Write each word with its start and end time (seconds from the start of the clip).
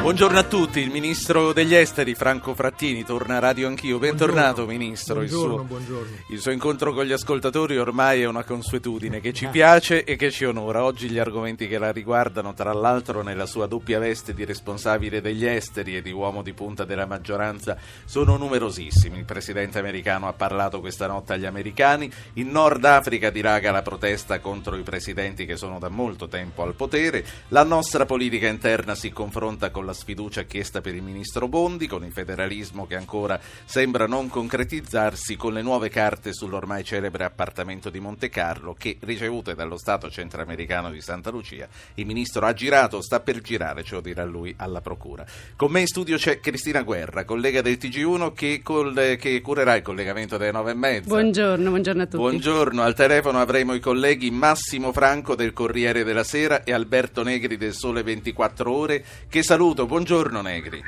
Buongiorno 0.00 0.38
a 0.38 0.44
tutti, 0.44 0.80
il 0.80 0.90
ministro 0.90 1.52
degli 1.52 1.74
esteri 1.74 2.14
Franco 2.14 2.54
Frattini 2.54 3.04
torna 3.04 3.36
a 3.36 3.38
Radio 3.38 3.68
Anch'io. 3.68 3.98
Bentornato 3.98 4.64
buongiorno. 4.64 4.72
ministro. 4.72 5.14
Buongiorno, 5.16 5.52
il, 5.52 5.56
suo, 5.58 5.64
buongiorno. 5.64 6.16
il 6.30 6.40
suo 6.40 6.50
incontro 6.52 6.94
con 6.94 7.04
gli 7.04 7.12
ascoltatori 7.12 7.76
ormai 7.76 8.22
è 8.22 8.26
una 8.26 8.42
consuetudine 8.42 9.20
che 9.20 9.34
ci 9.34 9.46
piace 9.48 10.02
e 10.04 10.16
che 10.16 10.30
ci 10.30 10.46
onora. 10.46 10.84
Oggi 10.84 11.10
gli 11.10 11.18
argomenti 11.18 11.68
che 11.68 11.76
la 11.76 11.92
riguardano, 11.92 12.54
tra 12.54 12.72
l'altro 12.72 13.22
nella 13.22 13.44
sua 13.44 13.66
doppia 13.66 13.98
veste 13.98 14.32
di 14.32 14.46
responsabile 14.46 15.20
degli 15.20 15.44
esteri 15.44 15.94
e 15.94 16.02
di 16.02 16.12
uomo 16.12 16.40
di 16.42 16.54
punta 16.54 16.84
della 16.84 17.06
maggioranza, 17.06 17.76
sono 18.06 18.38
numerosissimi. 18.38 19.18
Il 19.18 19.26
presidente 19.26 19.78
americano 19.78 20.28
ha 20.28 20.32
parlato 20.32 20.80
questa 20.80 21.06
notte 21.08 21.34
agli 21.34 21.46
americani. 21.46 22.10
In 22.34 22.50
Nord 22.50 22.82
Africa 22.86 23.28
diraga 23.28 23.70
la 23.70 23.82
protesta 23.82 24.40
contro 24.40 24.76
i 24.76 24.82
presidenti 24.82 25.44
che 25.44 25.56
sono 25.56 25.78
da 25.78 25.90
molto 25.90 26.26
tempo 26.26 26.62
al 26.62 26.74
potere. 26.74 27.22
La 27.48 27.64
nostra 27.64 28.06
politica 28.06 28.48
interna 28.48 28.94
si 28.94 29.12
confronta 29.12 29.70
con 29.70 29.84
la 29.84 29.89
sfiducia 29.92 30.44
chiesta 30.44 30.80
per 30.80 30.94
il 30.94 31.02
ministro 31.02 31.48
Bondi, 31.48 31.86
con 31.86 32.04
il 32.04 32.12
federalismo 32.12 32.86
che 32.86 32.96
ancora 32.96 33.40
sembra 33.64 34.06
non 34.06 34.28
concretizzarsi, 34.28 35.36
con 35.36 35.52
le 35.52 35.62
nuove 35.62 35.88
carte 35.88 36.32
sull'ormai 36.32 36.84
celebre 36.84 37.24
appartamento 37.24 37.90
di 37.90 38.00
Monte 38.00 38.28
Carlo 38.28 38.74
che, 38.74 38.96
ricevute 39.00 39.54
dallo 39.54 39.76
Stato 39.76 40.10
centroamericano 40.10 40.90
di 40.90 41.00
Santa 41.00 41.30
Lucia, 41.30 41.68
il 41.94 42.06
ministro 42.06 42.46
ha 42.46 42.52
girato, 42.52 43.00
sta 43.00 43.20
per 43.20 43.40
girare, 43.40 43.84
ce 43.84 43.94
lo 43.94 44.00
dirà 44.00 44.24
lui, 44.24 44.54
alla 44.56 44.80
Procura. 44.80 45.24
Con 45.56 45.70
me 45.70 45.80
in 45.80 45.86
studio 45.86 46.16
c'è 46.16 46.40
Cristina 46.40 46.82
Guerra, 46.82 47.24
collega 47.24 47.62
del 47.62 47.78
TG1 47.80 48.32
che, 48.32 48.60
col, 48.62 49.16
che 49.18 49.40
curerà 49.40 49.76
il 49.76 49.82
collegamento 49.82 50.36
delle 50.36 50.52
nove 50.52 50.72
e 50.72 50.74
mezza. 50.74 51.08
Buongiorno, 51.08 51.70
buongiorno 51.70 52.02
a 52.02 52.04
tutti. 52.04 52.16
Buongiorno, 52.16 52.82
al 52.82 52.94
telefono 52.94 53.40
avremo 53.40 53.74
i 53.74 53.80
colleghi 53.80 54.30
Massimo 54.30 54.92
Franco 54.92 55.34
del 55.34 55.52
Corriere 55.52 56.04
della 56.04 56.24
Sera 56.24 56.64
e 56.64 56.72
Alberto 56.72 57.22
Negri 57.22 57.56
del 57.56 57.74
Sole 57.74 58.02
24 58.02 58.72
Ore 58.72 59.04
che 59.28 59.42
saluto. 59.42 59.79
Buongiorno 59.86 60.40
Negri. 60.42 60.82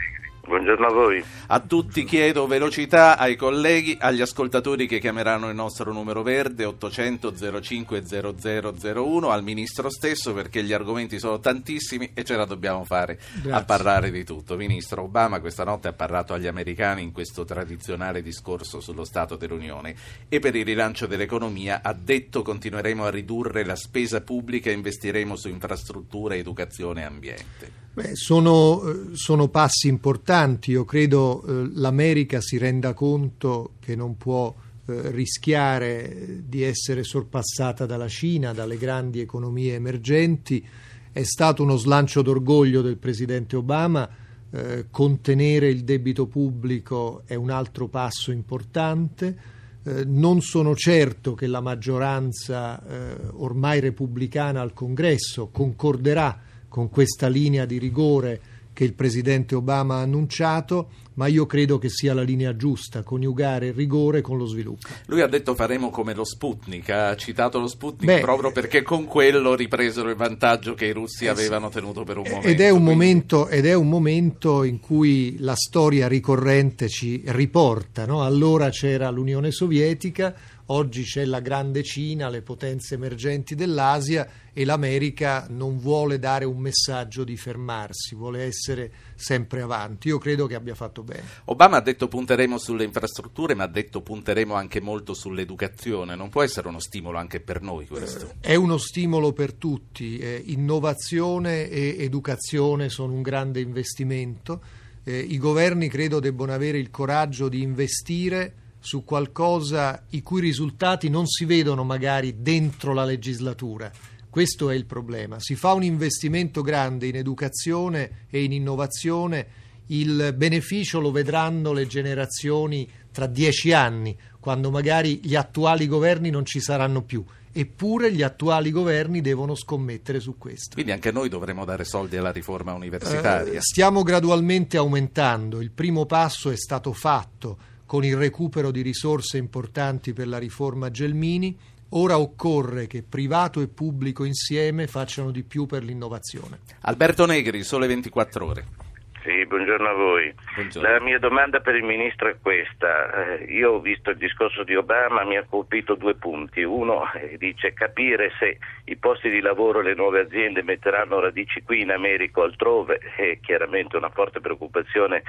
Buongiorno 0.44 0.86
a 0.86 0.92
voi. 0.92 1.24
A 1.46 1.60
tutti 1.60 2.02
chiedo 2.02 2.48
velocità 2.48 3.16
ai 3.16 3.36
colleghi, 3.36 3.96
agli 4.00 4.20
ascoltatori 4.20 4.88
che 4.88 4.98
chiameranno 4.98 5.48
il 5.48 5.54
nostro 5.54 5.92
numero 5.92 6.24
verde 6.24 6.64
800 6.64 7.60
05 7.60 8.02
0001, 8.04 9.30
al 9.30 9.44
ministro 9.44 9.88
stesso 9.88 10.34
perché 10.34 10.64
gli 10.64 10.72
argomenti 10.72 11.20
sono 11.20 11.38
tantissimi 11.38 12.10
e 12.12 12.24
ce 12.24 12.34
la 12.34 12.44
dobbiamo 12.44 12.82
fare 12.82 13.20
Grazie. 13.34 13.52
a 13.52 13.62
parlare 13.62 14.10
di 14.10 14.24
tutto. 14.24 14.56
Ministro 14.56 15.02
Obama 15.04 15.38
questa 15.38 15.62
notte 15.62 15.86
ha 15.86 15.92
parlato 15.92 16.34
agli 16.34 16.48
americani 16.48 17.02
in 17.02 17.12
questo 17.12 17.44
tradizionale 17.44 18.20
discorso 18.20 18.80
sullo 18.80 19.04
Stato 19.04 19.36
dell'Unione 19.36 19.94
e 20.28 20.40
per 20.40 20.56
il 20.56 20.64
rilancio 20.64 21.06
dell'economia 21.06 21.82
ha 21.84 21.92
detto 21.92 22.42
continueremo 22.42 23.04
a 23.04 23.10
ridurre 23.10 23.64
la 23.64 23.76
spesa 23.76 24.20
pubblica 24.22 24.70
e 24.70 24.74
investiremo 24.74 25.36
su 25.36 25.48
infrastrutture, 25.48 26.36
educazione 26.36 27.02
e 27.02 27.04
ambiente. 27.04 27.82
Beh, 27.94 28.16
sono, 28.16 28.82
eh, 28.88 29.10
sono 29.12 29.48
passi 29.48 29.86
importanti, 29.86 30.30
io 30.70 30.86
credo 30.86 31.44
eh, 31.44 31.70
l'America 31.74 32.40
si 32.40 32.56
renda 32.56 32.94
conto 32.94 33.72
che 33.80 33.94
non 33.94 34.16
può 34.16 34.54
eh, 34.86 35.10
rischiare 35.10 36.42
di 36.46 36.62
essere 36.62 37.04
sorpassata 37.04 37.84
dalla 37.84 38.08
Cina, 38.08 38.54
dalle 38.54 38.78
grandi 38.78 39.20
economie 39.20 39.74
emergenti. 39.74 40.66
È 41.12 41.22
stato 41.22 41.62
uno 41.62 41.76
slancio 41.76 42.22
d'orgoglio 42.22 42.80
del 42.80 42.96
presidente 42.96 43.56
Obama, 43.56 44.08
eh, 44.50 44.86
contenere 44.90 45.68
il 45.68 45.84
debito 45.84 46.26
pubblico 46.26 47.24
è 47.26 47.34
un 47.34 47.50
altro 47.50 47.88
passo 47.88 48.32
importante. 48.32 49.36
Eh, 49.82 50.04
non 50.06 50.40
sono 50.40 50.74
certo 50.74 51.34
che 51.34 51.46
la 51.46 51.60
maggioranza 51.60 52.82
eh, 52.82 53.16
ormai 53.32 53.80
repubblicana 53.80 54.62
al 54.62 54.72
Congresso 54.72 55.48
concorderà 55.48 56.40
con 56.68 56.88
questa 56.88 57.28
linea 57.28 57.66
di 57.66 57.76
rigore 57.76 58.40
che 58.72 58.84
il 58.84 58.94
presidente 58.94 59.54
Obama 59.54 59.96
ha 59.96 60.00
annunciato, 60.00 60.88
ma 61.14 61.26
io 61.26 61.46
credo 61.46 61.78
che 61.78 61.88
sia 61.90 62.14
la 62.14 62.22
linea 62.22 62.56
giusta, 62.56 63.02
coniugare 63.02 63.68
il 63.68 63.74
rigore 63.74 64.20
con 64.22 64.38
lo 64.38 64.46
sviluppo. 64.46 64.86
Lui 65.06 65.20
ha 65.20 65.26
detto 65.26 65.54
faremo 65.54 65.90
come 65.90 66.14
lo 66.14 66.24
Sputnik, 66.24 66.88
ha 66.90 67.14
citato 67.16 67.58
lo 67.58 67.66
Sputnik 67.66 68.06
Beh, 68.06 68.20
proprio 68.20 68.50
perché 68.50 68.82
con 68.82 69.04
quello 69.04 69.54
ripresero 69.54 70.08
il 70.08 70.16
vantaggio 70.16 70.74
che 70.74 70.86
i 70.86 70.92
russi 70.92 71.26
eh 71.26 71.28
avevano 71.28 71.68
tenuto 71.68 72.04
per 72.04 72.16
un 72.16 72.24
momento. 72.24 72.48
Ed 72.48 72.60
è 72.60 72.70
un, 72.70 72.82
momento, 72.82 73.48
ed 73.48 73.66
è 73.66 73.74
un 73.74 73.88
momento 73.88 74.64
in 74.64 74.80
cui 74.80 75.36
la 75.38 75.54
storia 75.54 76.08
ricorrente 76.08 76.88
ci 76.88 77.22
riporta. 77.26 78.06
no? 78.06 78.22
Allora 78.22 78.70
c'era 78.70 79.10
l'Unione 79.10 79.50
Sovietica, 79.50 80.34
oggi 80.72 81.02
c'è 81.04 81.24
la 81.24 81.40
grande 81.40 81.82
Cina, 81.82 82.28
le 82.28 82.42
potenze 82.42 82.94
emergenti 82.94 83.54
dell'Asia 83.54 84.28
e 84.52 84.64
l'America 84.64 85.46
non 85.48 85.78
vuole 85.78 86.18
dare 86.18 86.44
un 86.44 86.58
messaggio 86.58 87.24
di 87.24 87.36
fermarsi, 87.36 88.14
vuole 88.14 88.42
essere 88.42 88.90
sempre 89.14 89.60
avanti. 89.60 90.08
Io 90.08 90.18
credo 90.18 90.46
che 90.46 90.54
abbia 90.54 90.74
fatto 90.74 91.02
bene. 91.02 91.22
Obama 91.46 91.76
ha 91.76 91.80
detto 91.80 92.08
punteremo 92.08 92.58
sulle 92.58 92.84
infrastrutture, 92.84 93.54
ma 93.54 93.64
ha 93.64 93.68
detto 93.68 94.00
punteremo 94.00 94.54
anche 94.54 94.80
molto 94.80 95.14
sull'educazione. 95.14 96.16
Non 96.16 96.28
può 96.28 96.42
essere 96.42 96.68
uno 96.68 96.80
stimolo 96.80 97.18
anche 97.18 97.40
per 97.40 97.60
noi 97.60 97.86
questo? 97.86 98.34
È 98.40 98.54
uno 98.54 98.78
stimolo 98.78 99.32
per 99.32 99.54
tutti, 99.54 100.18
eh, 100.18 100.42
innovazione 100.46 101.68
e 101.68 101.96
educazione 101.98 102.88
sono 102.88 103.12
un 103.12 103.22
grande 103.22 103.60
investimento, 103.60 104.80
Eh, 105.04 105.18
i 105.18 105.36
governi 105.36 105.88
credo 105.88 106.20
debbano 106.20 106.52
avere 106.52 106.78
il 106.78 106.88
coraggio 106.88 107.48
di 107.48 107.60
investire 107.60 108.54
su 108.82 109.04
qualcosa 109.04 110.06
i 110.10 110.22
cui 110.22 110.40
risultati 110.40 111.08
non 111.08 111.26
si 111.26 111.44
vedono 111.44 111.84
magari 111.84 112.42
dentro 112.42 112.92
la 112.92 113.04
legislatura. 113.04 113.90
Questo 114.28 114.70
è 114.70 114.74
il 114.74 114.86
problema. 114.86 115.38
Si 115.38 115.54
fa 115.54 115.72
un 115.72 115.84
investimento 115.84 116.62
grande 116.62 117.06
in 117.06 117.16
educazione 117.16 118.26
e 118.28 118.42
in 118.42 118.52
innovazione, 118.52 119.46
il 119.86 120.34
beneficio 120.36 121.00
lo 121.00 121.12
vedranno 121.12 121.72
le 121.72 121.86
generazioni 121.86 122.88
tra 123.12 123.26
dieci 123.26 123.72
anni, 123.72 124.16
quando 124.40 124.70
magari 124.70 125.20
gli 125.22 125.36
attuali 125.36 125.86
governi 125.86 126.30
non 126.30 126.44
ci 126.44 126.60
saranno 126.60 127.02
più. 127.02 127.24
Eppure 127.54 128.10
gli 128.10 128.22
attuali 128.22 128.70
governi 128.70 129.20
devono 129.20 129.54
scommettere 129.54 130.18
su 130.18 130.38
questo. 130.38 130.70
Quindi 130.72 130.90
anche 130.90 131.12
noi 131.12 131.28
dovremo 131.28 131.64
dare 131.64 131.84
soldi 131.84 132.16
alla 132.16 132.32
riforma 132.32 132.72
universitaria. 132.72 133.52
Eh, 133.52 133.60
stiamo 133.60 134.02
gradualmente 134.02 134.78
aumentando. 134.78 135.60
Il 135.60 135.70
primo 135.70 136.06
passo 136.06 136.50
è 136.50 136.56
stato 136.56 136.92
fatto 136.94 137.70
con 137.92 138.06
il 138.06 138.16
recupero 138.16 138.70
di 138.70 138.80
risorse 138.80 139.36
importanti 139.36 140.14
per 140.14 140.26
la 140.26 140.38
riforma 140.38 140.90
Gelmini. 140.90 141.54
Ora 141.90 142.18
occorre 142.18 142.86
che 142.86 143.02
privato 143.02 143.60
e 143.60 143.68
pubblico 143.68 144.24
insieme 144.24 144.86
facciano 144.86 145.30
di 145.30 145.42
più 145.42 145.66
per 145.66 145.84
l'innovazione. 145.84 146.60
Alberto 146.80 147.26
Negri, 147.26 147.62
Sole 147.62 147.86
24 147.86 148.46
Ore. 148.46 148.81
Sì, 149.22 149.46
buongiorno 149.46 149.88
a 149.88 149.92
voi. 149.92 150.34
Buongiorno. 150.54 150.88
La 150.88 151.00
mia 151.00 151.18
domanda 151.20 151.60
per 151.60 151.76
il 151.76 151.84
ministro 151.84 152.28
è 152.28 152.34
questa. 152.42 153.36
Eh, 153.38 153.44
io 153.44 153.74
ho 153.74 153.80
visto 153.80 154.10
il 154.10 154.16
discorso 154.16 154.64
di 154.64 154.74
Obama, 154.74 155.22
mi 155.22 155.36
ha 155.36 155.44
colpito 155.48 155.94
due 155.94 156.16
punti. 156.16 156.62
Uno 156.64 157.08
eh, 157.12 157.36
dice 157.38 157.72
capire 157.72 158.32
se 158.40 158.58
i 158.86 158.96
posti 158.96 159.30
di 159.30 159.40
lavoro 159.40 159.78
e 159.78 159.84
le 159.84 159.94
nuove 159.94 160.22
aziende 160.22 160.64
metteranno 160.64 161.20
radici 161.20 161.62
qui 161.62 161.82
in 161.82 161.92
America 161.92 162.40
o 162.40 162.44
altrove, 162.44 162.98
è 163.16 163.38
chiaramente 163.40 163.96
una 163.96 164.10
forte 164.10 164.40
preoccupazione 164.40 165.22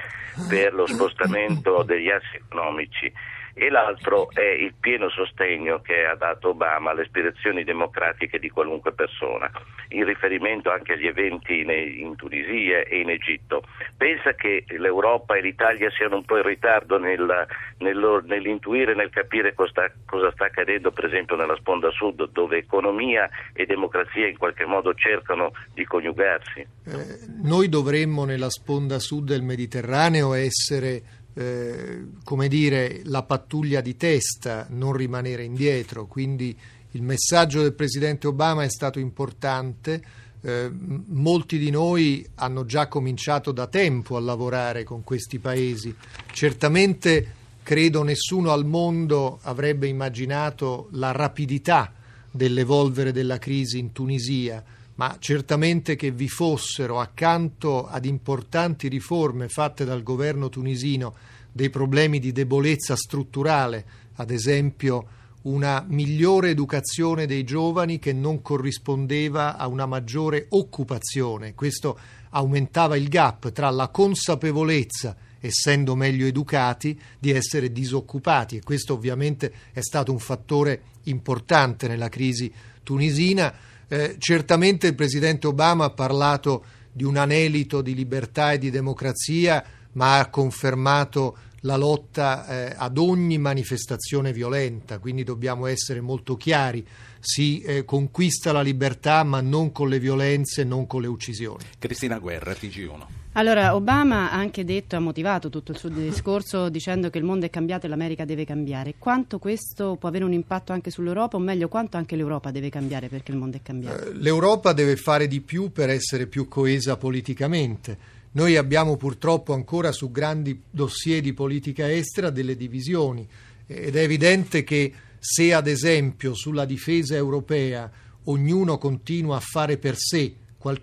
per 0.48 0.74
lo 0.74 0.86
spostamento 0.86 1.84
degli 1.84 2.10
assi 2.10 2.36
economici. 2.36 3.12
E 3.54 3.70
l'altro 3.70 4.30
è 4.32 4.44
il 4.44 4.74
pieno 4.78 5.08
sostegno 5.08 5.80
che 5.80 6.04
ha 6.04 6.16
dato 6.16 6.50
Obama 6.50 6.90
alle 6.90 7.02
aspirazioni 7.02 7.64
democratiche 7.64 8.38
di 8.38 8.50
qualunque 8.50 8.92
persona, 8.92 9.50
in 9.88 10.04
riferimento 10.04 10.70
anche 10.70 10.94
agli 10.94 11.06
eventi 11.06 11.60
in, 11.60 12.16
Tunisia 12.16 12.80
e 12.80 13.00
in 13.00 13.10
Egitto. 13.10 13.62
Pensa 13.96 14.34
che 14.34 14.64
l'Europa 14.66 15.36
e 15.36 15.40
l'Italia 15.40 15.90
siano 15.90 16.16
un 16.16 16.24
po' 16.24 16.36
in 16.36 16.42
ritardo 16.42 16.98
nel, 16.98 17.46
nello- 17.78 18.20
nell'intuire, 18.20 18.94
nel 18.94 19.10
capire 19.10 19.54
cosa 19.54 19.90
cosa 20.04 20.30
sta 20.32 20.46
accadendo, 20.46 20.90
per 20.90 21.06
esempio 21.06 21.36
nella 21.36 21.56
sponda 21.56 21.90
sud, 21.90 22.30
dove 22.30 22.58
economia 22.58 23.28
e 23.52 23.66
democrazia 23.66 24.28
in 24.28 24.38
qualche 24.38 24.64
modo 24.64 24.94
cercano 24.94 25.52
di 25.72 25.84
coniugarsi. 25.84 26.60
Eh, 26.60 27.18
noi 27.42 27.68
dovremmo 27.68 28.24
nella 28.24 28.50
sponda 28.50 28.98
sud 28.98 29.26
del 29.28 29.42
Mediterraneo 29.42 30.34
essere 30.34 31.02
eh, 31.34 32.04
come 32.22 32.48
dire, 32.48 33.02
la 33.04 33.22
pattuglia 33.22 33.80
di 33.80 33.96
testa, 33.96 34.66
non 34.70 34.92
rimanere 34.92 35.44
indietro. 35.44 36.06
Quindi 36.06 36.56
il 36.92 37.02
messaggio 37.02 37.62
del 37.62 37.74
presidente 37.74 38.26
Obama 38.26 38.62
è 38.62 38.70
stato 38.70 38.98
importante. 38.98 40.02
Eh, 40.40 40.70
molti 40.72 41.58
di 41.58 41.70
noi 41.70 42.24
hanno 42.36 42.64
già 42.66 42.86
cominciato 42.86 43.50
da 43.50 43.66
tempo 43.66 44.16
a 44.16 44.20
lavorare 44.20 44.84
con 44.84 45.02
questi 45.02 45.38
paesi. 45.38 45.94
Certamente 46.32 47.42
credo 47.62 48.02
nessuno 48.02 48.52
al 48.52 48.64
mondo 48.64 49.38
avrebbe 49.42 49.88
immaginato 49.88 50.88
la 50.92 51.12
rapidità 51.12 51.92
dell'evolvere 52.30 53.10
della 53.10 53.38
crisi 53.38 53.78
in 53.78 53.92
Tunisia, 53.92 54.62
ma 54.96 55.16
certamente 55.18 55.96
che 55.96 56.10
vi 56.10 56.28
fossero 56.28 57.00
accanto 57.00 57.86
ad 57.86 58.04
importanti 58.04 58.88
riforme 58.88 59.48
fatte 59.48 59.84
dal 59.84 60.02
governo 60.02 60.48
tunisino 60.48 61.14
dei 61.50 61.70
problemi 61.70 62.18
di 62.18 62.32
debolezza 62.32 62.96
strutturale 62.96 63.84
ad 64.14 64.30
esempio 64.30 65.22
una 65.42 65.84
migliore 65.86 66.50
educazione 66.50 67.26
dei 67.26 67.44
giovani 67.44 67.98
che 67.98 68.12
non 68.12 68.40
corrispondeva 68.40 69.56
a 69.58 69.66
una 69.66 69.84
maggiore 69.84 70.46
occupazione. 70.50 71.54
Questo 71.54 71.98
aumentava 72.30 72.96
il 72.96 73.08
gap 73.08 73.52
tra 73.52 73.68
la 73.70 73.88
consapevolezza 73.88 75.16
essendo 75.44 75.94
meglio 75.94 76.24
educati, 76.24 76.98
di 77.18 77.30
essere 77.30 77.70
disoccupati 77.70 78.56
e 78.56 78.62
questo 78.62 78.94
ovviamente 78.94 79.52
è 79.72 79.82
stato 79.82 80.10
un 80.10 80.18
fattore 80.18 80.82
importante 81.04 81.86
nella 81.86 82.08
crisi 82.08 82.50
tunisina. 82.82 83.52
Eh, 83.88 84.16
certamente 84.18 84.88
il 84.88 84.94
presidente 84.94 85.46
Obama 85.46 85.84
ha 85.84 85.90
parlato 85.90 86.64
di 86.92 87.04
un 87.04 87.16
anelito 87.16 87.82
di 87.82 87.94
libertà 87.94 88.52
e 88.52 88.58
di 88.58 88.70
democrazia, 88.70 89.64
ma 89.92 90.18
ha 90.18 90.30
confermato 90.30 91.36
la 91.64 91.76
lotta 91.76 92.46
eh, 92.46 92.74
ad 92.76 92.98
ogni 92.98 93.38
manifestazione 93.38 94.32
violenta, 94.32 94.98
quindi 94.98 95.24
dobbiamo 95.24 95.66
essere 95.66 96.00
molto 96.00 96.36
chiari. 96.36 96.86
Si 97.18 97.60
eh, 97.62 97.84
conquista 97.84 98.52
la 98.52 98.62
libertà, 98.62 99.24
ma 99.24 99.40
non 99.40 99.72
con 99.72 99.88
le 99.88 99.98
violenze, 99.98 100.62
non 100.62 100.86
con 100.86 101.00
le 101.00 101.08
uccisioni. 101.08 101.64
Cristina 101.78 102.18
Guerra, 102.18 102.52
TG1. 102.52 103.23
Allora, 103.36 103.74
Obama 103.74 104.30
ha 104.30 104.36
anche 104.36 104.64
detto, 104.64 104.94
ha 104.94 105.00
motivato 105.00 105.50
tutto 105.50 105.72
il 105.72 105.78
suo 105.78 105.88
discorso 105.88 106.68
dicendo 106.70 107.10
che 107.10 107.18
il 107.18 107.24
mondo 107.24 107.46
è 107.46 107.50
cambiato 107.50 107.86
e 107.86 107.88
l'America 107.88 108.24
deve 108.24 108.44
cambiare. 108.44 108.94
Quanto 108.96 109.40
questo 109.40 109.96
può 109.96 110.08
avere 110.08 110.24
un 110.24 110.32
impatto 110.32 110.72
anche 110.72 110.90
sull'Europa, 110.90 111.36
o 111.36 111.40
meglio, 111.40 111.66
quanto 111.66 111.96
anche 111.96 112.14
l'Europa 112.14 112.52
deve 112.52 112.70
cambiare 112.70 113.08
perché 113.08 113.32
il 113.32 113.38
mondo 113.38 113.56
è 113.56 113.60
cambiato? 113.62 114.06
Eh, 114.06 114.12
L'Europa 114.14 114.72
deve 114.72 114.94
fare 114.94 115.26
di 115.26 115.40
più 115.40 115.72
per 115.72 115.90
essere 115.90 116.28
più 116.28 116.46
coesa 116.46 116.96
politicamente. 116.96 117.98
Noi 118.32 118.56
abbiamo 118.56 118.96
purtroppo 118.96 119.52
ancora 119.52 119.90
su 119.90 120.12
grandi 120.12 120.62
dossier 120.70 121.20
di 121.20 121.32
politica 121.32 121.90
estera 121.90 122.30
delle 122.30 122.56
divisioni 122.56 123.26
ed 123.66 123.96
è 123.96 124.00
evidente 124.00 124.62
che 124.62 124.92
se 125.18 125.52
ad 125.52 125.66
esempio 125.66 126.34
sulla 126.34 126.64
difesa 126.64 127.16
europea 127.16 127.90
ognuno 128.24 128.78
continua 128.78 129.36
a 129.36 129.40
fare 129.40 129.76
per 129.76 129.96
sé 129.96 130.34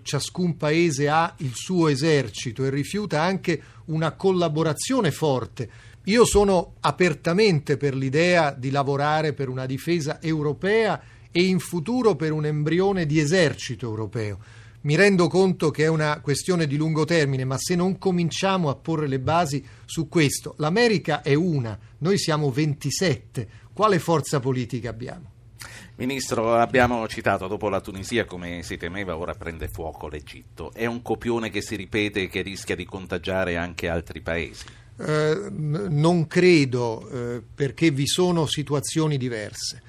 ciascun 0.02 0.56
paese 0.56 1.08
ha 1.08 1.34
il 1.38 1.52
suo 1.54 1.88
esercito 1.88 2.64
e 2.64 2.70
rifiuta 2.70 3.20
anche 3.20 3.60
una 3.86 4.12
collaborazione 4.12 5.10
forte. 5.10 5.68
Io 6.04 6.24
sono 6.24 6.74
apertamente 6.80 7.76
per 7.76 7.94
l'idea 7.94 8.52
di 8.52 8.70
lavorare 8.70 9.32
per 9.32 9.48
una 9.48 9.66
difesa 9.66 10.20
europea 10.20 11.00
e 11.30 11.42
in 11.42 11.58
futuro 11.58 12.14
per 12.14 12.32
un 12.32 12.46
embrione 12.46 13.06
di 13.06 13.18
esercito 13.18 13.86
europeo. 13.86 14.38
Mi 14.82 14.96
rendo 14.96 15.28
conto 15.28 15.70
che 15.70 15.84
è 15.84 15.88
una 15.88 16.20
questione 16.20 16.66
di 16.66 16.76
lungo 16.76 17.04
termine, 17.04 17.44
ma 17.44 17.56
se 17.56 17.76
non 17.76 17.98
cominciamo 17.98 18.68
a 18.68 18.74
porre 18.74 19.06
le 19.06 19.20
basi 19.20 19.64
su 19.84 20.08
questo, 20.08 20.54
l'America 20.58 21.22
è 21.22 21.34
una, 21.34 21.78
noi 21.98 22.18
siamo 22.18 22.50
27, 22.50 23.48
quale 23.72 24.00
forza 24.00 24.40
politica 24.40 24.90
abbiamo? 24.90 25.30
Ministro, 26.02 26.56
abbiamo 26.56 27.06
citato 27.06 27.46
dopo 27.46 27.68
la 27.68 27.80
Tunisia, 27.80 28.24
come 28.24 28.64
si 28.64 28.76
temeva, 28.76 29.16
ora 29.16 29.34
prende 29.34 29.68
fuoco 29.68 30.08
l'Egitto. 30.08 30.72
È 30.74 30.84
un 30.84 31.00
copione 31.00 31.48
che 31.48 31.62
si 31.62 31.76
ripete 31.76 32.22
e 32.22 32.28
che 32.28 32.42
rischia 32.42 32.74
di 32.74 32.84
contagiare 32.84 33.56
anche 33.56 33.86
altri 33.88 34.20
paesi? 34.20 34.64
Eh, 34.98 35.46
non 35.52 36.26
credo, 36.26 37.08
eh, 37.08 37.42
perché 37.54 37.92
vi 37.92 38.08
sono 38.08 38.46
situazioni 38.46 39.16
diverse. 39.16 39.80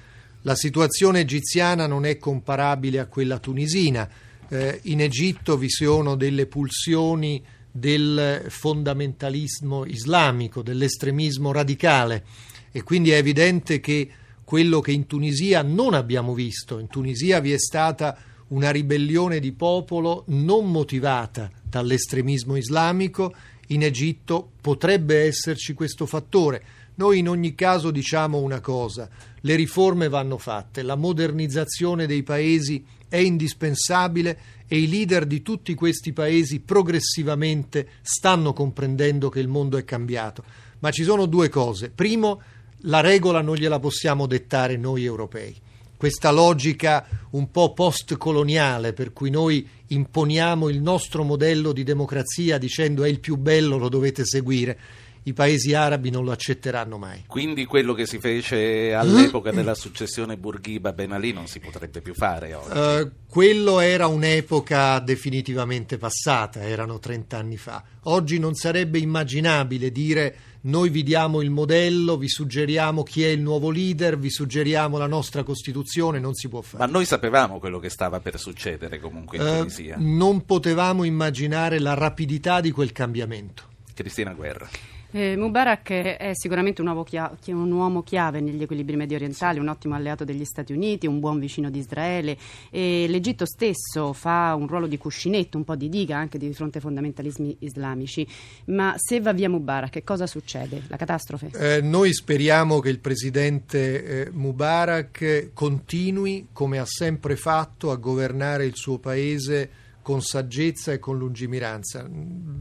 La 0.42 0.54
situazione 0.54 1.18
egiziana 1.18 1.88
non 1.88 2.06
è 2.06 2.16
comparabile 2.16 3.00
a 3.00 3.06
quella 3.06 3.40
tunisina. 3.40 4.08
Eh, 4.48 4.78
in 4.84 5.00
Egitto 5.00 5.56
vi 5.56 5.68
sono 5.68 6.14
delle 6.14 6.46
pulsioni 6.46 7.44
del 7.72 8.44
fondamentalismo 8.50 9.84
islamico, 9.84 10.62
dell'estremismo 10.62 11.50
radicale 11.50 12.24
e 12.70 12.84
quindi 12.84 13.10
è 13.10 13.16
evidente 13.16 13.80
che 13.80 14.08
quello 14.44 14.80
che 14.80 14.92
in 14.92 15.06
Tunisia 15.06 15.62
non 15.62 15.94
abbiamo 15.94 16.34
visto. 16.34 16.78
In 16.78 16.86
Tunisia 16.86 17.40
vi 17.40 17.52
è 17.52 17.58
stata 17.58 18.16
una 18.48 18.70
ribellione 18.70 19.40
di 19.40 19.52
popolo 19.52 20.24
non 20.28 20.70
motivata 20.70 21.50
dall'estremismo 21.62 22.56
islamico, 22.56 23.34
in 23.68 23.82
Egitto 23.82 24.50
potrebbe 24.60 25.22
esserci 25.22 25.72
questo 25.72 26.06
fattore. 26.06 26.62
Noi 26.96 27.18
in 27.18 27.28
ogni 27.28 27.54
caso 27.54 27.90
diciamo 27.90 28.38
una 28.38 28.60
cosa, 28.60 29.08
le 29.40 29.56
riforme 29.56 30.08
vanno 30.08 30.38
fatte, 30.38 30.82
la 30.82 30.94
modernizzazione 30.94 32.06
dei 32.06 32.22
paesi 32.22 32.84
è 33.08 33.16
indispensabile 33.16 34.38
e 34.66 34.78
i 34.78 34.88
leader 34.88 35.26
di 35.26 35.42
tutti 35.42 35.74
questi 35.74 36.12
paesi 36.12 36.60
progressivamente 36.60 37.88
stanno 38.02 38.52
comprendendo 38.52 39.28
che 39.28 39.40
il 39.40 39.48
mondo 39.48 39.76
è 39.76 39.84
cambiato. 39.84 40.44
Ma 40.80 40.90
ci 40.90 41.02
sono 41.02 41.26
due 41.26 41.48
cose. 41.48 41.90
Primo, 41.90 42.40
la 42.84 43.00
regola 43.00 43.40
non 43.40 43.56
gliela 43.56 43.78
possiamo 43.78 44.26
dettare 44.26 44.76
noi 44.76 45.04
europei. 45.04 45.54
Questa 45.96 46.30
logica 46.30 47.06
un 47.30 47.50
po' 47.50 47.72
post-coloniale 47.72 48.92
per 48.92 49.12
cui 49.12 49.30
noi 49.30 49.66
imponiamo 49.86 50.68
il 50.68 50.80
nostro 50.80 51.22
modello 51.22 51.72
di 51.72 51.82
democrazia 51.82 52.58
dicendo 52.58 53.04
è 53.04 53.08
il 53.08 53.20
più 53.20 53.36
bello, 53.36 53.78
lo 53.78 53.88
dovete 53.88 54.24
seguire. 54.24 54.78
I 55.26 55.32
paesi 55.32 55.72
arabi 55.72 56.10
non 56.10 56.24
lo 56.24 56.32
accetteranno 56.32 56.98
mai. 56.98 57.24
Quindi 57.26 57.64
quello 57.64 57.94
che 57.94 58.04
si 58.06 58.18
fece 58.18 58.92
all'epoca 58.92 59.50
della 59.52 59.74
successione 59.74 60.36
Bourguiba-Ben 60.36 61.12
Ali 61.12 61.32
non 61.32 61.46
si 61.46 61.60
potrebbe 61.60 62.02
più 62.02 62.12
fare 62.12 62.52
oggi? 62.52 62.76
Uh, 62.76 63.10
quello 63.26 63.80
era 63.80 64.06
un'epoca 64.06 64.98
definitivamente 64.98 65.96
passata, 65.96 66.60
erano 66.60 66.98
30 66.98 67.38
anni 67.38 67.56
fa. 67.56 67.82
Oggi 68.02 68.38
non 68.38 68.54
sarebbe 68.54 68.98
immaginabile 68.98 69.90
dire 69.90 70.36
noi 70.66 70.88
vi 70.88 71.02
diamo 71.02 71.42
il 71.42 71.50
modello, 71.50 72.16
vi 72.16 72.28
suggeriamo 72.28 73.02
chi 73.02 73.22
è 73.22 73.28
il 73.28 73.40
nuovo 73.40 73.70
leader, 73.70 74.18
vi 74.18 74.30
suggeriamo 74.30 74.96
la 74.96 75.06
nostra 75.06 75.42
Costituzione, 75.42 76.18
non 76.18 76.34
si 76.34 76.48
può 76.48 76.62
fare. 76.62 76.84
Ma 76.84 76.90
noi 76.90 77.04
sapevamo 77.04 77.58
quello 77.58 77.78
che 77.78 77.90
stava 77.90 78.20
per 78.20 78.38
succedere 78.38 78.98
comunque 78.98 79.36
in 79.36 79.44
Tunisia. 79.44 79.96
Uh, 79.98 80.16
non 80.16 80.44
potevamo 80.46 81.04
immaginare 81.04 81.78
la 81.78 81.94
rapidità 81.94 82.60
di 82.60 82.70
quel 82.70 82.92
cambiamento. 82.92 83.64
Cristina 83.92 84.32
Guerra. 84.32 84.68
Eh, 85.16 85.36
Mubarak 85.36 85.90
è 85.92 86.32
sicuramente 86.32 86.80
un 86.80 86.88
uomo, 86.88 87.04
chiave, 87.04 87.36
un 87.52 87.70
uomo, 87.70 88.02
chiave, 88.02 88.40
negli 88.40 88.60
equilibri 88.60 88.96
medio 88.96 89.14
orientali, 89.14 89.60
un 89.60 89.68
ottimo 89.68 89.94
alleato 89.94 90.24
degli 90.24 90.44
Stati 90.44 90.72
Uniti, 90.72 91.06
un 91.06 91.20
buon 91.20 91.38
vicino 91.38 91.70
di 91.70 91.78
Israele 91.78 92.36
e 92.68 93.06
l'Egitto 93.08 93.46
stesso 93.46 94.12
fa 94.12 94.56
un 94.56 94.66
ruolo 94.66 94.88
di 94.88 94.98
cuscinetto, 94.98 95.56
un 95.56 95.62
po' 95.62 95.76
di 95.76 95.88
diga 95.88 96.16
anche 96.16 96.36
di 96.36 96.52
fronte 96.52 96.78
ai 96.78 96.82
fondamentalismi 96.82 97.58
islamici. 97.60 98.26
Ma 98.64 98.94
se 98.96 99.20
va 99.20 99.32
via 99.32 99.48
Mubarak, 99.48 99.90
che 99.90 100.02
cosa 100.02 100.26
succede? 100.26 100.82
La 100.88 100.96
catastrofe? 100.96 101.50
Eh, 101.54 101.80
noi 101.80 102.12
speriamo 102.12 102.80
che 102.80 102.88
il 102.88 102.98
presidente 102.98 104.04
eh, 104.04 104.30
Mubarak 104.32 105.50
continui, 105.54 106.48
come 106.52 106.80
ha 106.80 106.86
sempre 106.86 107.36
fatto, 107.36 107.92
a 107.92 107.96
governare 107.96 108.66
il 108.66 108.74
suo 108.74 108.98
paese 108.98 109.70
con 110.02 110.20
saggezza 110.22 110.90
e 110.90 110.98
con 110.98 111.16
lungimiranza. 111.16 112.04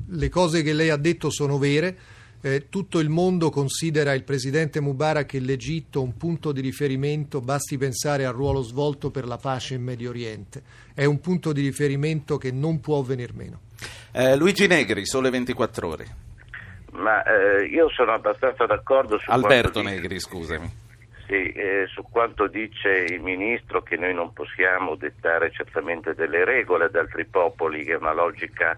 Le 0.08 0.30
cose 0.30 0.62
che 0.62 0.74
lei 0.74 0.92
ha 0.92 0.98
detto 0.98 1.32
sono 1.32 1.58
vere 1.58 2.22
eh, 2.46 2.68
tutto 2.68 3.00
il 3.00 3.08
mondo 3.08 3.50
considera 3.50 4.14
il 4.14 4.26
presidente 4.26 4.82
Mubarak 4.82 5.34
e 5.36 5.40
l'Egitto 5.40 6.02
un 6.02 6.18
punto 6.18 6.52
di 6.52 6.60
riferimento, 6.60 7.40
basti 7.40 7.78
pensare 7.78 8.26
al 8.26 8.34
ruolo 8.34 8.62
svolto 8.62 9.12
per 9.12 9.26
la 9.26 9.38
pace 9.38 9.76
in 9.76 9.82
Medio 9.82 10.10
Oriente. 10.10 10.62
È 10.94 11.06
un 11.06 11.22
punto 11.22 11.54
di 11.54 11.62
riferimento 11.62 12.38
che 12.38 12.52
non 12.52 12.82
può 12.82 13.02
venir 13.02 13.34
meno. 13.34 13.62
Eh, 14.12 14.36
Luigi 14.36 14.68
Negri, 14.68 15.06
Sole 15.06 15.30
24 15.30 15.88
Ore. 15.88 16.06
Ma 16.92 17.24
eh, 17.24 17.64
io 17.64 17.90
sono 17.90 18.12
abbastanza 18.12 18.66
d'accordo 18.66 19.18
su 19.20 19.32
Alberto 19.32 19.82
Negri, 19.82 20.20
scusami. 20.20 20.82
Sì, 21.26 21.52
eh, 21.54 21.86
su 21.88 22.04
quanto 22.12 22.48
dice 22.48 22.90
il 22.90 23.22
ministro 23.22 23.82
che 23.82 23.96
noi 23.96 24.14
non 24.14 24.34
possiamo 24.34 24.96
dettare 24.96 25.50
certamente 25.52 26.14
delle 26.14 26.44
regole 26.44 26.86
ad 26.86 26.96
altri 26.96 27.24
popoli, 27.24 27.86
che 27.86 27.94
è 27.94 27.96
una 27.98 28.14
logica 28.14 28.78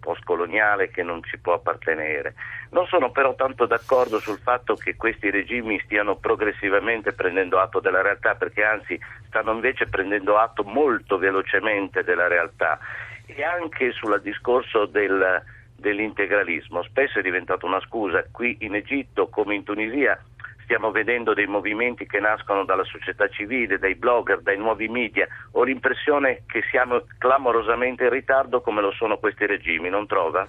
postcoloniale 0.00 0.90
che 0.90 1.02
non 1.02 1.22
ci 1.24 1.38
può 1.38 1.54
appartenere. 1.54 2.34
Non 2.70 2.86
sono 2.86 3.10
però 3.10 3.34
tanto 3.34 3.66
d'accordo 3.66 4.18
sul 4.18 4.38
fatto 4.38 4.74
che 4.74 4.96
questi 4.96 5.30
regimi 5.30 5.80
stiano 5.80 6.16
progressivamente 6.16 7.12
prendendo 7.12 7.58
atto 7.58 7.80
della 7.80 8.02
realtà, 8.02 8.34
perché 8.34 8.62
anzi 8.64 8.98
stanno 9.26 9.52
invece 9.52 9.86
prendendo 9.86 10.38
atto 10.38 10.62
molto 10.64 11.18
velocemente 11.18 12.04
della 12.04 12.28
realtà 12.28 12.78
e 13.26 13.42
anche 13.42 13.92
sul 13.92 14.20
discorso 14.22 14.86
del, 14.86 15.42
dell'integralismo. 15.76 16.82
Spesso 16.84 17.18
è 17.18 17.22
diventata 17.22 17.66
una 17.66 17.80
scusa, 17.80 18.24
qui 18.30 18.56
in 18.60 18.74
Egitto 18.74 19.28
come 19.28 19.54
in 19.54 19.64
Tunisia 19.64 20.18
stiamo 20.66 20.90
vedendo 20.90 21.32
dei 21.32 21.46
movimenti 21.46 22.06
che 22.06 22.18
nascono 22.18 22.64
dalla 22.64 22.84
società 22.84 23.28
civile, 23.28 23.78
dai 23.78 23.94
blogger, 23.94 24.42
dai 24.42 24.58
nuovi 24.58 24.88
media. 24.88 25.26
Ho 25.52 25.62
l'impressione 25.62 26.42
che 26.46 26.62
siamo 26.70 27.04
clamorosamente 27.18 28.02
in 28.02 28.10
ritardo 28.10 28.60
come 28.60 28.82
lo 28.82 28.90
sono 28.90 29.16
questi 29.18 29.46
regimi, 29.46 29.88
non 29.88 30.08
trova? 30.08 30.44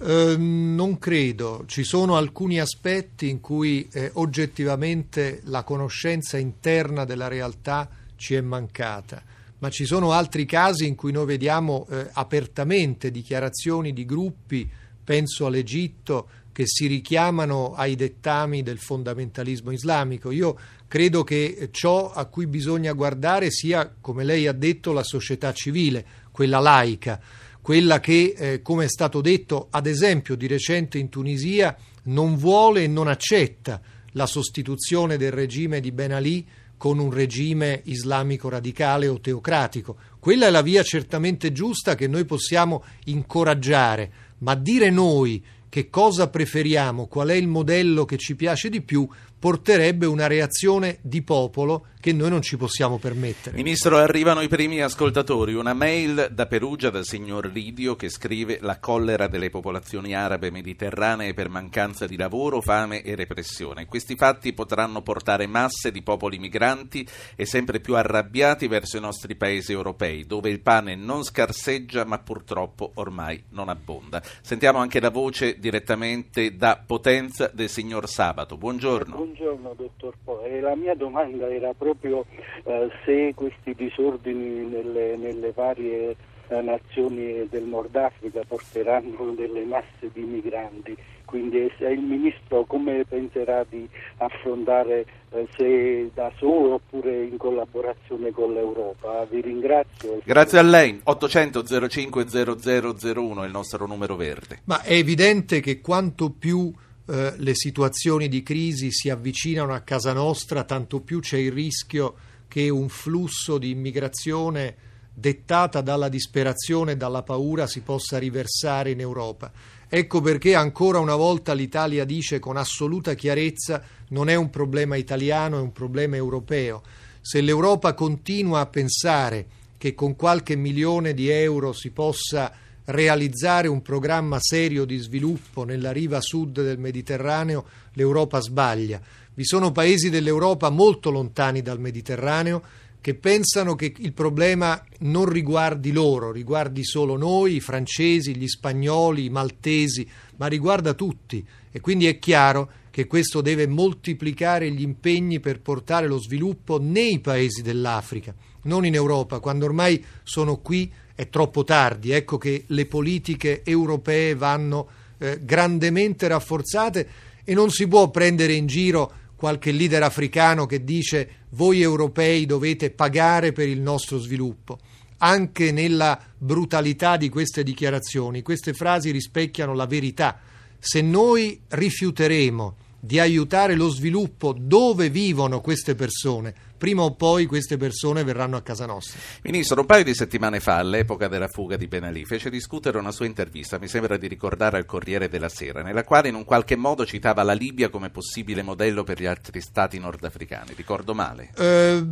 Eh, 0.00 0.36
non 0.38 0.96
credo, 1.00 1.64
ci 1.66 1.82
sono 1.82 2.16
alcuni 2.16 2.60
aspetti 2.60 3.28
in 3.28 3.40
cui 3.40 3.88
eh, 3.92 4.12
oggettivamente 4.14 5.40
la 5.46 5.64
conoscenza 5.64 6.38
interna 6.38 7.04
della 7.04 7.26
realtà 7.26 7.88
ci 8.14 8.36
è 8.36 8.40
mancata, 8.40 9.20
ma 9.58 9.70
ci 9.70 9.86
sono 9.86 10.12
altri 10.12 10.46
casi 10.46 10.86
in 10.86 10.94
cui 10.94 11.10
noi 11.10 11.26
vediamo 11.26 11.84
eh, 11.90 12.08
apertamente 12.12 13.10
dichiarazioni 13.10 13.92
di 13.92 14.04
gruppi, 14.04 14.70
penso 15.02 15.46
all'Egitto, 15.46 16.28
che 16.58 16.66
si 16.66 16.88
richiamano 16.88 17.74
ai 17.74 17.94
dettami 17.94 18.64
del 18.64 18.78
fondamentalismo 18.78 19.70
islamico. 19.70 20.32
Io 20.32 20.58
credo 20.88 21.22
che 21.22 21.68
ciò 21.70 22.10
a 22.10 22.24
cui 22.24 22.48
bisogna 22.48 22.94
guardare 22.94 23.52
sia, 23.52 23.94
come 24.00 24.24
lei 24.24 24.48
ha 24.48 24.52
detto, 24.52 24.90
la 24.90 25.04
società 25.04 25.52
civile, 25.52 26.04
quella 26.32 26.58
laica, 26.58 27.20
quella 27.62 28.00
che, 28.00 28.34
eh, 28.36 28.60
come 28.60 28.86
è 28.86 28.88
stato 28.88 29.20
detto, 29.20 29.68
ad 29.70 29.86
esempio 29.86 30.34
di 30.34 30.48
recente 30.48 30.98
in 30.98 31.08
Tunisia, 31.08 31.76
non 32.06 32.34
vuole 32.34 32.82
e 32.82 32.88
non 32.88 33.06
accetta 33.06 33.80
la 34.14 34.26
sostituzione 34.26 35.16
del 35.16 35.30
regime 35.30 35.78
di 35.78 35.92
Ben 35.92 36.10
Ali 36.10 36.44
con 36.76 36.98
un 36.98 37.12
regime 37.12 37.82
islamico 37.84 38.48
radicale 38.48 39.06
o 39.06 39.20
teocratico. 39.20 39.96
Quella 40.18 40.48
è 40.48 40.50
la 40.50 40.62
via 40.62 40.82
certamente 40.82 41.52
giusta 41.52 41.94
che 41.94 42.08
noi 42.08 42.24
possiamo 42.24 42.82
incoraggiare, 43.04 44.12
ma 44.38 44.56
dire 44.56 44.90
noi 44.90 45.40
che 45.68 45.90
cosa 45.90 46.28
preferiamo, 46.28 47.06
qual 47.06 47.28
è 47.28 47.34
il 47.34 47.48
modello 47.48 48.04
che 48.04 48.16
ci 48.16 48.34
piace 48.34 48.68
di 48.68 48.82
più, 48.82 49.08
porterebbe 49.38 50.06
una 50.06 50.26
reazione 50.26 50.98
di 51.02 51.22
popolo 51.22 51.86
che 52.00 52.12
noi 52.12 52.30
non 52.30 52.42
ci 52.42 52.56
possiamo 52.56 52.98
permettere. 52.98 53.56
Ministro, 53.56 53.98
arrivano 53.98 54.40
i 54.40 54.48
primi 54.48 54.80
ascoltatori. 54.80 55.54
Una 55.54 55.74
mail 55.74 56.28
da 56.30 56.46
Perugia 56.46 56.90
dal 56.90 57.04
signor 57.04 57.46
Lidio 57.46 57.96
che 57.96 58.08
scrive 58.08 58.58
la 58.60 58.78
collera 58.78 59.26
delle 59.26 59.50
popolazioni 59.50 60.14
arabe 60.14 60.50
mediterranee 60.50 61.34
per 61.34 61.48
mancanza 61.48 62.06
di 62.06 62.16
lavoro, 62.16 62.60
fame 62.60 63.02
e 63.02 63.14
repressione. 63.14 63.86
Questi 63.86 64.14
fatti 64.14 64.52
potranno 64.52 65.02
portare 65.02 65.46
masse 65.46 65.90
di 65.90 66.02
popoli 66.02 66.38
migranti 66.38 67.06
e 67.34 67.44
sempre 67.44 67.80
più 67.80 67.96
arrabbiati 67.96 68.68
verso 68.68 68.96
i 68.96 69.00
nostri 69.00 69.34
paesi 69.34 69.72
europei, 69.72 70.24
dove 70.24 70.50
il 70.50 70.60
pane 70.60 70.94
non 70.94 71.24
scarseggia 71.24 72.04
ma 72.04 72.18
purtroppo 72.18 72.92
ormai 72.94 73.42
non 73.50 73.68
abbonda. 73.68 74.22
Sentiamo 74.40 74.78
anche 74.78 75.00
la 75.00 75.10
voce 75.10 75.58
direttamente 75.58 76.56
da 76.56 76.82
Potenza 76.84 77.50
del 77.52 77.68
signor 77.68 78.08
Sabato. 78.08 78.56
Buongiorno. 78.56 79.27
Buongiorno 79.28 79.74
dottor 79.76 80.14
Po, 80.24 80.42
eh, 80.42 80.58
la 80.58 80.74
mia 80.74 80.94
domanda 80.94 81.50
era 81.50 81.74
proprio 81.74 82.24
eh, 82.64 82.88
se 83.04 83.34
questi 83.34 83.74
disordini 83.74 84.66
nelle, 84.66 85.18
nelle 85.18 85.52
varie 85.52 86.16
eh, 86.48 86.60
nazioni 86.62 87.46
del 87.46 87.64
Nord 87.64 87.94
Africa 87.94 88.40
porteranno 88.48 89.34
delle 89.36 89.64
masse 89.66 90.10
di 90.14 90.22
migranti, 90.22 90.96
quindi 91.26 91.70
se 91.76 91.88
il 91.88 92.00
Ministro 92.00 92.64
come 92.64 93.04
penserà 93.06 93.66
di 93.68 93.86
affrontare 94.16 95.04
eh, 95.32 95.46
se 95.54 96.10
da 96.14 96.32
solo 96.38 96.74
oppure 96.74 97.24
in 97.24 97.36
collaborazione 97.36 98.30
con 98.30 98.54
l'Europa. 98.54 99.26
Vi 99.28 99.42
ringrazio. 99.42 100.22
Grazie 100.24 100.58
a 100.58 100.62
lei. 100.62 100.98
800 101.04 101.64
05 101.86 102.24
0001 102.26 103.42
è 103.42 103.46
il 103.46 103.52
nostro 103.52 103.86
numero 103.86 104.16
verde. 104.16 104.60
Ma 104.64 104.80
è 104.80 104.94
evidente 104.94 105.60
che 105.60 105.82
quanto 105.82 106.30
più 106.30 106.72
eh, 107.10 107.32
le 107.38 107.54
situazioni 107.54 108.28
di 108.28 108.42
crisi 108.42 108.92
si 108.92 109.08
avvicinano 109.08 109.72
a 109.72 109.80
casa 109.80 110.12
nostra, 110.12 110.64
tanto 110.64 111.00
più 111.00 111.20
c'è 111.20 111.38
il 111.38 111.52
rischio 111.52 112.14
che 112.48 112.68
un 112.68 112.90
flusso 112.90 113.56
di 113.56 113.70
immigrazione 113.70 114.76
dettata 115.14 115.80
dalla 115.80 116.10
disperazione 116.10 116.92
e 116.92 116.96
dalla 116.96 117.22
paura 117.22 117.66
si 117.66 117.80
possa 117.80 118.18
riversare 118.18 118.90
in 118.90 119.00
Europa. 119.00 119.50
Ecco 119.88 120.20
perché 120.20 120.54
ancora 120.54 120.98
una 120.98 121.16
volta 121.16 121.54
l'Italia 121.54 122.04
dice 122.04 122.38
con 122.38 122.58
assoluta 122.58 123.14
chiarezza 123.14 123.82
non 124.10 124.28
è 124.28 124.34
un 124.34 124.50
problema 124.50 124.96
italiano, 124.96 125.56
è 125.56 125.62
un 125.62 125.72
problema 125.72 126.16
europeo. 126.16 126.82
Se 127.22 127.40
l'Europa 127.40 127.94
continua 127.94 128.60
a 128.60 128.66
pensare 128.66 129.46
che 129.78 129.94
con 129.94 130.14
qualche 130.14 130.56
milione 130.56 131.14
di 131.14 131.30
euro 131.30 131.72
si 131.72 131.90
possa 131.90 132.52
realizzare 132.88 133.68
un 133.68 133.82
programma 133.82 134.38
serio 134.40 134.84
di 134.84 134.96
sviluppo 134.96 135.64
nella 135.64 135.92
riva 135.92 136.20
sud 136.20 136.62
del 136.62 136.78
Mediterraneo, 136.78 137.64
l'Europa 137.92 138.40
sbaglia. 138.40 139.00
Vi 139.34 139.44
sono 139.44 139.72
paesi 139.72 140.08
dell'Europa 140.08 140.70
molto 140.70 141.10
lontani 141.10 141.60
dal 141.60 141.80
Mediterraneo 141.80 142.62
che 143.00 143.14
pensano 143.14 143.74
che 143.74 143.92
il 143.98 144.12
problema 144.12 144.82
non 145.00 145.26
riguardi 145.26 145.92
loro, 145.92 146.32
riguardi 146.32 146.84
solo 146.84 147.16
noi, 147.16 147.56
i 147.56 147.60
francesi, 147.60 148.34
gli 148.34 148.48
spagnoli, 148.48 149.26
i 149.26 149.30
maltesi, 149.30 150.08
ma 150.36 150.46
riguarda 150.46 150.94
tutti 150.94 151.44
e 151.70 151.80
quindi 151.80 152.06
è 152.06 152.18
chiaro 152.18 152.70
che 152.90 153.06
questo 153.06 153.42
deve 153.42 153.66
moltiplicare 153.66 154.70
gli 154.70 154.82
impegni 154.82 155.40
per 155.40 155.60
portare 155.60 156.08
lo 156.08 156.18
sviluppo 156.18 156.80
nei 156.80 157.20
paesi 157.20 157.62
dell'Africa, 157.62 158.34
non 158.62 158.84
in 158.86 158.94
Europa, 158.94 159.40
quando 159.40 159.66
ormai 159.66 160.02
sono 160.24 160.56
qui 160.56 160.90
è 161.18 161.28
troppo 161.30 161.64
tardi, 161.64 162.12
ecco 162.12 162.38
che 162.38 162.62
le 162.68 162.86
politiche 162.86 163.62
europee 163.64 164.36
vanno 164.36 164.86
eh, 165.18 165.40
grandemente 165.42 166.28
rafforzate 166.28 167.08
e 167.42 167.54
non 167.54 167.70
si 167.70 167.88
può 167.88 168.08
prendere 168.08 168.52
in 168.52 168.68
giro 168.68 169.12
qualche 169.34 169.72
leader 169.72 170.04
africano 170.04 170.64
che 170.64 170.84
dice 170.84 171.46
voi 171.50 171.80
europei 171.80 172.46
dovete 172.46 172.90
pagare 172.90 173.50
per 173.50 173.66
il 173.66 173.80
nostro 173.80 174.18
sviluppo. 174.18 174.78
Anche 175.16 175.72
nella 175.72 176.16
brutalità 176.38 177.16
di 177.16 177.28
queste 177.28 177.64
dichiarazioni, 177.64 178.42
queste 178.42 178.72
frasi 178.72 179.10
rispecchiano 179.10 179.74
la 179.74 179.86
verità. 179.86 180.38
Se 180.78 181.00
noi 181.00 181.60
rifiuteremo 181.66 182.76
di 183.00 183.18
aiutare 183.18 183.74
lo 183.74 183.88
sviluppo 183.88 184.54
dove 184.56 185.10
vivono 185.10 185.60
queste 185.60 185.96
persone, 185.96 186.54
prima 186.78 187.02
o 187.02 187.14
poi 187.14 187.46
queste 187.46 187.76
persone 187.76 188.24
verranno 188.24 188.56
a 188.56 188.62
casa 188.62 188.86
nostra. 188.86 189.18
Ministro, 189.42 189.80
un 189.80 189.86
paio 189.86 190.04
di 190.04 190.14
settimane 190.14 190.60
fa, 190.60 190.76
all'epoca 190.76 191.28
della 191.28 191.48
fuga 191.48 191.76
di 191.76 191.88
Ben 191.88 192.04
Ali, 192.04 192.24
fece 192.24 192.48
discutere 192.48 192.98
una 192.98 193.10
sua 193.10 193.26
intervista, 193.26 193.78
mi 193.78 193.88
sembra 193.88 194.16
di 194.16 194.28
ricordare 194.28 194.78
al 194.78 194.86
Corriere 194.86 195.28
della 195.28 195.48
Sera, 195.48 195.82
nella 195.82 196.04
quale 196.04 196.28
in 196.28 196.34
un 196.34 196.44
qualche 196.44 196.76
modo 196.76 197.04
citava 197.04 197.42
la 197.42 197.52
Libia 197.52 197.88
come 197.90 198.10
possibile 198.10 198.62
modello 198.62 199.02
per 199.04 199.20
gli 199.20 199.26
altri 199.26 199.60
stati 199.60 199.98
nordafricani. 199.98 200.72
Ricordo 200.76 201.14
male? 201.14 201.50
Eh, 201.56 202.02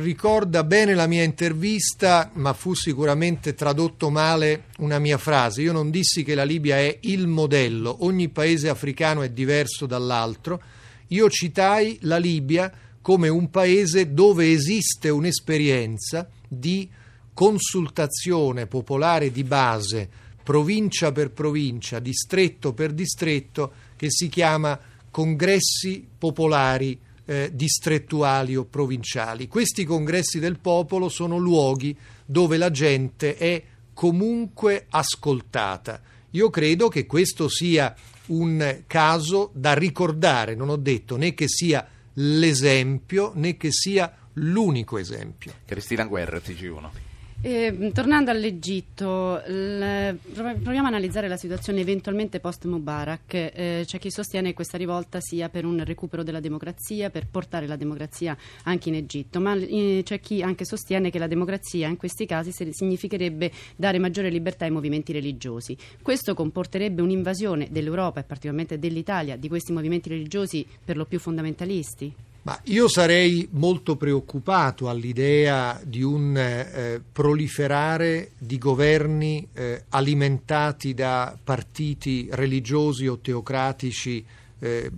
ricorda 0.00 0.64
bene 0.64 0.94
la 0.94 1.06
mia 1.06 1.22
intervista, 1.22 2.30
ma 2.34 2.52
fu 2.54 2.74
sicuramente 2.74 3.54
tradotto 3.54 4.08
male 4.08 4.64
una 4.78 4.98
mia 4.98 5.18
frase. 5.18 5.60
Io 5.62 5.72
non 5.72 5.90
dissi 5.90 6.24
che 6.24 6.34
la 6.34 6.44
Libia 6.44 6.78
è 6.78 6.98
il 7.02 7.26
modello, 7.26 8.04
ogni 8.04 8.28
paese 8.30 8.68
africano 8.68 9.22
è 9.22 9.28
diverso 9.28 9.86
dall'altro. 9.86 10.60
Io 11.08 11.28
citai 11.28 11.98
la 12.02 12.18
Libia 12.18 12.72
come 13.02 13.28
un 13.28 13.50
paese 13.50 14.12
dove 14.12 14.52
esiste 14.52 15.08
un'esperienza 15.08 16.28
di 16.46 16.88
consultazione 17.32 18.66
popolare 18.66 19.30
di 19.30 19.44
base, 19.44 20.08
provincia 20.42 21.12
per 21.12 21.30
provincia, 21.30 21.98
distretto 21.98 22.72
per 22.72 22.92
distretto, 22.92 23.72
che 23.96 24.10
si 24.10 24.28
chiama 24.28 24.78
congressi 25.10 26.06
popolari 26.18 26.98
eh, 27.24 27.50
distrettuali 27.52 28.56
o 28.56 28.64
provinciali. 28.64 29.48
Questi 29.48 29.84
congressi 29.84 30.38
del 30.38 30.58
popolo 30.58 31.08
sono 31.08 31.38
luoghi 31.38 31.96
dove 32.26 32.56
la 32.56 32.70
gente 32.70 33.36
è 33.36 33.62
comunque 33.94 34.86
ascoltata. 34.90 36.00
Io 36.30 36.50
credo 36.50 36.88
che 36.88 37.06
questo 37.06 37.48
sia 37.48 37.94
un 38.26 38.82
caso 38.86 39.50
da 39.54 39.74
ricordare, 39.74 40.54
non 40.54 40.68
ho 40.68 40.76
detto 40.76 41.16
né 41.16 41.34
che 41.34 41.48
sia 41.48 41.86
l'esempio 42.20 43.32
né 43.34 43.56
che 43.56 43.72
sia 43.72 44.14
l'unico 44.34 44.98
esempio. 44.98 45.52
Cristina 45.64 46.04
Guerra, 46.04 46.38
TG1. 46.38 47.09
Eh, 47.42 47.90
tornando 47.94 48.30
all'Egitto, 48.30 49.40
proviamo 49.42 50.84
a 50.84 50.88
analizzare 50.88 51.26
la 51.26 51.38
situazione 51.38 51.80
eventualmente 51.80 52.38
post-Mubarak. 52.38 53.32
Eh, 53.32 53.82
c'è 53.86 53.98
chi 53.98 54.10
sostiene 54.10 54.48
che 54.48 54.54
questa 54.54 54.76
rivolta 54.76 55.20
sia 55.22 55.48
per 55.48 55.64
un 55.64 55.82
recupero 55.82 56.22
della 56.22 56.40
democrazia, 56.40 57.08
per 57.08 57.26
portare 57.28 57.66
la 57.66 57.76
democrazia 57.76 58.36
anche 58.64 58.90
in 58.90 58.96
Egitto, 58.96 59.40
ma 59.40 59.54
eh, 59.54 60.02
c'è 60.04 60.20
chi 60.20 60.42
anche 60.42 60.66
sostiene 60.66 61.08
che 61.08 61.18
la 61.18 61.28
democrazia 61.28 61.88
in 61.88 61.96
questi 61.96 62.26
casi 62.26 62.52
significherebbe 62.52 63.50
dare 63.74 63.98
maggiore 63.98 64.28
libertà 64.28 64.66
ai 64.66 64.70
movimenti 64.70 65.12
religiosi. 65.12 65.74
Questo 66.02 66.34
comporterebbe 66.34 67.00
un'invasione 67.00 67.68
dell'Europa 67.70 68.20
e 68.20 68.24
particolarmente 68.24 68.78
dell'Italia 68.78 69.36
di 69.36 69.48
questi 69.48 69.72
movimenti 69.72 70.10
religiosi 70.10 70.66
per 70.84 70.98
lo 70.98 71.06
più 71.06 71.18
fondamentalisti? 71.18 72.28
Ma 72.42 72.58
io 72.64 72.88
sarei 72.88 73.46
molto 73.52 73.96
preoccupato 73.96 74.88
all'idea 74.88 75.78
di 75.84 76.02
un 76.02 76.34
eh, 76.36 77.02
proliferare 77.12 78.30
di 78.38 78.56
governi 78.56 79.46
eh, 79.52 79.84
alimentati 79.90 80.94
da 80.94 81.36
partiti 81.42 82.28
religiosi 82.30 83.06
o 83.06 83.18
teocratici 83.18 84.24
eh, 84.58 84.90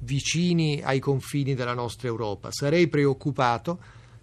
vicini 0.00 0.80
ai 0.82 0.98
confini 0.98 1.54
della 1.54 1.74
nostra 1.74 2.08
Europa. 2.08 2.50
Sarei 2.50 2.88
preoccupato, 2.88 3.78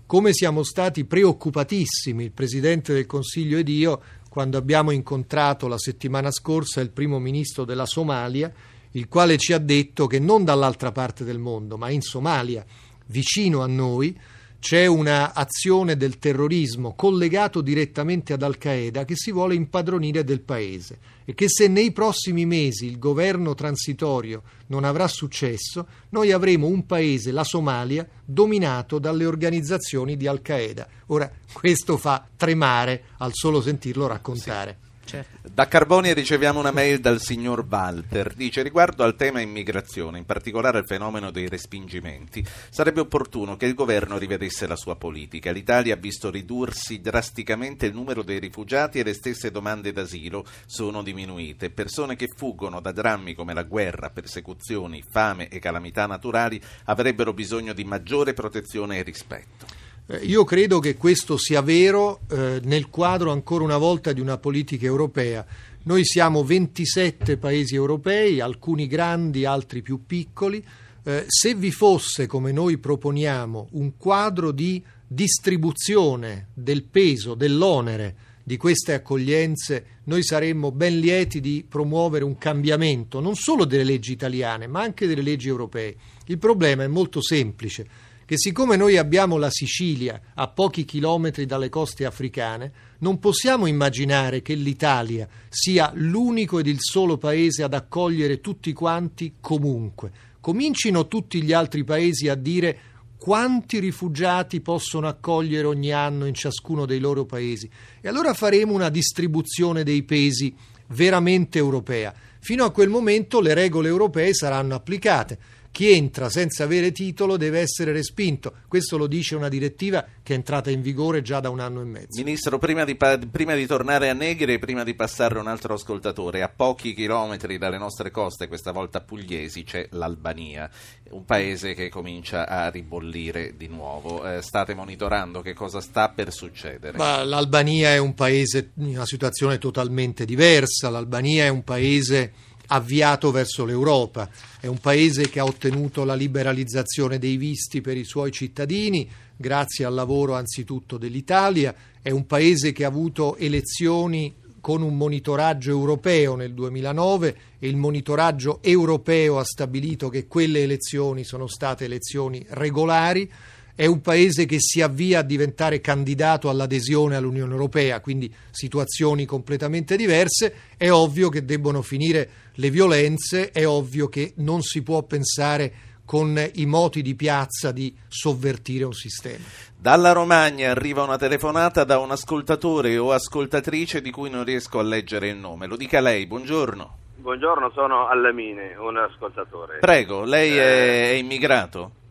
come 0.05 0.34
siamo 0.34 0.63
stati 0.63 1.05
preoccupatissimi 1.05 2.25
il 2.25 2.32
Presidente 2.32 2.94
del 2.94 3.05
Consiglio 3.05 3.58
ed 3.58 3.70
io 3.70 4.01
quando 4.29 4.58
abbiamo 4.58 4.91
incontrato 4.91 5.70
la 5.70 5.77
settimana 5.77 6.29
scorsa 6.29 6.82
il 6.82 6.89
primo 6.89 7.20
ministro 7.20 7.63
della 7.63 7.86
Somalia 7.86 8.51
il 8.96 9.08
quale 9.08 9.38
ci 9.38 9.54
ha 9.54 9.58
detto 9.58 10.08
che 10.08 10.20
non 10.20 10.44
dall'altra 10.44 10.92
parte 10.92 11.24
del 11.24 11.40
mondo, 11.40 11.78
ma 11.78 11.90
in 11.90 12.02
Somalia, 12.02 12.66
vicino 13.08 13.62
a 13.62 13.68
noi, 13.68 14.18
c'è 14.58 14.88
un'azione 14.88 15.96
del 15.96 16.18
terrorismo 16.18 16.96
collegato 16.96 17.62
direttamente 17.62 18.34
ad 18.34 18.42
Al-Qaeda 18.42 19.06
che 19.06 19.16
si 19.16 19.32
vuole 19.32 19.54
impadronire 19.54 20.24
del 20.24 20.42
paese 20.42 20.98
e 21.24 21.36
che 21.36 21.48
se 21.50 21.68
nei 21.68 21.92
prossimi 21.92 22.48
mesi 22.48 22.88
il 22.88 22.98
governo 22.98 23.54
transitorio 23.54 24.42
non 24.68 24.84
avrà 24.84 25.08
successo, 25.08 25.86
noi 26.10 26.32
avremo 26.32 26.66
un 26.66 26.86
paese, 26.88 27.32
la 27.32 27.44
Somalia, 27.44 28.08
dominato 28.24 28.98
dalle 28.98 29.28
organizzazioni 29.28 30.18
di 30.18 30.25
Al-Qaeda. 30.25 30.88
Ora, 31.08 31.32
questo 31.52 31.98
fa 31.98 32.25
tremare 32.36 33.04
al 33.18 33.32
solo 33.34 33.62
sentirlo 33.62 34.08
raccontare. 34.08 34.78
Sì. 34.82 35.12
Certo. 35.12 35.35
Da 35.56 35.70
Carbonia 35.70 36.14
riceviamo 36.14 36.60
una 36.60 36.72
mail 36.74 37.00
dal 37.00 37.22
signor 37.22 37.66
Walter. 37.70 38.34
Dice: 38.34 38.62
Riguardo 38.62 39.06
al 39.06 39.16
tema 39.16 39.40
immigrazione, 39.40 40.18
in 40.18 40.26
particolare 40.26 40.80
al 40.80 40.86
fenomeno 40.86 41.32
dei 41.32 41.48
respingimenti, 41.48 42.46
sarebbe 42.70 43.00
opportuno 43.00 43.56
che 43.56 43.66
il 43.66 43.74
governo 43.74 44.18
rivedesse 44.18 44.68
la 44.68 44.76
sua 44.76 44.98
politica. 44.98 45.54
L'Italia 45.54 45.94
ha 45.94 45.98
visto 45.98 46.30
ridursi 46.30 47.00
drasticamente 47.00 47.86
il 47.86 47.94
numero 47.94 48.22
dei 48.22 48.40
rifugiati 48.40 49.00
e 49.00 49.04
le 49.04 49.14
stesse 49.14 49.50
domande 49.50 49.94
d'asilo 49.94 50.46
sono 50.66 51.02
diminuite. 51.02 51.70
Persone 51.70 52.18
che 52.18 52.28
fuggono 52.36 52.82
da 52.82 52.92
drammi 52.92 53.34
come 53.34 53.54
la 53.54 53.64
guerra, 53.64 54.10
persecuzioni, 54.10 55.06
fame 55.10 55.48
e 55.48 55.60
calamità 55.60 56.06
naturali 56.06 56.62
avrebbero 56.84 57.32
bisogno 57.32 57.72
di 57.72 57.86
maggiore 57.86 58.34
protezione 58.34 58.98
e 58.98 59.04
rispetto. 59.04 59.85
Eh, 60.08 60.18
io 60.18 60.44
credo 60.44 60.80
che 60.80 60.98
questo 60.98 61.36
sia 61.36 61.62
vero 61.62 62.20
eh, 62.30 62.60
nel 62.64 62.90
quadro 62.90 63.32
ancora 63.32 63.64
una 63.64 63.78
volta 63.78 64.14
di 64.14 64.22
una 64.22 64.38
politica 64.38 64.86
europea. 64.86 65.44
Noi 65.84 66.06
siamo 66.06 66.44
27 66.44 67.38
paesi 67.38 67.74
europei, 67.74 68.40
alcuni 68.40 68.86
grandi, 68.86 69.46
altri 69.46 69.82
più 69.82 70.06
piccoli. 70.06 70.64
Eh, 71.04 71.26
se 71.28 71.56
vi 71.56 71.72
fosse, 71.72 72.28
come 72.28 72.52
noi 72.52 72.78
proponiamo, 72.78 73.70
un 73.72 73.98
quadro 73.98 74.52
di 74.52 74.84
distribuzione 75.08 76.50
del 76.54 76.84
peso, 76.84 77.34
dell'onere 77.34 78.16
di 78.44 78.58
queste 78.58 78.94
accoglienze, 78.94 79.86
noi 80.04 80.24
saremmo 80.24 80.72
ben 80.72 81.00
lieti 81.00 81.42
di 81.42 81.66
promuovere 81.68 82.24
un 82.24 82.38
cambiamento 82.38 83.20
non 83.20 83.34
solo 83.34 83.66
delle 83.66 83.84
leggi 83.84 84.12
italiane, 84.12 84.68
ma 84.68 84.82
anche 84.82 85.08
delle 85.08 85.24
leggi 85.24 85.48
europee. 85.48 85.96
Il 86.28 86.38
problema 86.38 86.84
è 86.84 86.88
molto 86.88 87.24
semplice 87.24 88.05
che 88.25 88.38
siccome 88.38 88.75
noi 88.75 88.98
abbiamo 88.98 89.38
la 89.38 89.51
Sicilia 89.51 90.20
a 90.34 90.48
pochi 90.48 90.84
chilometri 90.84 91.46
dalle 91.46 91.70
coste 91.70 92.05
africane, 92.05 92.72
non 93.00 93.20
possiamo 93.20 93.67
immaginare 93.67 94.41
che 94.41 94.55
l'Italia 94.55 95.27
sia 95.48 95.91
l'unico 95.94 96.58
ed 96.58 96.65
il 96.65 96.79
solo 96.79 97.17
paese 97.17 97.62
ad 97.62 97.75
accogliere 97.75 98.41
tutti 98.41 98.74
quanti 98.74 99.36
comunque. 99.39 100.12
Comincino 100.39 101.08
tutti 101.08 101.44
gli 101.44 101.53
altri 101.53 101.84
paesi 101.84 102.27
a 102.27 102.36
dire 102.36 102.79
quanti 103.15 103.79
rifugiati 103.79 104.60
possono 104.60 105.08
accogliere 105.08 105.67
ogni 105.67 105.91
anno 105.91 106.25
in 106.25 106.34
ciascuno 106.34 106.86
dei 106.86 107.00
loro 107.00 107.25
paesi 107.25 107.70
e 108.01 108.08
allora 108.08 108.34
faremo 108.34 108.74
una 108.74 108.89
distribuzione 108.89 109.84
dei 109.84 110.01
pesi 110.03 110.53
veramente 110.88 111.60
europea. 111.60 112.13
Fino 112.39 112.63
a 112.63 112.72
quel 112.72 112.89
momento 112.89 113.39
le 113.39 113.53
regole 113.53 113.88
europee 113.88 114.34
saranno 114.34 114.75
applicate 114.75 115.38
chi 115.75 115.91
entra 115.91 116.29
senza 116.29 116.63
avere 116.63 116.94
titolo 116.94 117.36
deve 117.36 117.60
essere 117.60 117.91
respinto. 117.91 118.53
Questo 118.70 118.96
lo 118.96 119.08
dice 119.08 119.36
una 119.36 119.50
direttiva 119.50 120.05
che 120.24 120.32
è 120.32 120.38
entrata 120.38 120.72
in 120.72 120.82
vigore 120.82 121.22
già 121.22 121.41
da 121.41 121.50
un 121.50 121.60
anno 121.60 121.82
e 121.82 121.84
mezzo. 121.84 122.24
Ministro, 122.24 122.58
prima 122.58 122.86
di, 122.86 122.96
prima 122.96 123.55
di 123.55 123.65
tornare 123.65 124.08
a 124.08 124.13
Negri 124.13 124.53
e 124.53 124.58
prima 124.58 124.86
di 124.86 124.94
passare 124.94 125.38
a 125.38 125.41
un 125.41 125.48
altro 125.48 125.74
ascoltatore, 125.74 126.44
a 126.44 126.48
pochi 126.48 126.94
chilometri 126.94 127.58
dalle 127.58 127.77
nostre 127.77 128.10
coste, 128.10 128.48
questa 128.48 128.72
volta 128.72 129.01
pugliesi, 129.01 129.65
c'è 129.65 129.89
l'Albania, 129.91 130.70
un 131.10 131.25
paese 131.25 131.74
che 131.74 131.89
comincia 131.89 132.48
a 132.48 132.70
ribollire 132.70 133.58
di 133.58 133.67
nuovo. 133.67 134.25
Eh, 134.25 134.41
state 134.41 134.75
monitorando 134.75 135.41
che 135.41 135.53
cosa 135.53 135.82
sta 135.82 136.08
per 136.08 136.32
succedere? 136.32 136.98
Ma 136.98 137.22
l'Albania 137.25 137.89
è 137.89 137.98
un 137.98 138.13
paese 138.13 138.72
in 138.77 138.96
una 138.96 139.05
situazione 139.05 139.58
totalmente 139.58 140.24
diversa, 140.24 140.89
l'Albania 140.89 141.43
è 141.43 141.50
un 141.50 141.65
paese 141.65 142.32
avviato 142.67 143.32
verso 143.32 143.65
l'Europa. 143.65 144.30
È 144.60 144.67
un 144.67 144.80
paese 144.80 145.30
che 145.30 145.39
ha 145.39 145.45
ottenuto 145.45 146.04
la 146.04 146.15
liberalizzazione 146.15 147.19
dei 147.19 147.38
visti 147.38 147.82
per 147.82 147.97
i 147.97 148.04
suoi 148.04 148.32
cittadini, 148.32 149.10
grazie 149.36 149.86
al 149.86 149.93
lavoro 149.93 150.36
anzitutto 150.36 150.97
dell'Italia. 150.97 151.73
È 152.01 152.10
un 152.10 152.25
paese 152.25 152.71
che 152.71 152.86
ha 152.86 152.88
avuto 152.88 153.36
elezioni 153.38 154.34
con 154.65 154.82
un 154.82 154.97
monitoraggio 154.97 155.69
europeo 155.69 156.36
nel 156.36 156.54
2009 156.56 157.38
e 157.60 157.67
il 157.67 157.75
monitoraggio 157.75 158.63
europeo 158.63 159.38
ha 159.38 159.43
stabilito 159.43 160.10
che 160.10 160.25
quelle 160.25 160.63
elezioni 160.63 161.23
sono 161.23 161.45
state 161.45 161.86
elezioni 161.86 162.43
regolari 162.49 163.32
è 163.76 163.86
un 163.86 164.00
paese 164.00 164.46
che 164.46 164.60
si 164.60 164.82
avvia 164.82 165.20
a 165.20 165.24
diventare 165.24 165.82
candidato 165.82 166.50
all'adesione 166.50 167.18
all'Unione 167.18 167.52
Europea, 167.52 168.00
quindi 168.00 168.34
situazioni 168.50 169.26
completamente 169.26 169.98
diverse, 169.98 170.54
è 170.78 170.90
ovvio 170.90 171.28
che 171.28 171.44
debbono 171.44 171.82
finire 171.82 172.30
le 172.54 172.70
violenze, 172.70 173.52
è 173.52 173.68
ovvio 173.68 174.08
che 174.08 174.34
non 174.38 174.62
si 174.62 174.82
può 174.82 175.04
pensare 175.04 175.74
con 176.06 176.40
i 176.54 176.66
moti 176.66 177.02
di 177.02 177.16
piazza 177.16 177.72
di 177.72 177.94
sovvertire 178.08 178.86
un 178.86 178.94
sistema. 178.94 179.44
Dalla 179.76 180.14
Romagna 180.14 180.72
arriva 180.72 181.04
una 181.04 181.18
telefonata 181.18 181.84
da 181.84 182.00
un 182.00 182.12
ascoltatore 182.12 182.98
o 182.98 183.12
ascoltatrice 183.12 184.02
di 184.02 184.12
cui 184.12 184.30
non 184.30 184.46
riesco 184.46 184.80
a 184.80 184.84
leggere 184.84 185.30
il 185.30 185.36
nome. 185.36 185.68
Lo 185.68 185.76
dica 185.76 186.00
lei, 186.00 186.28
buongiorno. 186.28 186.98
Buongiorno, 187.18 187.72
sono 187.74 188.08
Allamine, 188.08 188.76
un 188.76 188.98
ascoltatore. 188.98 189.80
Prego, 189.80 190.24
lei 190.24 190.56
è, 190.56 191.10
è 191.10 191.14
immigrato? 191.14 192.04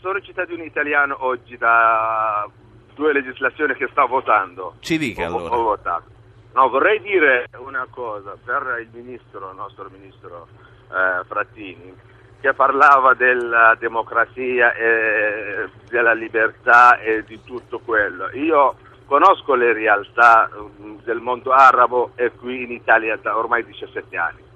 Sono 0.00 0.20
cittadino 0.20 0.62
italiano 0.62 1.16
oggi 1.24 1.56
da 1.56 2.48
due 2.94 3.12
legislazioni 3.12 3.74
che 3.74 3.88
sto 3.90 4.06
votando. 4.06 4.74
Ci 4.80 4.98
dica 4.98 5.26
allora. 5.26 5.56
Ho 5.56 5.62
votato. 5.62 6.16
No, 6.54 6.68
vorrei 6.68 7.00
dire 7.00 7.46
una 7.58 7.86
cosa 7.90 8.36
per 8.42 8.78
il 8.80 8.88
ministro, 8.92 9.50
il 9.50 9.56
nostro 9.56 9.88
ministro 9.90 10.48
eh, 10.90 11.24
Frattini, 11.26 11.94
che 12.40 12.52
parlava 12.54 13.14
della 13.14 13.76
democrazia 13.78 14.72
e 14.72 15.68
della 15.88 16.14
libertà 16.14 16.98
e 16.98 17.22
di 17.24 17.40
tutto 17.44 17.78
quello. 17.80 18.30
Io 18.32 18.74
conosco 19.06 19.54
le 19.54 19.72
realtà 19.72 20.50
mm, 20.52 20.98
del 21.04 21.20
mondo 21.20 21.52
arabo 21.52 22.12
e 22.16 22.32
qui 22.32 22.62
in 22.64 22.72
Italia 22.72 23.16
da 23.16 23.36
ormai 23.36 23.64
17 23.64 24.16
anni 24.16 24.46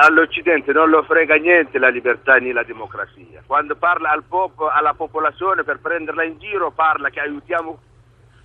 all'Occidente 0.00 0.72
non 0.72 0.88
lo 0.88 1.02
frega 1.02 1.34
niente 1.36 1.78
la 1.78 1.88
libertà 1.88 2.36
né 2.36 2.52
la 2.52 2.62
democrazia. 2.62 3.42
Quando 3.46 3.76
parla 3.76 4.10
al 4.10 4.24
pop- 4.24 4.70
alla 4.70 4.94
popolazione 4.94 5.64
per 5.64 5.80
prenderla 5.80 6.24
in 6.24 6.38
giro 6.38 6.70
parla 6.70 7.10
che 7.10 7.20
aiutiamo 7.20 7.78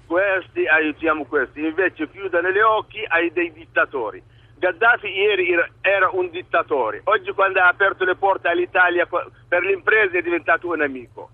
questi, 0.06 0.66
aiutiamo 0.66 1.26
questi, 1.26 1.66
invece 1.66 2.10
chiudono 2.10 2.50
gli 2.50 2.60
occhi 2.60 3.04
ai 3.08 3.32
dei 3.32 3.52
dittatori. 3.52 4.22
Gheddafi 4.58 5.08
ieri 5.08 5.56
era 5.82 6.10
un 6.12 6.30
dittatore, 6.32 7.02
oggi 7.04 7.32
quando 7.32 7.60
ha 7.60 7.68
aperto 7.68 8.04
le 8.04 8.16
porte 8.16 8.48
all'Italia 8.48 9.06
per 9.06 9.62
le 9.62 9.72
imprese 9.72 10.18
è 10.18 10.22
diventato 10.22 10.68
un 10.68 10.82
amico. 10.82 11.30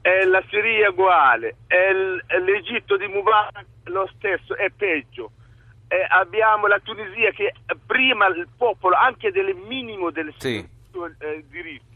E 0.00 0.24
la 0.24 0.42
Siria 0.48 0.86
è 0.86 0.88
uguale, 0.88 1.56
e 1.68 1.92
l'Egitto 2.40 2.96
di 2.96 3.06
Mubarak 3.06 3.66
lo 3.84 4.08
stesso, 4.14 4.56
è 4.56 4.70
peggio 4.70 5.32
eh, 5.92 6.06
abbiamo 6.08 6.66
la 6.66 6.80
Tunisia 6.82 7.30
che 7.32 7.52
prima 7.84 8.26
il 8.28 8.48
popolo 8.56 8.96
anche 8.96 9.30
del 9.30 9.54
minimo 9.54 10.10
del 10.10 10.32
sì. 10.38 10.56
eh, 10.56 11.44
diritti. 11.50 11.90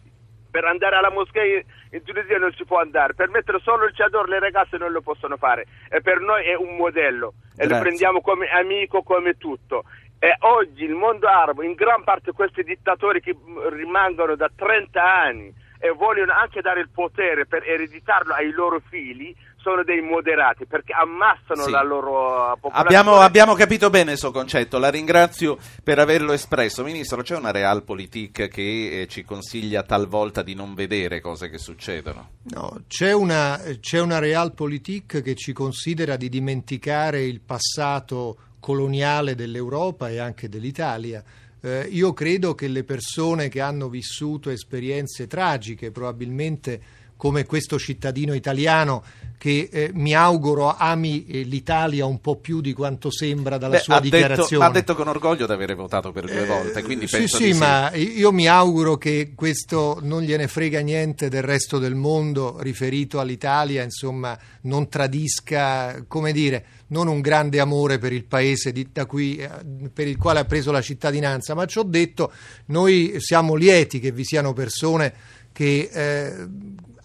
Per 0.50 0.64
andare 0.64 0.96
alla 0.96 1.10
moschea 1.10 1.62
in 1.90 2.02
Tunisia 2.02 2.36
non 2.36 2.52
si 2.52 2.64
può 2.64 2.78
andare, 2.78 3.14
per 3.14 3.30
mettere 3.30 3.58
solo 3.60 3.86
il 3.86 3.94
chador 3.94 4.28
le 4.28 4.38
ragazze 4.38 4.76
non 4.76 4.92
lo 4.92 5.00
possono 5.00 5.36
fare 5.38 5.66
e 5.88 6.02
per 6.02 6.20
noi 6.20 6.44
è 6.44 6.54
un 6.54 6.76
modello 6.76 7.34
e 7.56 7.66
lo 7.66 7.78
prendiamo 7.78 8.20
come 8.20 8.48
amico, 8.48 9.02
come 9.02 9.38
tutto. 9.38 9.84
E 10.18 10.34
oggi 10.40 10.84
il 10.84 10.94
mondo 10.94 11.26
arabo, 11.26 11.62
in 11.62 11.74
gran 11.74 12.04
parte 12.04 12.32
questi 12.32 12.62
dittatori 12.62 13.20
che 13.20 13.34
rimangono 13.70 14.34
da 14.34 14.50
30 14.54 15.02
anni 15.02 15.54
e 15.78 15.90
vogliono 15.90 16.32
anche 16.32 16.60
dare 16.60 16.80
il 16.80 16.88
potere 16.88 17.46
per 17.46 17.62
ereditarlo 17.66 18.32
ai 18.32 18.50
loro 18.50 18.80
figli, 18.88 19.34
sono 19.66 19.82
dei 19.82 20.00
moderati 20.00 20.64
perché 20.64 20.92
ammassano 20.92 21.64
sì. 21.64 21.70
la 21.72 21.82
loro 21.82 22.56
popolazione. 22.60 22.96
Abbiamo, 22.96 23.16
abbiamo, 23.18 23.54
capito 23.54 23.90
bene 23.90 24.12
il 24.12 24.18
suo 24.18 24.30
concetto, 24.30 24.78
la 24.78 24.90
ringrazio 24.90 25.58
per 25.82 25.98
averlo 25.98 26.30
espresso. 26.30 26.84
Ministro, 26.84 27.22
c'è 27.22 27.36
una 27.36 27.50
realpolitik 27.50 28.46
che 28.46 29.00
eh, 29.00 29.06
ci 29.08 29.24
consiglia 29.24 29.82
talvolta 29.82 30.42
di 30.42 30.54
non 30.54 30.74
vedere 30.74 31.20
cose 31.20 31.50
che 31.50 31.58
succedono? 31.58 32.28
No, 32.44 32.82
c'è 32.86 33.10
una, 33.10 33.60
c'è 33.80 34.00
una 34.00 34.20
realpolitik 34.20 35.20
che 35.20 35.34
ci 35.34 35.52
considera 35.52 36.14
di 36.14 36.28
dimenticare 36.28 37.24
il 37.24 37.40
passato 37.40 38.36
coloniale 38.60 39.34
dell'Europa 39.34 40.08
e 40.10 40.18
anche 40.18 40.48
dell'Italia. 40.48 41.24
Eh, 41.60 41.88
io 41.90 42.12
credo 42.12 42.54
che 42.54 42.68
le 42.68 42.84
persone 42.84 43.48
che 43.48 43.60
hanno 43.60 43.88
vissuto 43.88 44.50
esperienze 44.50 45.26
tragiche, 45.26 45.90
probabilmente 45.90 47.04
come 47.16 47.44
questo 47.44 47.78
cittadino 47.78 48.34
italiano 48.34 49.02
che 49.38 49.68
eh, 49.70 49.90
mi 49.92 50.14
auguro 50.14 50.74
ami 50.76 51.26
eh, 51.26 51.42
l'Italia 51.42 52.06
un 52.06 52.20
po' 52.20 52.36
più 52.36 52.60
di 52.62 52.72
quanto 52.72 53.10
sembra 53.10 53.58
dalla 53.58 53.76
Beh, 53.76 53.82
sua 53.82 53.96
ha 53.96 54.00
dichiarazione. 54.00 54.48
Detto, 54.50 54.62
ha 54.62 54.70
detto 54.70 54.94
con 54.94 55.08
orgoglio 55.08 55.46
di 55.46 55.52
aver 55.52 55.74
votato 55.76 56.10
per 56.10 56.24
due 56.26 56.46
volte, 56.46 56.82
quindi 56.82 57.04
Eh, 57.04 57.08
sì, 57.08 57.16
penso 57.18 57.36
sì, 57.36 57.44
di 57.44 57.52
sì. 57.52 57.58
ma 57.58 57.92
io 57.94 58.32
mi 58.32 58.48
auguro 58.48 58.96
che 58.96 59.32
questo 59.34 59.98
non 60.02 60.22
gliene 60.22 60.48
frega 60.48 60.80
niente 60.80 61.28
del 61.28 61.42
resto 61.42 61.78
del 61.78 61.94
mondo 61.94 62.56
riferito 62.60 63.20
all'Italia, 63.20 63.82
insomma, 63.82 64.38
non 64.62 64.88
tradisca, 64.88 66.02
come 66.08 66.32
dire, 66.32 66.64
non 66.88 67.06
un 67.08 67.20
grande 67.20 67.60
amore 67.60 67.98
per 67.98 68.12
il 68.12 68.24
paese 68.24 68.72
di- 68.72 68.88
da 68.90 69.04
cui, 69.06 69.36
eh, 69.36 69.48
per 69.92 70.06
il 70.08 70.16
quale 70.16 70.40
ha 70.40 70.44
preso 70.44 70.70
la 70.72 70.80
cittadinanza, 70.80 71.54
ma 71.54 71.66
ci 71.66 71.78
ho 71.78 71.82
detto, 71.82 72.32
noi 72.66 73.14
siamo 73.18 73.54
lieti 73.54 74.00
che 74.00 74.12
vi 74.12 74.24
siano 74.24 74.52
persone 74.54 75.12
che 75.52 75.88
eh, 75.92 76.46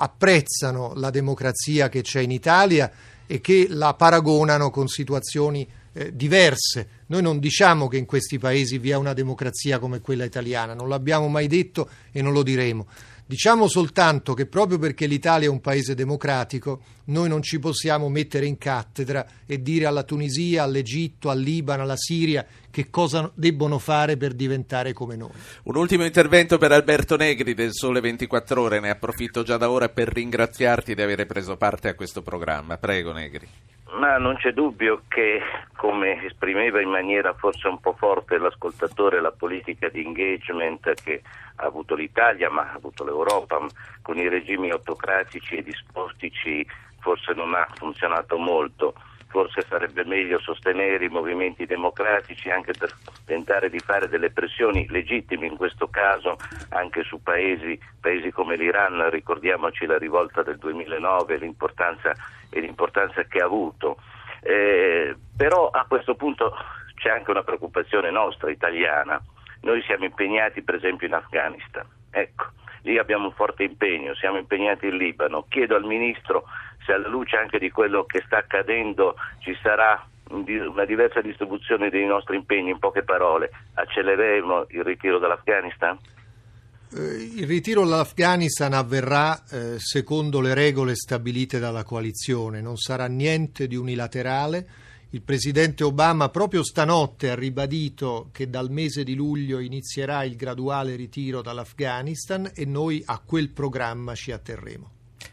apprezzano 0.01 0.93
la 0.95 1.11
democrazia 1.11 1.87
che 1.87 2.01
c'è 2.01 2.21
in 2.21 2.31
Italia 2.31 2.91
e 3.27 3.39
che 3.39 3.67
la 3.69 3.93
paragonano 3.93 4.71
con 4.71 4.87
situazioni 4.87 5.67
eh, 5.93 6.15
diverse. 6.15 6.87
Noi 7.07 7.21
non 7.21 7.39
diciamo 7.39 7.87
che 7.87 7.97
in 7.97 8.05
questi 8.05 8.39
paesi 8.39 8.79
vi 8.79 8.89
è 8.89 8.95
una 8.95 9.13
democrazia 9.13 9.77
come 9.77 10.01
quella 10.01 10.25
italiana, 10.25 10.73
non 10.73 10.89
l'abbiamo 10.89 11.27
mai 11.27 11.47
detto 11.47 11.87
e 12.11 12.21
non 12.23 12.33
lo 12.33 12.41
diremo. 12.41 12.87
Diciamo 13.25 13.67
soltanto 13.67 14.33
che 14.33 14.47
proprio 14.47 14.79
perché 14.79 15.05
l'Italia 15.05 15.47
è 15.47 15.51
un 15.51 15.61
paese 15.61 15.93
democratico, 15.93 16.81
noi 17.05 17.29
non 17.29 17.41
ci 17.41 17.59
possiamo 17.59 18.09
mettere 18.09 18.45
in 18.45 18.57
cattedra 18.57 19.25
e 19.45 19.61
dire 19.61 19.85
alla 19.85 20.03
Tunisia, 20.03 20.63
all'Egitto, 20.63 21.29
al 21.29 21.39
Libano, 21.39 21.83
alla 21.83 21.95
Siria 21.95 22.45
che 22.71 22.89
cosa 22.89 23.29
debbono 23.35 23.77
fare 23.77 24.17
per 24.17 24.33
diventare 24.33 24.93
come 24.93 25.15
noi. 25.15 25.31
Un 25.63 25.75
ultimo 25.75 26.05
intervento 26.05 26.57
per 26.57 26.71
Alberto 26.71 27.17
Negri 27.17 27.53
del 27.53 27.73
Sole 27.73 27.99
24 27.99 28.61
Ore, 28.61 28.79
ne 28.79 28.89
approfitto 28.89 29.43
già 29.43 29.57
da 29.57 29.69
ora 29.69 29.89
per 29.89 30.07
ringraziarti 30.07 30.95
di 30.95 31.01
aver 31.01 31.25
preso 31.27 31.57
parte 31.57 31.89
a 31.89 31.93
questo 31.93 32.21
programma. 32.21 32.77
Prego 32.77 33.11
Negri. 33.11 33.47
Ma 33.93 34.17
non 34.17 34.37
c'è 34.37 34.53
dubbio 34.53 35.01
che, 35.09 35.41
come 35.75 36.25
esprimeva 36.25 36.81
in 36.81 36.89
maniera 36.89 37.33
forse 37.33 37.67
un 37.67 37.79
po' 37.81 37.93
forte 37.93 38.37
l'ascoltatore, 38.37 39.19
la 39.19 39.33
politica 39.33 39.89
di 39.89 40.01
engagement 40.01 40.93
che 41.03 41.21
ha 41.57 41.65
avuto 41.65 41.93
l'Italia, 41.93 42.49
ma 42.49 42.71
ha 42.71 42.75
avuto 42.75 43.03
l'Europa, 43.03 43.59
con 44.01 44.17
i 44.17 44.29
regimi 44.29 44.69
autocratici 44.69 45.57
e 45.57 45.63
dispostici, 45.63 46.65
forse 46.99 47.33
non 47.33 47.53
ha 47.53 47.67
funzionato 47.75 48.37
molto. 48.37 48.93
Forse 49.31 49.65
sarebbe 49.67 50.03
meglio 50.03 50.39
sostenere 50.39 51.05
i 51.05 51.09
movimenti 51.09 51.65
democratici 51.65 52.49
anche 52.49 52.73
per 52.77 52.93
tentare 53.25 53.69
di 53.69 53.79
fare 53.79 54.09
delle 54.09 54.29
pressioni 54.29 54.85
legittime 54.89 55.47
in 55.47 55.55
questo 55.55 55.87
caso 55.87 56.37
anche 56.69 57.03
su 57.03 57.23
paesi, 57.23 57.79
paesi 57.99 58.29
come 58.31 58.57
l'Iran, 58.57 59.09
ricordiamoci 59.09 59.85
la 59.85 59.97
rivolta 59.97 60.43
del 60.43 60.57
2009 60.57 61.37
l'importanza, 61.37 62.13
e 62.49 62.59
l'importanza 62.59 63.23
che 63.23 63.39
ha 63.39 63.45
avuto. 63.45 63.97
Eh, 64.41 65.15
però 65.35 65.69
a 65.69 65.85
questo 65.87 66.15
punto 66.15 66.53
c'è 66.95 67.09
anche 67.09 67.31
una 67.31 67.43
preoccupazione 67.43 68.11
nostra, 68.11 68.51
italiana. 68.51 69.19
Noi 69.61 69.81
siamo 69.83 70.05
impegnati 70.05 70.61
per 70.61 70.75
esempio 70.75 71.07
in 71.07 71.13
Afghanistan. 71.13 71.85
Ecco, 72.11 72.45
lì 72.81 72.97
abbiamo 72.97 73.27
un 73.27 73.33
forte 73.33 73.63
impegno, 73.63 74.13
siamo 74.15 74.37
impegnati 74.37 74.87
in 74.87 74.97
Libano. 74.97 75.45
Chiedo 75.47 75.75
al 75.75 75.85
Ministro 75.85 76.43
se 76.85 76.93
alla 76.93 77.07
luce 77.07 77.37
anche 77.37 77.59
di 77.59 77.69
quello 77.69 78.05
che 78.05 78.21
sta 78.25 78.37
accadendo 78.37 79.15
ci 79.39 79.55
sarà 79.61 80.05
una 80.29 80.85
diversa 80.85 81.21
distribuzione 81.21 81.89
dei 81.89 82.05
nostri 82.05 82.35
impegni, 82.35 82.71
in 82.71 82.79
poche 82.79 83.03
parole, 83.03 83.51
accelereremo 83.73 84.67
il 84.69 84.83
ritiro 84.83 85.19
dall'Afghanistan? 85.19 85.97
Eh, 86.93 87.31
Il 87.35 87.47
ritiro 87.47 87.85
dall'Afghanistan 87.85 88.73
avverrà 88.73 89.43
eh, 89.49 89.79
secondo 89.79 90.41
le 90.41 90.53
regole 90.53 90.95
stabilite 90.95 91.59
dalla 91.59 91.83
coalizione, 91.83 92.61
non 92.61 92.77
sarà 92.77 93.07
niente 93.07 93.67
di 93.67 93.75
unilaterale. 93.75 94.67
Il 95.13 95.21
presidente 95.21 95.83
Obama 95.83 96.29
proprio 96.29 96.63
stanotte 96.63 97.31
ha 97.31 97.35
ribadito 97.35 98.29
che 98.31 98.49
dal 98.49 98.71
mese 98.71 99.03
di 99.03 99.13
luglio 99.13 99.59
inizierà 99.59 100.23
il 100.23 100.37
graduale 100.37 100.95
ritiro 100.95 101.41
dall'Afghanistan 101.41 102.49
e 102.55 102.65
noi 102.65 103.03
a 103.05 103.19
quel 103.19 103.49
programma 103.49 104.15
ci 104.15 104.31
atterremo. 104.31 104.89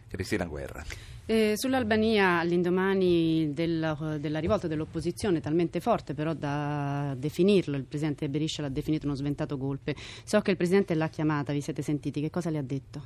Cristina 0.09 0.47
Guerra. 0.47 0.83
Eh, 1.31 1.53
Sull'Albania, 1.57 2.39
all'indomani 2.39 3.53
del- 3.53 4.17
della 4.19 4.39
rivolta 4.39 4.67
dell'opposizione, 4.67 5.41
talmente 5.41 5.79
forte 5.79 6.15
però 6.15 6.33
da 6.33 7.15
definirlo, 7.19 7.77
il 7.77 7.85
presidente 7.85 8.31
Beriscia 8.31 8.63
l'ha 8.63 8.71
definito 8.71 9.05
uno 9.05 9.15
sventato 9.15 9.59
golpe. 9.59 9.95
So 10.25 10.41
che 10.41 10.53
il 10.53 10.57
presidente 10.57 10.95
l'ha 10.95 11.11
chiamata, 11.11 11.53
vi 11.53 11.61
siete 11.61 11.83
sentiti, 11.83 12.23
che 12.23 12.31
cosa 12.31 12.49
le 12.49 12.57
ha 12.57 12.63
detto? 12.63 13.05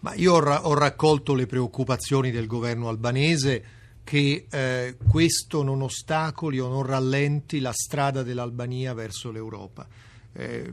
Ma 0.00 0.14
io 0.14 0.32
ho, 0.32 0.40
ra- 0.40 0.66
ho 0.66 0.72
raccolto 0.72 1.34
le 1.34 1.44
preoccupazioni 1.44 2.30
del 2.30 2.46
governo 2.46 2.88
albanese 2.88 3.64
che 4.02 4.46
eh, 4.50 4.96
questo 5.06 5.62
non 5.62 5.82
ostacoli 5.82 6.58
o 6.58 6.68
non 6.68 6.86
rallenti 6.86 7.60
la 7.60 7.72
strada 7.72 8.22
dell'Albania 8.22 8.94
verso 8.94 9.30
l'Europa. 9.30 9.86
Eh, 10.32 10.72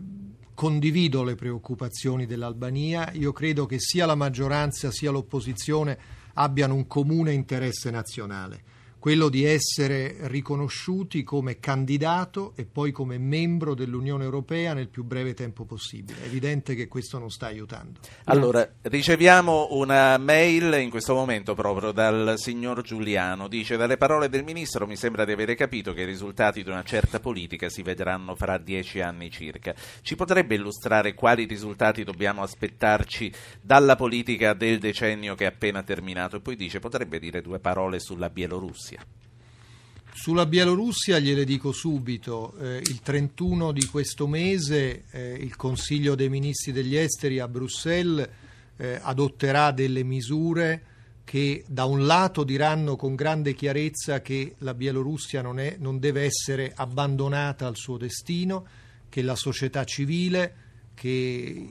condivido 0.53 1.23
le 1.23 1.35
preoccupazioni 1.35 2.25
dell'Albania, 2.25 3.11
io 3.11 3.33
credo 3.33 3.65
che 3.65 3.77
sia 3.77 4.05
la 4.05 4.15
maggioranza 4.15 4.89
sia 4.89 5.11
l'opposizione 5.11 6.19
abbiano 6.33 6.75
un 6.75 6.87
comune 6.87 7.33
interesse 7.33 7.89
nazionale, 7.91 8.63
quello 9.01 9.29
di 9.29 9.45
essere 9.45 10.15
riconosciuti 10.27 11.23
come 11.23 11.59
candidato 11.59 12.53
e 12.55 12.65
poi 12.65 12.91
come 12.91 13.17
membro 13.17 13.73
dell'Unione 13.73 14.23
Europea 14.23 14.75
nel 14.75 14.89
più 14.89 15.03
breve 15.03 15.33
tempo 15.33 15.65
possibile. 15.65 16.21
È 16.21 16.25
evidente 16.27 16.75
che 16.75 16.87
questo 16.87 17.17
non 17.17 17.31
sta 17.31 17.47
aiutando. 17.47 17.99
Allora, 18.25 18.71
riceviamo 18.81 19.69
una 19.71 20.19
mail 20.19 20.79
in 20.79 20.91
questo 20.91 21.15
momento 21.15 21.55
proprio 21.55 21.91
dal 21.91 22.35
signor 22.37 22.83
Giuliano. 22.83 23.47
Dice: 23.47 23.75
Dalle 23.75 23.97
parole 23.97 24.29
del 24.29 24.43
ministro 24.43 24.85
mi 24.85 24.95
sembra 24.95 25.25
di 25.25 25.31
avere 25.31 25.55
capito 25.55 25.93
che 25.93 26.01
i 26.01 26.05
risultati 26.05 26.61
di 26.61 26.69
una 26.69 26.83
certa 26.83 27.19
politica 27.19 27.69
si 27.69 27.81
vedranno 27.81 28.35
fra 28.35 28.59
dieci 28.59 29.01
anni 29.01 29.31
circa. 29.31 29.73
Ci 30.03 30.15
potrebbe 30.15 30.53
illustrare 30.53 31.15
quali 31.15 31.45
risultati 31.45 32.03
dobbiamo 32.03 32.43
aspettarci 32.43 33.33
dalla 33.59 33.95
politica 33.95 34.53
del 34.53 34.77
decennio 34.77 35.33
che 35.33 35.45
è 35.45 35.47
appena 35.47 35.81
terminato? 35.81 36.35
E 36.35 36.41
poi 36.41 36.55
dice: 36.55 36.79
potrebbe 36.79 37.17
dire 37.17 37.41
due 37.41 37.57
parole 37.57 37.99
sulla 37.99 38.29
Bielorussia. 38.29 38.89
Sulla 40.13 40.45
Bielorussia 40.45 41.19
gliele 41.19 41.45
dico 41.45 41.71
subito, 41.71 42.53
eh, 42.59 42.77
il 42.77 42.99
31 43.01 43.71
di 43.71 43.85
questo 43.85 44.27
mese 44.27 45.05
eh, 45.09 45.33
il 45.33 45.55
Consiglio 45.55 46.15
dei 46.15 46.29
Ministri 46.29 46.71
degli 46.71 46.95
Esteri 46.95 47.39
a 47.39 47.47
Bruxelles 47.47 48.29
eh, 48.77 48.99
adotterà 49.01 49.71
delle 49.71 50.03
misure 50.03 50.83
che 51.23 51.63
da 51.67 51.85
un 51.85 52.05
lato 52.05 52.43
diranno 52.43 52.95
con 52.95 53.15
grande 53.15 53.53
chiarezza 53.53 54.21
che 54.21 54.55
la 54.59 54.73
Bielorussia 54.73 55.41
non, 55.41 55.59
è- 55.59 55.77
non 55.79 55.97
deve 55.97 56.23
essere 56.23 56.73
abbandonata 56.75 57.67
al 57.67 57.77
suo 57.77 57.97
destino, 57.97 58.65
che 59.07 59.21
la 59.21 59.35
società 59.35 59.85
civile, 59.85 60.55
che 60.93 61.07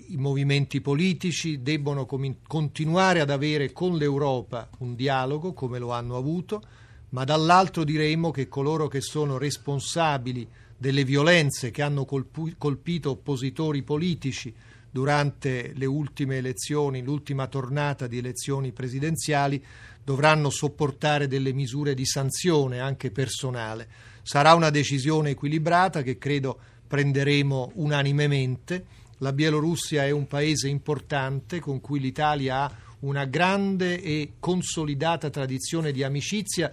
i 0.08 0.16
movimenti 0.16 0.80
politici 0.80 1.62
debbono 1.62 2.06
comin- 2.06 2.38
continuare 2.46 3.20
ad 3.20 3.30
avere 3.30 3.70
con 3.72 3.96
l'Europa 3.96 4.68
un 4.78 4.94
dialogo 4.94 5.52
come 5.52 5.78
lo 5.78 5.92
hanno 5.92 6.16
avuto, 6.16 6.62
ma 7.10 7.24
dall'altro 7.24 7.84
diremo 7.84 8.30
che 8.30 8.48
coloro 8.48 8.88
che 8.88 9.00
sono 9.00 9.38
responsabili 9.38 10.48
delle 10.76 11.04
violenze 11.04 11.70
che 11.70 11.82
hanno 11.82 12.04
colpu- 12.04 12.54
colpito 12.56 13.10
oppositori 13.10 13.82
politici 13.82 14.54
durante 14.90 15.72
le 15.74 15.86
ultime 15.86 16.38
elezioni, 16.38 17.02
l'ultima 17.02 17.46
tornata 17.46 18.06
di 18.06 18.18
elezioni 18.18 18.72
presidenziali, 18.72 19.62
dovranno 20.02 20.50
sopportare 20.50 21.28
delle 21.28 21.52
misure 21.52 21.94
di 21.94 22.04
sanzione 22.06 22.80
anche 22.80 23.10
personale. 23.10 23.88
Sarà 24.22 24.54
una 24.54 24.70
decisione 24.70 25.30
equilibrata 25.30 26.02
che 26.02 26.18
credo 26.18 26.58
prenderemo 26.86 27.72
unanimemente. 27.74 28.84
La 29.18 29.32
Bielorussia 29.32 30.04
è 30.04 30.10
un 30.10 30.26
paese 30.26 30.68
importante 30.68 31.60
con 31.60 31.80
cui 31.80 32.00
l'Italia 32.00 32.62
ha 32.62 32.74
una 33.00 33.24
grande 33.26 34.00
e 34.02 34.32
consolidata 34.40 35.30
tradizione 35.30 35.92
di 35.92 36.02
amicizia 36.02 36.72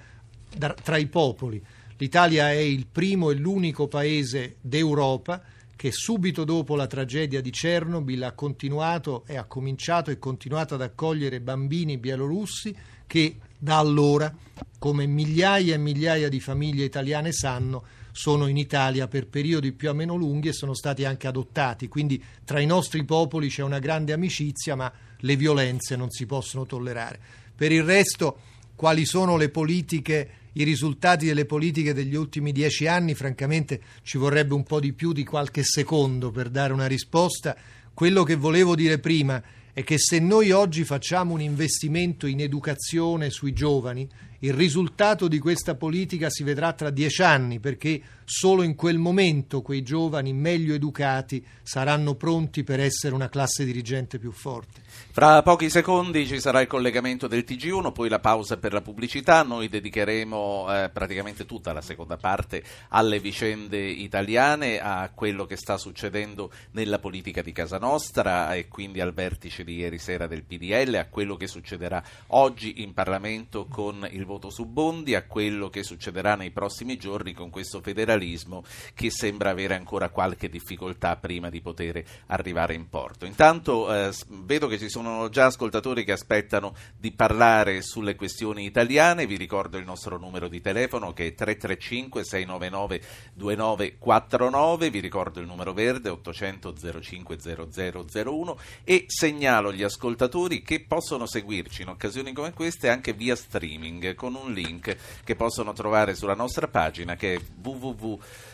tra 0.58 0.98
i 0.98 1.08
popoli. 1.08 1.64
L'Italia 1.98 2.52
è 2.52 2.58
il 2.58 2.86
primo 2.86 3.32
e 3.32 3.36
l'unico 3.36 3.88
paese 3.88 4.58
d'Europa 4.62 5.42
che 5.76 5.92
subito 5.92 6.44
dopo 6.44 6.76
la 6.76 6.88
tragedia 6.88 7.40
di 7.40 7.52
Chernobyl 7.52 8.24
ha 8.24 8.32
continuato 8.34 9.24
e 9.28 9.38
ha 9.38 9.46
cominciato 9.46 10.10
e 10.10 10.18
continuato 10.18 10.74
ad 10.74 10.82
accogliere 10.82 11.40
bambini 11.40 11.98
bielorussi 11.98 12.76
che 13.06 13.38
da 13.58 13.78
allora, 13.78 14.34
come 14.78 15.06
migliaia 15.06 15.76
e 15.76 15.78
migliaia 15.78 16.30
di 16.30 16.40
famiglie 16.40 16.84
italiane 16.84 17.32
sanno, 17.32 17.84
sono 18.12 18.48
in 18.48 18.58
Italia 18.58 19.08
per 19.08 19.28
periodi 19.28 19.72
più 19.72 19.90
o 19.90 19.94
meno 19.94 20.16
lunghi 20.16 20.48
e 20.50 20.54
sono 20.54 20.74
stati 20.74 21.06
anche 21.06 21.28
adottati. 21.28 21.88
Quindi 21.88 22.22
tra 22.44 22.60
i 22.60 22.66
nostri 22.66 23.06
popoli 23.06 23.48
c'è 23.48 23.62
una 23.62 23.80
grande 23.80 24.14
amicizia, 24.14 24.76
ma 24.76 24.92
le 25.20 25.36
violenze 25.36 25.96
non 25.96 26.10
si 26.10 26.26
possono 26.26 26.66
tollerare. 26.66 27.20
Per 27.56 27.72
il 27.72 27.84
resto, 27.84 28.40
quali 28.78 29.06
sono 29.06 29.38
le 29.38 29.50
politiche, 29.50 30.30
i 30.54 30.64
risultati 30.64 31.26
delle 31.26 31.46
politiche 31.46 31.96
degli 31.96 32.14
ultimi 32.14 32.52
dieci 32.52 32.86
anni? 32.86 33.16
Francamente 33.16 33.82
ci 34.04 34.20
vorrebbe 34.20 34.54
un 34.54 34.62
po' 34.62 34.80
di 34.80 34.94
più 34.94 35.14
di 35.14 35.24
qualche 35.24 35.64
secondo 35.64 36.30
per 36.30 36.50
dare 36.50 36.74
una 36.74 36.86
risposta. 36.86 37.58
Quello 37.92 38.22
che 38.22 38.36
volevo 38.36 38.76
dire 38.76 39.00
prima 39.00 39.42
è 39.74 39.84
che 39.84 39.98
se 39.98 40.20
noi 40.20 40.52
oggi 40.52 40.84
facciamo 40.84 41.34
un 41.34 41.42
investimento 41.42 42.28
in 42.28 42.40
educazione 42.40 43.32
sui 43.32 43.52
giovani, 43.52 44.08
il 44.40 44.54
risultato 44.54 45.28
di 45.28 45.40
questa 45.40 45.76
politica 45.76 46.30
si 46.30 46.44
vedrà 46.44 46.74
tra 46.74 46.90
dieci 46.90 47.24
anni 47.24 47.60
perché 47.60 48.02
solo 48.30 48.62
in 48.62 48.76
quel 48.76 48.98
momento 48.98 49.62
quei 49.62 49.82
giovani 49.82 50.34
meglio 50.34 50.74
educati 50.74 51.44
saranno 51.64 52.16
pronti 52.16 52.64
per 52.64 52.82
essere 52.82 53.16
una 53.16 53.30
classe 53.30 53.64
dirigente 53.64 54.20
più 54.20 54.32
forte. 54.32 54.82
Fra 55.12 55.42
pochi 55.42 55.70
secondi 55.70 56.28
ci 56.28 56.40
sarà 56.40 56.62
il 56.62 56.68
collegamento 56.68 57.28
del 57.28 57.46
TG1, 57.48 57.92
poi 57.92 58.10
la 58.10 58.20
pausa 58.20 58.58
per 58.58 58.74
la 58.74 58.82
pubblicità. 58.82 59.44
Noi 59.44 59.70
dedicheremo 59.70 60.68
eh, 60.84 60.90
praticamente 60.90 61.46
tutta 61.46 61.74
la 61.74 61.82
seconda 61.82 62.18
parte 62.18 62.64
alle 62.90 63.20
vicende 63.20 63.80
italiane, 63.80 64.80
a 64.80 65.10
quello 65.14 65.46
che 65.46 65.56
sta 65.56 65.78
succedendo 65.78 66.52
nella 66.72 67.00
politica 67.00 67.42
di 67.42 67.54
casa 67.54 67.80
nostra 67.80 68.54
e 68.54 68.68
quindi 68.68 69.00
al 69.00 69.14
vertice 69.14 69.64
di 69.64 69.78
ieri 69.78 69.98
sera 69.98 70.28
del 70.28 70.44
PDL, 70.44 70.96
a 70.96 71.08
quello 71.08 71.36
che 71.36 71.48
succederà 71.48 72.04
oggi 72.28 72.84
in 72.84 72.94
Parlamento 72.94 73.66
con 73.66 74.08
il 74.12 74.26
voto 74.28 74.52
su 74.52 74.66
Bondi, 74.66 75.16
a 75.16 75.24
quello 75.24 75.70
che 75.70 75.82
succederà 75.82 76.36
nei 76.36 76.52
prossimi 76.52 76.98
giorni 76.98 77.34
con 77.34 77.50
questo 77.50 77.82
federalismo 77.82 78.64
che 78.94 79.10
sembra 79.10 79.50
avere 79.50 79.74
ancora 79.74 80.10
qualche 80.10 80.50
difficoltà 80.50 81.16
prima 81.16 81.50
di 81.50 81.62
poter 81.62 82.04
arrivare 82.28 82.76
in 82.76 82.90
porto. 82.90 83.26
Intanto 83.26 83.92
eh, 83.92 84.12
vedo 84.28 84.68
che 84.68 84.78
ci 84.78 84.90
sono 84.90 85.30
già 85.30 85.46
ascoltatori 85.46 86.04
che 86.04 86.12
aspettano 86.12 86.76
di 86.96 87.12
parlare 87.12 87.82
sulle 87.82 88.16
questioni 88.16 88.66
italiane, 88.66 89.26
vi 89.26 89.38
ricordo 89.38 89.78
il 89.78 89.86
nostro 89.86 90.18
numero 90.18 90.48
di 90.48 90.62
telefono 90.62 91.14
che 91.14 91.28
è 91.28 91.34
335 91.34 92.24
699 92.24 93.02
2949, 93.34 94.90
vi 94.90 95.00
ricordo 95.00 95.40
il 95.40 95.48
numero 95.48 95.74
verde 95.74 96.10
800 96.10 96.76
05 97.02 97.38
0001 97.40 98.60
e 98.84 99.06
segnalo 99.08 99.70
agli 99.70 99.84
ascoltatori 99.84 100.62
che 100.62 100.84
possono 100.84 101.26
seguirci 101.26 101.84
in 101.84 101.90
occasioni 101.90 102.34
come 102.34 102.52
queste 102.54 102.90
anche 102.90 103.14
via 103.14 103.36
streaming 103.36 104.16
con 104.18 104.36
un 104.36 104.52
link 104.52 104.98
che 105.24 105.36
possono 105.36 105.72
trovare 105.72 106.16
sulla 106.16 106.34
nostra 106.34 106.68
pagina 106.68 107.16
che 107.16 107.36
è 107.36 107.40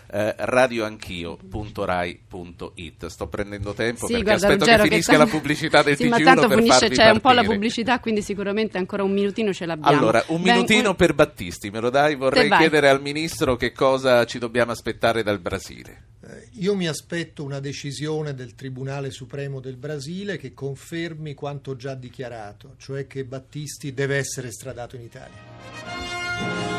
www.radioanchio.rai.it. 0.09 3.05
Sto 3.07 3.27
prendendo 3.27 3.73
tempo 3.73 4.05
Sì, 4.07 4.13
perché 4.13 4.23
guarda, 4.23 4.47
aspetto 4.47 4.65
Ruggero, 4.65 4.83
che 4.83 4.89
che 4.89 4.95
finisca 4.95 5.11
tanto- 5.17 5.25
la 5.25 5.31
pubblicità 5.39 5.83
del 5.83 5.95
Sì, 6.03 6.07
ma 6.07 6.17
TG1 6.17 6.23
tanto 6.23 6.47
per 6.47 6.57
finisce, 6.57 6.79
farvi 6.79 6.95
c'è 6.95 7.09
un 7.09 7.19
po' 7.19 7.27
la 7.29 7.33
partire. 7.35 7.53
pubblicità, 7.53 7.99
quindi 7.99 8.21
sicuramente 8.21 8.77
ancora 8.77 9.03
un 9.03 9.11
minutino 9.11 9.53
ce 9.53 9.65
l'abbiamo. 9.65 9.97
Allora, 9.97 10.23
un 10.27 10.41
Ben- 10.41 10.53
minutino 10.55 10.95
per 10.95 11.13
Battisti, 11.13 11.69
me 11.69 11.79
lo 11.79 11.89
dai? 11.89 12.15
Vorrei 12.15 12.49
chiedere 12.49 12.89
al 12.89 13.01
Ministro 13.01 13.55
che 13.55 13.71
cosa 13.71 14.25
ci 14.25 14.39
dobbiamo 14.39 14.71
aspettare 14.71 15.23
dal 15.23 15.39
Brasile. 15.39 16.03
Eh, 16.25 16.47
Io 16.59 16.75
mi 16.75 16.87
aspetto 16.87 17.43
una 17.43 17.59
decisione 17.59 18.33
del 18.33 18.55
Tribunale 18.55 19.11
Supremo 19.11 19.59
del 19.59 19.75
Brasile 19.77 20.37
che 20.37 20.53
confermi 20.53 21.33
quanto 21.33 21.75
già 21.75 21.95
dichiarato, 21.95 22.75
cioè 22.77 23.07
che 23.07 23.25
Battisti 23.25 23.93
deve 23.93 24.17
essere 24.17 24.47
estradato 24.47 24.95
in 24.95 25.01
Italia. 25.01 26.72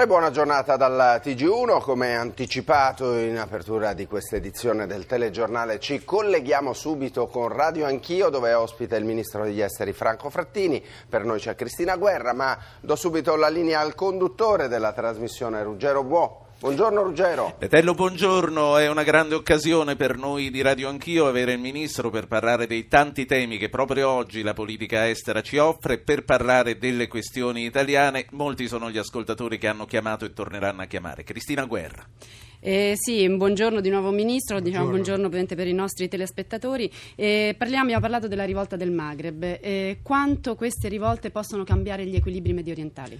E 0.00 0.06
buona 0.06 0.30
giornata 0.30 0.78
dal 0.78 1.20
TG1, 1.22 1.82
come 1.82 2.16
anticipato 2.16 3.18
in 3.18 3.36
apertura 3.36 3.92
di 3.92 4.06
questa 4.06 4.36
edizione 4.36 4.86
del 4.86 5.04
telegiornale 5.04 5.78
ci 5.78 6.02
colleghiamo 6.06 6.72
subito 6.72 7.26
con 7.26 7.48
Radio 7.48 7.84
Anch'io 7.84 8.30
dove 8.30 8.54
ospita 8.54 8.96
il 8.96 9.04
ministro 9.04 9.44
degli 9.44 9.60
esteri 9.60 9.92
Franco 9.92 10.30
Frattini, 10.30 10.82
per 11.06 11.24
noi 11.24 11.38
c'è 11.38 11.54
Cristina 11.54 11.96
Guerra, 11.96 12.32
ma 12.32 12.56
do 12.80 12.96
subito 12.96 13.36
la 13.36 13.50
linea 13.50 13.80
al 13.80 13.94
conduttore 13.94 14.68
della 14.68 14.94
trasmissione 14.94 15.62
Ruggero 15.62 16.02
Buò. 16.02 16.48
Buongiorno 16.60 17.02
Ruggero. 17.02 17.54
Petello, 17.58 17.94
buongiorno, 17.94 18.76
è 18.76 18.86
una 18.86 19.02
grande 19.02 19.34
occasione 19.34 19.96
per 19.96 20.18
noi 20.18 20.50
di 20.50 20.60
Radio 20.60 20.90
Anch'io 20.90 21.26
avere 21.26 21.54
il 21.54 21.58
Ministro 21.58 22.10
per 22.10 22.26
parlare 22.26 22.66
dei 22.66 22.86
tanti 22.86 23.24
temi 23.24 23.56
che 23.56 23.70
proprio 23.70 24.10
oggi 24.10 24.42
la 24.42 24.52
politica 24.52 25.08
estera 25.08 25.40
ci 25.40 25.56
offre, 25.56 26.00
per 26.00 26.22
parlare 26.22 26.76
delle 26.76 27.08
questioni 27.08 27.64
italiane. 27.64 28.26
Molti 28.32 28.68
sono 28.68 28.90
gli 28.90 28.98
ascoltatori 28.98 29.56
che 29.56 29.68
hanno 29.68 29.86
chiamato 29.86 30.26
e 30.26 30.34
torneranno 30.34 30.82
a 30.82 30.84
chiamare. 30.84 31.24
Cristina 31.24 31.64
Guerra. 31.64 32.06
Eh, 32.60 32.92
sì, 32.94 33.26
buongiorno 33.26 33.80
di 33.80 33.88
nuovo 33.88 34.10
Ministro, 34.10 34.60
diciamo 34.60 34.84
Buongiorno. 34.84 34.90
buongiorno 34.90 35.26
ovviamente 35.28 35.54
per 35.54 35.66
i 35.66 35.72
nostri 35.72 36.08
telespettatori. 36.08 36.92
Eh, 37.16 37.54
parliamo, 37.56 37.84
abbiamo 37.84 38.02
parlato 38.02 38.28
della 38.28 38.44
rivolta 38.44 38.76
del 38.76 38.90
Maghreb. 38.90 39.42
Eh, 39.62 40.00
quanto 40.02 40.56
queste 40.56 40.88
rivolte 40.88 41.30
possono 41.30 41.64
cambiare 41.64 42.04
gli 42.04 42.16
equilibri 42.16 42.52
medio 42.52 42.72
orientali? 42.72 43.18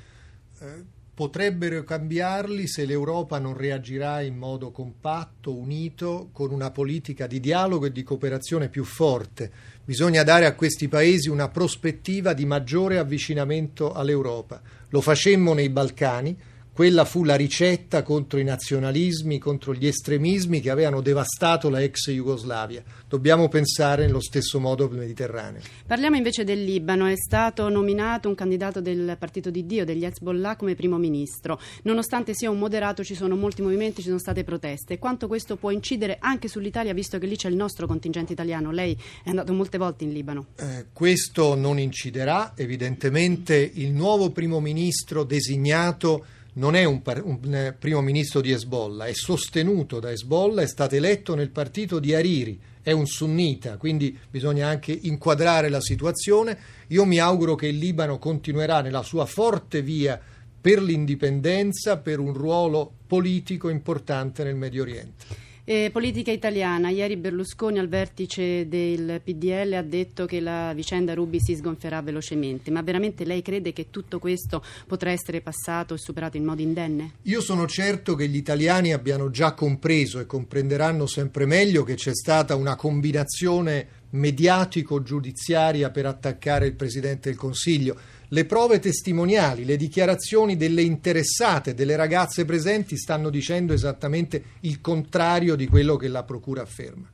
Eh, 0.60 0.98
potrebbero 1.20 1.84
cambiarli 1.84 2.66
se 2.66 2.86
l'Europa 2.86 3.38
non 3.38 3.54
reagirà 3.54 4.22
in 4.22 4.38
modo 4.38 4.70
compatto, 4.70 5.54
unito, 5.54 6.30
con 6.32 6.50
una 6.50 6.70
politica 6.70 7.26
di 7.26 7.40
dialogo 7.40 7.84
e 7.84 7.92
di 7.92 8.02
cooperazione 8.02 8.70
più 8.70 8.84
forte. 8.84 9.50
Bisogna 9.84 10.22
dare 10.22 10.46
a 10.46 10.54
questi 10.54 10.88
paesi 10.88 11.28
una 11.28 11.50
prospettiva 11.50 12.32
di 12.32 12.46
maggiore 12.46 12.96
avvicinamento 12.96 13.92
all'Europa. 13.92 14.62
Lo 14.88 15.02
facemmo 15.02 15.52
nei 15.52 15.68
Balcani, 15.68 16.34
quella 16.72 17.04
fu 17.04 17.24
la 17.24 17.34
ricetta 17.34 18.02
contro 18.02 18.38
i 18.38 18.44
nazionalismi, 18.44 19.38
contro 19.38 19.74
gli 19.74 19.86
estremismi 19.86 20.60
che 20.60 20.70
avevano 20.70 21.00
devastato 21.00 21.68
la 21.68 21.82
ex 21.82 22.10
Jugoslavia. 22.10 22.82
Dobbiamo 23.08 23.48
pensare 23.48 24.06
nello 24.06 24.20
stesso 24.20 24.60
modo 24.60 24.86
il 24.86 24.96
Mediterraneo. 24.96 25.60
Parliamo 25.86 26.16
invece 26.16 26.44
del 26.44 26.64
Libano. 26.64 27.06
È 27.06 27.16
stato 27.16 27.68
nominato 27.68 28.28
un 28.28 28.34
candidato 28.34 28.80
del 28.80 29.16
partito 29.18 29.50
di 29.50 29.66
Dio, 29.66 29.84
degli 29.84 30.04
Hezbollah, 30.04 30.56
come 30.56 30.74
primo 30.74 30.96
ministro. 30.96 31.60
Nonostante 31.82 32.34
sia 32.34 32.50
un 32.50 32.58
moderato, 32.58 33.02
ci 33.02 33.14
sono 33.14 33.36
molti 33.36 33.62
movimenti, 33.62 34.00
ci 34.00 34.08
sono 34.08 34.18
state 34.18 34.44
proteste. 34.44 34.98
Quanto 34.98 35.26
questo 35.26 35.56
può 35.56 35.70
incidere 35.70 36.18
anche 36.20 36.48
sull'Italia, 36.48 36.94
visto 36.94 37.18
che 37.18 37.26
lì 37.26 37.36
c'è 37.36 37.48
il 37.48 37.56
nostro 37.56 37.86
contingente 37.86 38.32
italiano? 38.32 38.70
Lei 38.70 38.96
è 39.22 39.28
andato 39.28 39.52
molte 39.52 39.76
volte 39.76 40.04
in 40.04 40.12
Libano. 40.12 40.46
Eh, 40.56 40.86
questo 40.92 41.54
non 41.54 41.78
inciderà, 41.78 42.52
evidentemente 42.56 43.70
il 43.74 43.92
nuovo 43.92 44.30
primo 44.30 44.60
ministro 44.60 45.24
designato 45.24 46.24
non 46.54 46.74
è 46.74 46.84
un, 46.84 47.02
par- 47.02 47.24
un, 47.24 47.54
eh, 47.54 47.72
primo 47.78 48.00
ministro 48.00 48.40
di 48.40 48.50
Hezbollah, 48.50 49.06
è 49.06 49.12
sostenuto 49.12 50.00
da 50.00 50.10
Hezbollah, 50.10 50.62
è 50.62 50.66
stato 50.66 50.94
eletto 50.94 51.34
nel 51.34 51.50
partito 51.50 51.98
di 51.98 52.14
Hariri, 52.14 52.60
è 52.82 52.92
un 52.92 53.06
sunnita, 53.06 53.76
quindi 53.76 54.16
bisogna 54.30 54.68
anche 54.68 54.92
inquadrare 54.92 55.68
la 55.68 55.80
situazione. 55.80 56.58
Io 56.88 57.04
mi 57.04 57.18
auguro 57.18 57.54
che 57.54 57.66
il 57.66 57.78
Libano 57.78 58.18
continuerà 58.18 58.80
nella 58.80 59.02
sua 59.02 59.26
forte 59.26 59.82
via 59.82 60.20
per 60.60 60.82
l'indipendenza, 60.82 61.98
per 61.98 62.18
un 62.18 62.32
ruolo 62.32 62.92
politico 63.06 63.68
importante 63.68 64.44
nel 64.44 64.56
Medio 64.56 64.82
Oriente. 64.82 65.48
Eh, 65.70 65.90
politica 65.92 66.32
italiana. 66.32 66.88
Ieri 66.88 67.16
Berlusconi 67.16 67.78
al 67.78 67.86
vertice 67.86 68.66
del 68.66 69.20
PDL 69.22 69.74
ha 69.74 69.82
detto 69.82 70.26
che 70.26 70.40
la 70.40 70.72
vicenda 70.74 71.14
Rubi 71.14 71.38
si 71.40 71.54
sgonfierà 71.54 72.02
velocemente. 72.02 72.72
Ma 72.72 72.82
veramente 72.82 73.24
lei 73.24 73.40
crede 73.40 73.72
che 73.72 73.86
tutto 73.88 74.18
questo 74.18 74.64
potrà 74.88 75.12
essere 75.12 75.40
passato 75.40 75.94
e 75.94 75.98
superato 75.98 76.36
in 76.36 76.44
modo 76.44 76.60
indenne? 76.60 77.12
Io 77.22 77.40
sono 77.40 77.68
certo 77.68 78.16
che 78.16 78.26
gli 78.26 78.34
italiani 78.34 78.92
abbiano 78.92 79.30
già 79.30 79.54
compreso 79.54 80.18
e 80.18 80.26
comprenderanno 80.26 81.06
sempre 81.06 81.46
meglio 81.46 81.84
che 81.84 81.94
c'è 81.94 82.16
stata 82.16 82.56
una 82.56 82.74
combinazione 82.74 83.86
mediatico-giudiziaria 84.10 85.90
per 85.90 86.06
attaccare 86.06 86.66
il 86.66 86.74
Presidente 86.74 87.28
del 87.28 87.38
Consiglio. 87.38 87.96
Le 88.32 88.44
prove 88.44 88.78
testimoniali, 88.78 89.64
le 89.64 89.76
dichiarazioni 89.76 90.56
delle 90.56 90.82
interessate, 90.82 91.74
delle 91.74 91.96
ragazze 91.96 92.44
presenti 92.44 92.96
stanno 92.96 93.28
dicendo 93.28 93.72
esattamente 93.72 94.44
il 94.60 94.80
contrario 94.80 95.56
di 95.56 95.66
quello 95.66 95.96
che 95.96 96.06
la 96.06 96.22
Procura 96.22 96.62
afferma. 96.62 97.10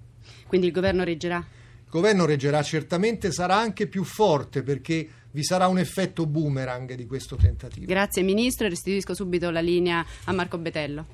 Quindi 0.47 0.67
il 0.67 0.75
governo 0.75 1.05
reggerà? 1.05 1.39
Il 1.39 1.91
governo 1.91 2.27
reggerà 2.27 2.63
certamente, 2.63 3.33
sarà 3.33 3.57
anche 3.57 3.87
più 3.87 4.05
forte 4.05 4.63
perché 4.63 5.09
vi 5.31 5.43
sarà 5.43 5.69
un 5.69 5.79
effetto 5.79 6.27
boomerang 6.27 6.93
di 6.93 7.07
questo 7.07 7.37
tentativo. 7.37 7.87
Grazie 7.87 8.23
Ministro 8.23 8.69
restituisco 8.69 9.15
subito 9.15 9.49
la 9.51 9.61
linea 9.61 10.05
a 10.25 10.33
Marco 10.33 10.59
Betello. 10.59 11.07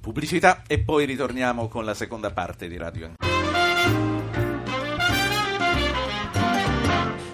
Pubblicità 0.00 0.62
e 0.66 0.78
poi 0.78 1.04
ritorniamo 1.04 1.68
con 1.68 1.84
la 1.84 1.92
seconda 1.92 2.30
parte 2.30 2.66
di 2.66 2.78
Radio 2.78 3.29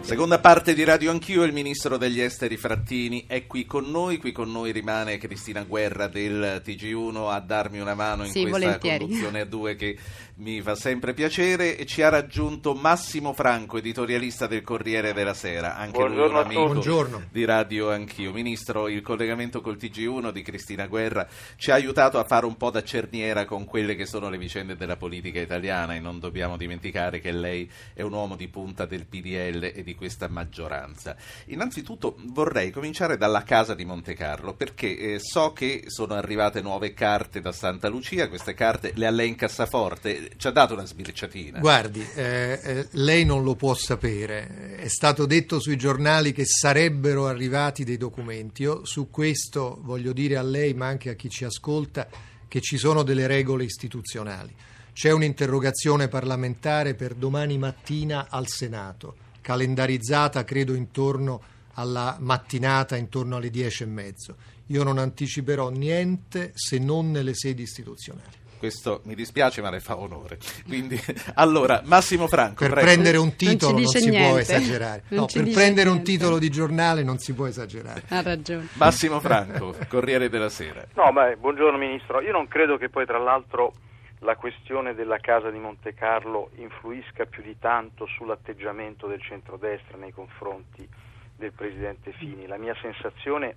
Seconda 0.07 0.39
parte 0.39 0.73
di 0.73 0.85
Radio 0.85 1.11
Anch'io, 1.11 1.43
il 1.43 1.53
ministro 1.53 1.97
degli 1.97 2.21
esteri 2.21 2.57
Frattini 2.57 3.25
è 3.27 3.45
qui 3.49 3.65
con 3.67 3.91
noi, 3.91 4.19
qui 4.19 4.31
con 4.31 4.53
noi 4.53 4.71
rimane 4.71 5.19
Cristina 5.19 5.65
Guerra 5.65 6.07
del 6.07 6.63
TG1 6.65 7.29
a 7.33 7.41
darmi 7.41 7.81
una 7.81 7.95
mano 7.95 8.25
in 8.25 8.31
Sì, 8.31 8.43
questa 8.43 8.59
volentieri. 8.59 8.99
conduzione 9.05 9.41
a 9.41 9.45
due 9.45 9.75
che 9.75 9.99
mi 10.39 10.61
fa 10.61 10.75
sempre 10.75 11.15
piacere 11.15 11.79
e 11.79 11.87
ci 11.87 12.03
ha 12.03 12.11
raggiunto 12.11 12.75
Massimo 12.75 13.33
Franco, 13.33 13.79
editorialista 13.79 14.47
del 14.47 14.61
Corriere 14.61 15.15
della 15.15 15.33
Sera, 15.33 15.77
anche 15.77 15.99
lui 15.99 16.09
un 16.09 16.15
Buongiorno 16.15 16.41
amico. 16.41 16.65
Buongiorno. 16.67 17.23
di 17.31 17.45
Radio 17.47 17.91
Anch'io. 17.91 18.33
Ministro, 18.33 18.89
il 18.89 19.01
collegamento 19.01 19.63
col 19.63 19.77
TG1 19.77 20.33
di 20.33 20.43
Cristina 20.43 20.87
Guerra 20.89 21.27
ci 21.57 21.71
ha 21.71 21.75
aiutato 21.75 22.19
a 22.19 22.25
fare 22.25 22.45
un 22.45 22.57
po' 22.59 22.71
da 22.71 22.83
cerniera 22.83 23.47
con 23.47 23.65
quelle 23.65 23.95
che 23.95 24.05
sono 24.05 24.29
le 24.29 24.37
vicende 24.37 24.77
della 24.77 24.97
politica 24.97 25.41
italiana 25.41 25.95
e 25.95 26.01
non 26.01 26.19
dobbiamo 26.19 26.59
dimenticare 26.59 27.19
che 27.21 27.33
lei 27.33 27.71
è 27.95 28.03
un 28.03 28.13
uomo 28.13 28.37
di 28.37 28.49
punta 28.49 28.85
del 28.85 29.07
PDL 29.07 29.73
e 29.75 29.83
di 29.83 29.95
questa 29.95 30.29
maggioranza. 30.29 31.17
Innanzitutto 31.47 32.17
vorrei 32.27 32.71
cominciare 32.71 33.17
dalla 33.17 33.43
casa 33.43 33.75
di 33.75 33.87
Monte 33.87 34.13
Carlo 34.13 34.53
perché 34.53 34.99
eh, 34.99 35.19
so 35.19 35.55
che 35.55 35.85
sono 35.87 36.13
arrivate 36.13 36.61
nuove 36.61 36.93
carte 36.93 37.41
da 37.41 37.53
Santa 37.53 37.89
Lucia, 37.89 38.29
queste 38.29 38.53
carte 38.53 38.93
le 38.97 39.07
ha 39.07 39.11
lei 39.11 39.29
in 39.29 39.37
cassaforte, 39.37 40.25
ci 40.37 40.47
ha 40.47 40.51
dato 40.51 40.75
una 40.75 40.85
sbirciatina. 40.85 41.59
Guardi, 41.59 42.07
eh, 42.15 42.61
eh, 42.63 42.89
lei 42.93 43.25
non 43.25 43.43
lo 43.43 43.55
può 43.55 43.75
sapere, 43.75 44.77
è 44.77 44.89
stato 44.89 45.27
detto 45.27 45.61
sui 45.61 45.77
giornali 45.77 46.33
che 46.33 46.45
sarebbero 46.45 47.27
arrivati 47.27 47.85
dei 47.85 47.97
documenti. 47.97 48.63
Io 48.63 48.85
su 48.85 49.11
questo 49.11 49.79
voglio 49.83 50.13
dire 50.13 50.37
a 50.37 50.43
lei, 50.43 50.75
ma 50.75 50.87
anche 50.87 51.11
a 51.11 51.15
chi 51.15 51.29
ci 51.29 51.45
ascolta, 51.45 52.09
che 52.49 52.61
ci 52.61 52.77
sono 52.79 53.03
delle 53.03 53.27
regole 53.27 53.65
istituzionali. 53.65 54.55
C'è 54.93 55.11
un'interrogazione 55.11 56.09
parlamentare 56.09 56.95
per 56.95 57.15
domani 57.15 57.59
mattina 57.59 58.29
al 58.31 58.49
Senato, 58.49 59.17
calendarizzata 59.41 60.45
credo 60.45 60.75
intorno 60.75 61.43
alla 61.75 62.17
mattinata, 62.19 62.97
intorno 62.97 63.37
alle 63.37 63.51
dieci 63.51 63.83
e 63.83 63.87
mezzo. 63.87 64.37
Io 64.69 64.83
non 64.83 64.99
anticiperò 64.99 65.69
niente 65.69 66.53
se 66.55 66.79
non 66.79 67.11
nelle 67.11 67.35
sedi 67.35 67.63
istituzionali. 67.63 68.45
Questo 68.59 69.01
mi 69.05 69.15
dispiace, 69.15 69.61
ma 69.61 69.71
le 69.71 69.81
fa 69.81 69.97
onore. 69.99 70.39
Quindi, 70.67 70.99
allora, 71.35 71.83
Massimo 71.85 72.27
Franco. 72.27 72.65
Per 72.65 72.71
prego. 72.71 72.87
prendere 72.87 73.17
un 73.19 73.37
titolo 73.37 73.73
non, 73.73 73.81
dice 73.83 73.99
si 74.01 74.09
può 74.09 74.19
niente. 74.19 74.41
esagerare. 74.41 75.03
Non 75.09 75.21
No, 75.21 75.27
per 75.27 75.53
prendere 75.53 75.89
un 75.89 75.95
niente. 75.97 76.13
titolo 76.13 76.39
di 76.39 76.51
giornale 76.51 77.03
non 77.03 77.19
si 77.19 77.35
può 77.35 77.47
esagerare. 77.47 78.03
Ha 78.09 78.23
ragione. 78.23 78.69
Massimo 78.75 79.21
Franco, 79.21 79.75
Corriere 79.89 80.29
della 80.29 80.49
Sera. 80.49 80.85
No, 80.95 81.11
ma 81.13 81.31
eh, 81.31 81.37
buongiorno 81.37 81.77
Ministro. 81.79 82.21
Io 82.21 82.33
non 82.33 82.49
credo 82.49 82.77
che 82.77 82.89
poi 82.89 83.05
tra 83.07 83.19
l'altro 83.19 83.73
la 84.21 84.37
questione 84.37 84.95
della 84.95 85.19
casa 85.19 85.51
di 85.51 85.59
Monte 85.59 85.93
Carlo 85.95 86.51
influisca 86.57 87.27
più 87.27 87.43
di 87.43 87.57
tanto 87.59 88.07
sull'atteggiamento 88.07 89.07
del 89.07 89.21
centrodestra 89.23 89.99
nei 89.99 90.13
confronti 90.13 90.89
del 91.37 91.53
Presidente 91.53 92.13
Fini. 92.13 92.47
La 92.47 92.57
mia 92.57 92.75
sensazione 92.81 93.57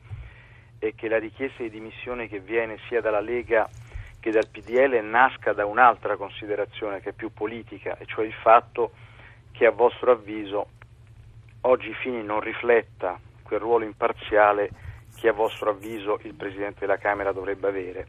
è 0.79 0.93
che 0.95 1.07
la 1.07 1.17
richiesta 1.17 1.63
di 1.63 1.69
dimissione 1.69 2.27
che 2.27 2.39
viene 2.39 2.77
sia 2.87 2.99
dalla 3.01 3.21
Lega 3.21 3.69
che 4.19 4.31
dal 4.31 4.47
PDL 4.47 5.03
nasca 5.03 5.53
da 5.53 5.65
un'altra 5.65 6.17
considerazione 6.17 6.99
che 7.01 7.09
è 7.09 7.13
più 7.13 7.31
politica, 7.31 7.97
e 7.97 8.05
cioè 8.05 8.25
il 8.25 8.33
fatto 8.33 8.91
che 9.51 9.65
a 9.65 9.71
vostro 9.71 10.11
avviso 10.11 10.67
oggi 11.61 11.93
Fini 12.01 12.23
non 12.23 12.39
rifletta 12.39 13.19
quel 13.43 13.59
ruolo 13.59 13.85
imparziale 13.85 14.69
che 15.15 15.27
a 15.27 15.33
vostro 15.33 15.71
avviso 15.71 16.19
il 16.23 16.33
Presidente 16.33 16.81
della 16.81 16.97
Camera 16.97 17.31
dovrebbe 17.31 17.67
avere. 17.67 18.07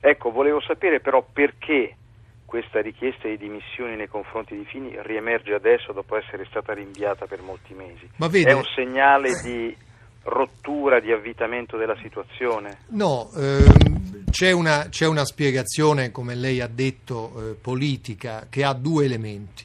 Ecco, 0.00 0.30
volevo 0.30 0.60
sapere 0.60 1.00
però 1.00 1.24
perché 1.32 1.96
questa 2.44 2.80
richiesta 2.80 3.28
di 3.28 3.36
dimissioni 3.36 3.94
nei 3.94 4.08
confronti 4.08 4.56
di 4.56 4.64
Fini 4.64 4.92
riemerge 5.02 5.54
adesso 5.54 5.92
dopo 5.92 6.16
essere 6.16 6.44
stata 6.46 6.72
rinviata 6.74 7.26
per 7.26 7.40
molti 7.42 7.74
mesi. 7.74 8.10
Ma 8.16 8.26
vede- 8.26 8.50
È 8.50 8.54
un 8.54 8.64
segnale 8.74 9.40
di 9.42 9.74
rottura, 10.22 11.00
di 11.00 11.12
avvitamento 11.12 11.76
della 11.76 11.96
situazione? 12.02 12.78
No, 12.88 13.30
ehm, 13.36 14.24
c'è, 14.30 14.50
una, 14.52 14.88
c'è 14.88 15.06
una 15.06 15.24
spiegazione, 15.24 16.10
come 16.10 16.34
lei 16.34 16.60
ha 16.60 16.68
detto, 16.68 17.50
eh, 17.50 17.54
politica, 17.54 18.46
che 18.48 18.64
ha 18.64 18.72
due 18.72 19.04
elementi. 19.04 19.64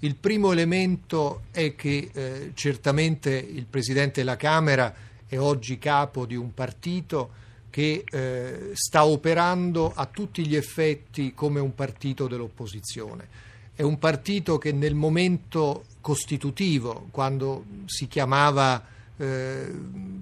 Il 0.00 0.16
primo 0.16 0.52
elemento 0.52 1.44
è 1.50 1.74
che 1.74 2.10
eh, 2.12 2.50
certamente 2.54 3.34
il 3.34 3.64
Presidente 3.64 4.20
della 4.20 4.36
Camera 4.36 4.94
è 5.26 5.38
oggi 5.38 5.78
capo 5.78 6.26
di 6.26 6.36
un 6.36 6.52
partito 6.52 7.42
che 7.70 8.04
eh, 8.08 8.70
sta 8.74 9.04
operando 9.04 9.92
a 9.94 10.06
tutti 10.06 10.46
gli 10.46 10.54
effetti 10.54 11.32
come 11.34 11.58
un 11.58 11.74
partito 11.74 12.28
dell'opposizione. 12.28 13.26
È 13.74 13.82
un 13.82 13.98
partito 13.98 14.58
che 14.58 14.70
nel 14.70 14.94
momento 14.94 15.84
costitutivo, 16.00 17.08
quando 17.10 17.64
si 17.86 18.06
chiamava 18.06 18.92
eh, 19.16 19.72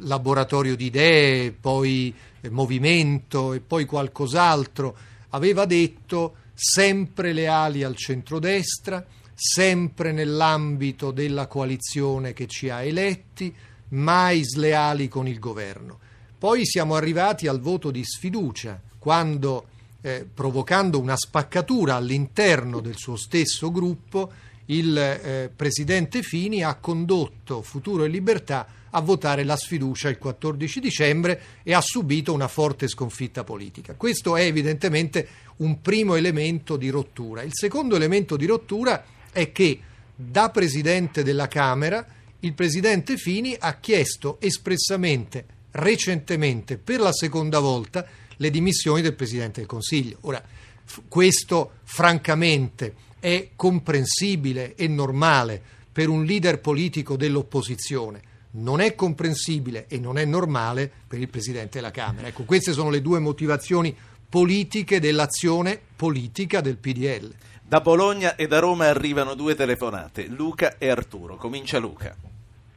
laboratorio 0.00 0.76
di 0.76 0.86
idee, 0.86 1.52
poi 1.52 2.14
eh, 2.40 2.50
movimento 2.50 3.52
e 3.52 3.60
poi 3.60 3.84
qualcos'altro, 3.84 4.96
aveva 5.30 5.64
detto 5.64 6.36
sempre 6.54 7.32
leali 7.32 7.82
al 7.82 7.96
centrodestra, 7.96 9.04
sempre 9.34 10.12
nell'ambito 10.12 11.10
della 11.10 11.46
coalizione 11.46 12.32
che 12.32 12.46
ci 12.46 12.68
ha 12.68 12.82
eletti, 12.82 13.54
mai 13.88 14.44
sleali 14.44 15.08
con 15.08 15.26
il 15.26 15.38
governo. 15.38 15.98
Poi 16.38 16.66
siamo 16.66 16.94
arrivati 16.94 17.46
al 17.46 17.60
voto 17.60 17.90
di 17.90 18.04
sfiducia, 18.04 18.80
quando, 18.98 19.66
eh, 20.00 20.26
provocando 20.32 21.00
una 21.00 21.16
spaccatura 21.16 21.96
all'interno 21.96 22.80
del 22.80 22.96
suo 22.96 23.16
stesso 23.16 23.70
gruppo, 23.70 24.30
il 24.66 24.96
eh, 24.96 25.50
presidente 25.54 26.22
Fini 26.22 26.62
ha 26.62 26.74
condotto 26.76 27.62
Futuro 27.62 28.04
e 28.04 28.08
Libertà 28.08 28.66
a 28.94 29.00
votare 29.00 29.44
la 29.44 29.56
sfiducia 29.56 30.08
il 30.08 30.18
14 30.18 30.80
dicembre 30.80 31.40
e 31.62 31.74
ha 31.74 31.80
subito 31.80 32.32
una 32.32 32.48
forte 32.48 32.88
sconfitta 32.88 33.44
politica. 33.44 33.94
Questo 33.94 34.36
è 34.36 34.42
evidentemente 34.42 35.28
un 35.56 35.80
primo 35.80 36.14
elemento 36.14 36.76
di 36.76 36.88
rottura. 36.88 37.42
Il 37.42 37.52
secondo 37.54 37.96
elemento 37.96 38.36
di 38.36 38.46
rottura 38.46 39.04
è 39.30 39.52
che 39.52 39.80
da 40.14 40.50
presidente 40.50 41.22
della 41.22 41.48
Camera 41.48 42.04
il 42.40 42.54
presidente 42.54 43.16
Fini 43.16 43.56
ha 43.58 43.74
chiesto 43.78 44.38
espressamente, 44.40 45.46
recentemente, 45.72 46.76
per 46.76 47.00
la 47.00 47.12
seconda 47.12 47.60
volta, 47.60 48.04
le 48.36 48.50
dimissioni 48.50 49.00
del 49.00 49.14
presidente 49.14 49.60
del 49.60 49.68
Consiglio. 49.68 50.18
Ora, 50.22 50.42
f- 50.84 51.02
questo 51.08 51.78
francamente 51.84 52.94
è 53.20 53.50
comprensibile 53.54 54.74
e 54.74 54.88
normale 54.88 55.62
per 55.92 56.08
un 56.08 56.24
leader 56.24 56.60
politico 56.60 57.16
dell'opposizione. 57.16 58.30
Non 58.52 58.80
è 58.80 58.94
comprensibile 58.94 59.86
e 59.88 59.98
non 59.98 60.18
è 60.18 60.24
normale 60.24 60.90
per 61.06 61.18
il 61.18 61.28
presidente 61.28 61.78
della 61.78 61.90
Camera. 61.90 62.26
Ecco, 62.26 62.44
queste 62.44 62.72
sono 62.72 62.90
le 62.90 63.00
due 63.00 63.18
motivazioni 63.18 63.96
politiche 64.28 65.00
dell'azione 65.00 65.80
politica 65.96 66.60
del 66.60 66.76
PDL. 66.76 67.34
Da 67.62 67.80
Bologna 67.80 68.36
e 68.36 68.46
da 68.46 68.58
Roma 68.58 68.86
arrivano 68.88 69.34
due 69.34 69.54
telefonate, 69.54 70.26
Luca 70.26 70.76
e 70.76 70.88
Arturo. 70.88 71.36
Comincia 71.36 71.78
Luca. 71.78 72.14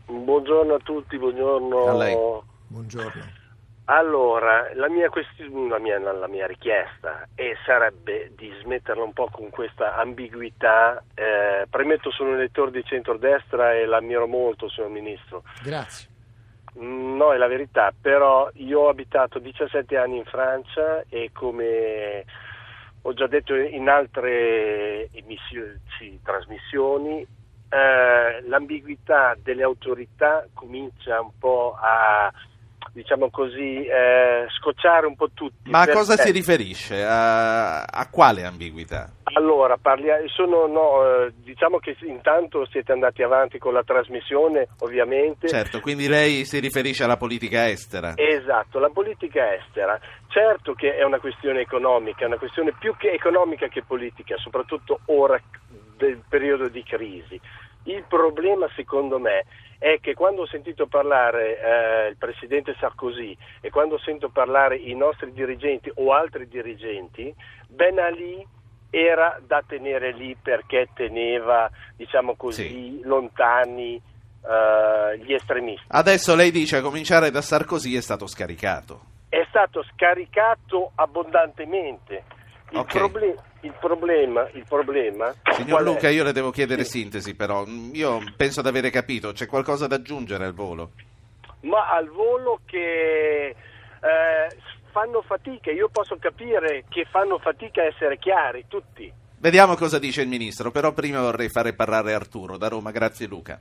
Buongiorno 0.05 0.73
a 0.75 0.79
tutti, 0.79 1.17
buongiorno. 1.17 1.85
A 1.85 1.93
lei. 1.93 2.15
Buongiorno. 2.67 3.43
Allora, 3.87 4.67
la 4.73 4.89
mia, 4.89 5.09
questi- 5.09 5.47
la 5.67 5.77
mia- 5.77 5.99
la 5.99 6.27
mia 6.27 6.47
richiesta 6.47 7.27
è- 7.35 7.55
sarebbe 7.65 8.31
di 8.35 8.51
smetterla 8.61 9.03
un 9.03 9.13
po' 9.13 9.29
con 9.31 9.49
questa 9.51 9.95
ambiguità. 9.95 11.03
Eh, 11.13 11.67
premetto 11.69 12.09
sono 12.09 12.29
un 12.29 12.35
elettore 12.37 12.71
di 12.71 12.83
centrodestra 12.83 13.73
e 13.73 13.85
l'ammiro 13.85 14.25
molto, 14.27 14.69
signor 14.69 14.89
Ministro. 14.89 15.43
Grazie. 15.63 16.09
Mm, 16.79 17.15
No, 17.15 17.31
è 17.31 17.37
la 17.37 17.47
verità, 17.47 17.93
però 17.99 18.49
io 18.55 18.81
ho 18.81 18.89
abitato 18.89 19.39
17 19.39 19.95
anni 19.97 20.17
in 20.17 20.25
Francia 20.25 21.03
e 21.07 21.29
come 21.31 22.25
ho 23.03 23.13
già 23.13 23.27
detto 23.27 23.53
in 23.55 23.87
altre 23.87 25.09
emissioni, 25.11 25.79
sì, 25.97 26.19
trasmissioni, 26.23 27.25
eh, 27.69 28.41
l'ambiguità 28.47 29.35
delle 29.41 29.63
autorità 29.63 30.45
comincia 30.53 31.21
un 31.21 31.29
po' 31.37 31.77
a, 31.79 32.31
diciamo 32.95 33.29
così, 33.29 33.85
eh, 33.85 34.45
scocciare 34.57 35.05
un 35.05 35.15
po' 35.15 35.29
tutti. 35.33 35.69
Ma 35.69 35.81
a 35.81 35.87
cosa 35.89 36.15
si 36.15 36.31
riferisce? 36.31 37.03
A, 37.03 37.83
a 37.83 38.09
quale 38.09 38.45
ambiguità? 38.45 39.11
allora, 39.35 39.77
parlia- 39.77 40.21
sono, 40.27 40.65
no, 40.65 41.25
eh, 41.25 41.33
diciamo 41.43 41.79
che 41.79 41.97
intanto 42.01 42.65
siete 42.67 42.91
andati 42.91 43.21
avanti 43.21 43.57
con 43.57 43.73
la 43.73 43.83
trasmissione, 43.83 44.69
ovviamente. 44.79 45.47
Certo, 45.47 45.81
quindi 45.81 46.07
lei 46.07 46.45
si 46.45 46.59
riferisce 46.59 47.03
alla 47.03 47.17
politica 47.17 47.67
estera. 47.69 48.13
Esatto, 48.15 48.79
la 48.79 48.89
politica 48.89 49.53
estera, 49.53 49.99
certo 50.27 50.73
che 50.73 50.95
è 50.95 51.03
una 51.03 51.19
questione 51.19 51.61
economica, 51.61 52.23
è 52.23 52.27
una 52.27 52.37
questione 52.37 52.73
più 52.79 52.95
che 52.97 53.11
economica 53.11 53.67
che 53.67 53.83
politica, 53.83 54.37
soprattutto 54.37 54.99
ora 55.07 55.39
del 55.97 56.21
periodo 56.27 56.69
di 56.69 56.83
crisi. 56.83 57.39
Il 57.85 58.03
problema 58.07 58.67
secondo 58.75 59.19
me 59.19 59.45
è 59.77 59.99
che 60.01 60.13
quando 60.13 60.43
ho 60.43 60.47
sentito 60.47 60.87
parlare 60.87 61.59
eh, 61.59 62.07
il 62.09 62.17
presidente 62.17 62.75
Sarkozy 62.79 63.35
e 63.61 63.69
quando 63.69 63.97
sento 63.99 64.29
parlare 64.29 64.75
i 64.77 64.95
nostri 64.95 65.31
dirigenti 65.31 65.91
o 65.95 66.13
altri 66.13 66.47
dirigenti, 66.47 67.33
Ben 67.67 67.99
Ali 67.99 68.45
era 68.89 69.39
da 69.45 69.61
tenere 69.67 70.13
lì 70.13 70.35
perché 70.41 70.87
teneva, 70.93 71.69
diciamo 71.95 72.35
così, 72.35 73.01
lontani 73.03 73.95
eh, 73.95 75.17
gli 75.19 75.33
estremisti. 75.33 75.85
Adesso 75.89 76.35
lei 76.35 76.51
dice 76.51 76.77
a 76.77 76.81
cominciare 76.81 77.29
da 77.29 77.41
Sarkozy 77.41 77.95
è 77.95 78.01
stato 78.01 78.25
scaricato. 78.27 79.01
è 79.29 79.45
stato 79.49 79.83
scaricato 79.93 80.91
abbondantemente. 80.95 82.23
Il, 82.71 82.77
Ok. 82.79 82.97
proble- 82.97 83.35
il 83.65 83.73
problema, 83.79 84.47
il 84.53 84.63
problema 84.67 85.33
Signor 85.51 85.69
qual 85.69 85.83
è? 85.85 85.87
Luca, 85.87 86.09
io 86.09 86.23
le 86.23 86.31
devo 86.33 86.51
chiedere 86.51 86.83
Sì. 86.83 86.99
sintesi 86.99 87.35
però. 87.35 87.65
Io 87.93 88.19
penso 88.37 88.61
di 88.61 88.67
avere 88.67 88.89
capito. 88.89 89.31
C'è 89.31 89.47
qualcosa 89.47 89.87
da 89.87 89.95
aggiungere 89.95 90.45
al 90.45 90.53
volo? 90.53 90.91
ma 91.61 91.89
al 91.89 92.07
volo 92.09 92.59
che 92.63 93.47
eh, 93.49 93.55
fanno 94.91 95.23
fatica, 95.23 95.71
io 95.71 95.89
posso 95.89 96.15
capire 96.19 96.83
che 96.89 97.05
fanno 97.09 97.39
fatica 97.39 97.81
a 97.81 97.85
essere 97.85 98.19
chiari 98.19 98.65
tutti. 98.67 99.11
Vediamo 99.39 99.73
cosa 99.75 99.97
dice 99.97 100.21
il 100.21 100.27
ministro, 100.27 100.69
però 100.69 100.91
prima 100.93 101.21
vorrei 101.21 101.49
fare 101.49 101.73
parlare 101.73 102.13
Arturo 102.13 102.57
da 102.57 102.67
Roma. 102.67 102.91
Grazie 102.91 103.25
Luca. 103.25 103.59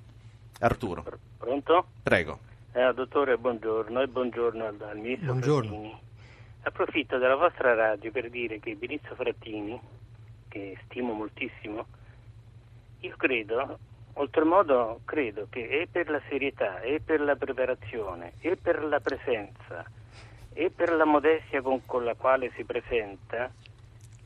Arturo, 0.60 1.02
Pronto? 1.38 1.86
prego. 2.02 2.38
Eh, 2.74 2.92
dottore, 2.94 3.38
buongiorno 3.38 4.02
e 4.02 4.06
buongiorno 4.06 4.66
al, 4.66 4.76
al 4.90 4.96
ministro 4.98 5.26
Buongiorno. 5.32 5.70
Frattini. 5.70 5.98
Approfitto 6.66 7.18
della 7.18 7.36
vostra 7.36 7.74
radio 7.74 8.10
per 8.10 8.30
dire 8.30 8.58
che 8.58 8.74
ministro 8.80 9.14
Frattini, 9.14 9.78
che 10.48 10.78
stimo 10.84 11.12
moltissimo, 11.12 11.86
io 13.00 13.14
credo, 13.18 13.78
oltremodo 14.14 15.00
credo 15.04 15.46
che 15.50 15.68
e 15.68 15.88
per 15.90 16.08
la 16.08 16.22
serietà, 16.26 16.80
e 16.80 17.00
per 17.04 17.20
la 17.20 17.36
preparazione, 17.36 18.32
e 18.40 18.56
per 18.56 18.82
la 18.82 18.98
presenza, 19.00 19.84
e 20.54 20.70
per 20.70 20.92
la 20.92 21.04
modestia 21.04 21.60
con, 21.60 21.84
con 21.84 22.02
la 22.02 22.14
quale 22.14 22.50
si 22.56 22.64
presenta, 22.64 23.52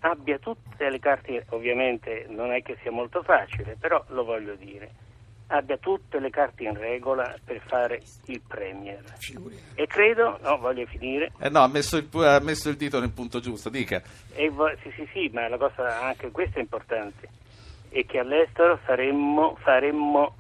abbia 0.01 0.39
tutte 0.39 0.89
le 0.89 1.01
carte, 1.01 1.45
ovviamente 1.49 2.27
non 2.29 2.53
è 2.53 2.63
che 2.63 2.79
sia 2.83 2.93
molto 2.93 3.25
facile, 3.25 3.77
però 3.81 4.05
lo 4.11 4.23
voglio 4.23 4.55
dire, 4.55 4.93
abbia 5.49 5.77
tutte 5.79 6.19
le 6.19 6.31
carte 6.31 6.65
in 6.65 6.77
regola 6.79 7.35
per 7.45 7.61
fare 7.67 8.03
il 8.27 8.41
Premier. 8.47 9.03
E 9.75 9.87
credo, 9.87 10.39
no, 10.43 10.59
voglio 10.59 10.87
finire, 10.87 11.33
Eh 11.39 11.49
no, 11.49 11.61
ha 11.61 11.69
messo, 11.69 11.97
il, 11.97 12.05
pu- 12.05 12.21
ha 12.21 12.39
messo 12.41 12.69
il 12.69 12.77
dito 12.77 13.01
nel 13.01 13.11
punto 13.11 13.41
giusto, 13.41 13.69
dica. 13.69 14.03
e 14.35 14.49
vo- 14.51 14.71
sì, 14.83 14.91
sì, 14.95 15.09
sì, 15.13 15.31
ma 15.33 15.49
la 15.49 15.57
cosa 15.57 16.01
anche 16.03 16.31
questa 16.31 16.59
è 16.59 16.61
importante, 16.61 17.29
è 17.91 18.05
che 18.05 18.19
all'estero 18.19 18.79
faremmo, 18.85 19.57
faremmo 19.61 20.37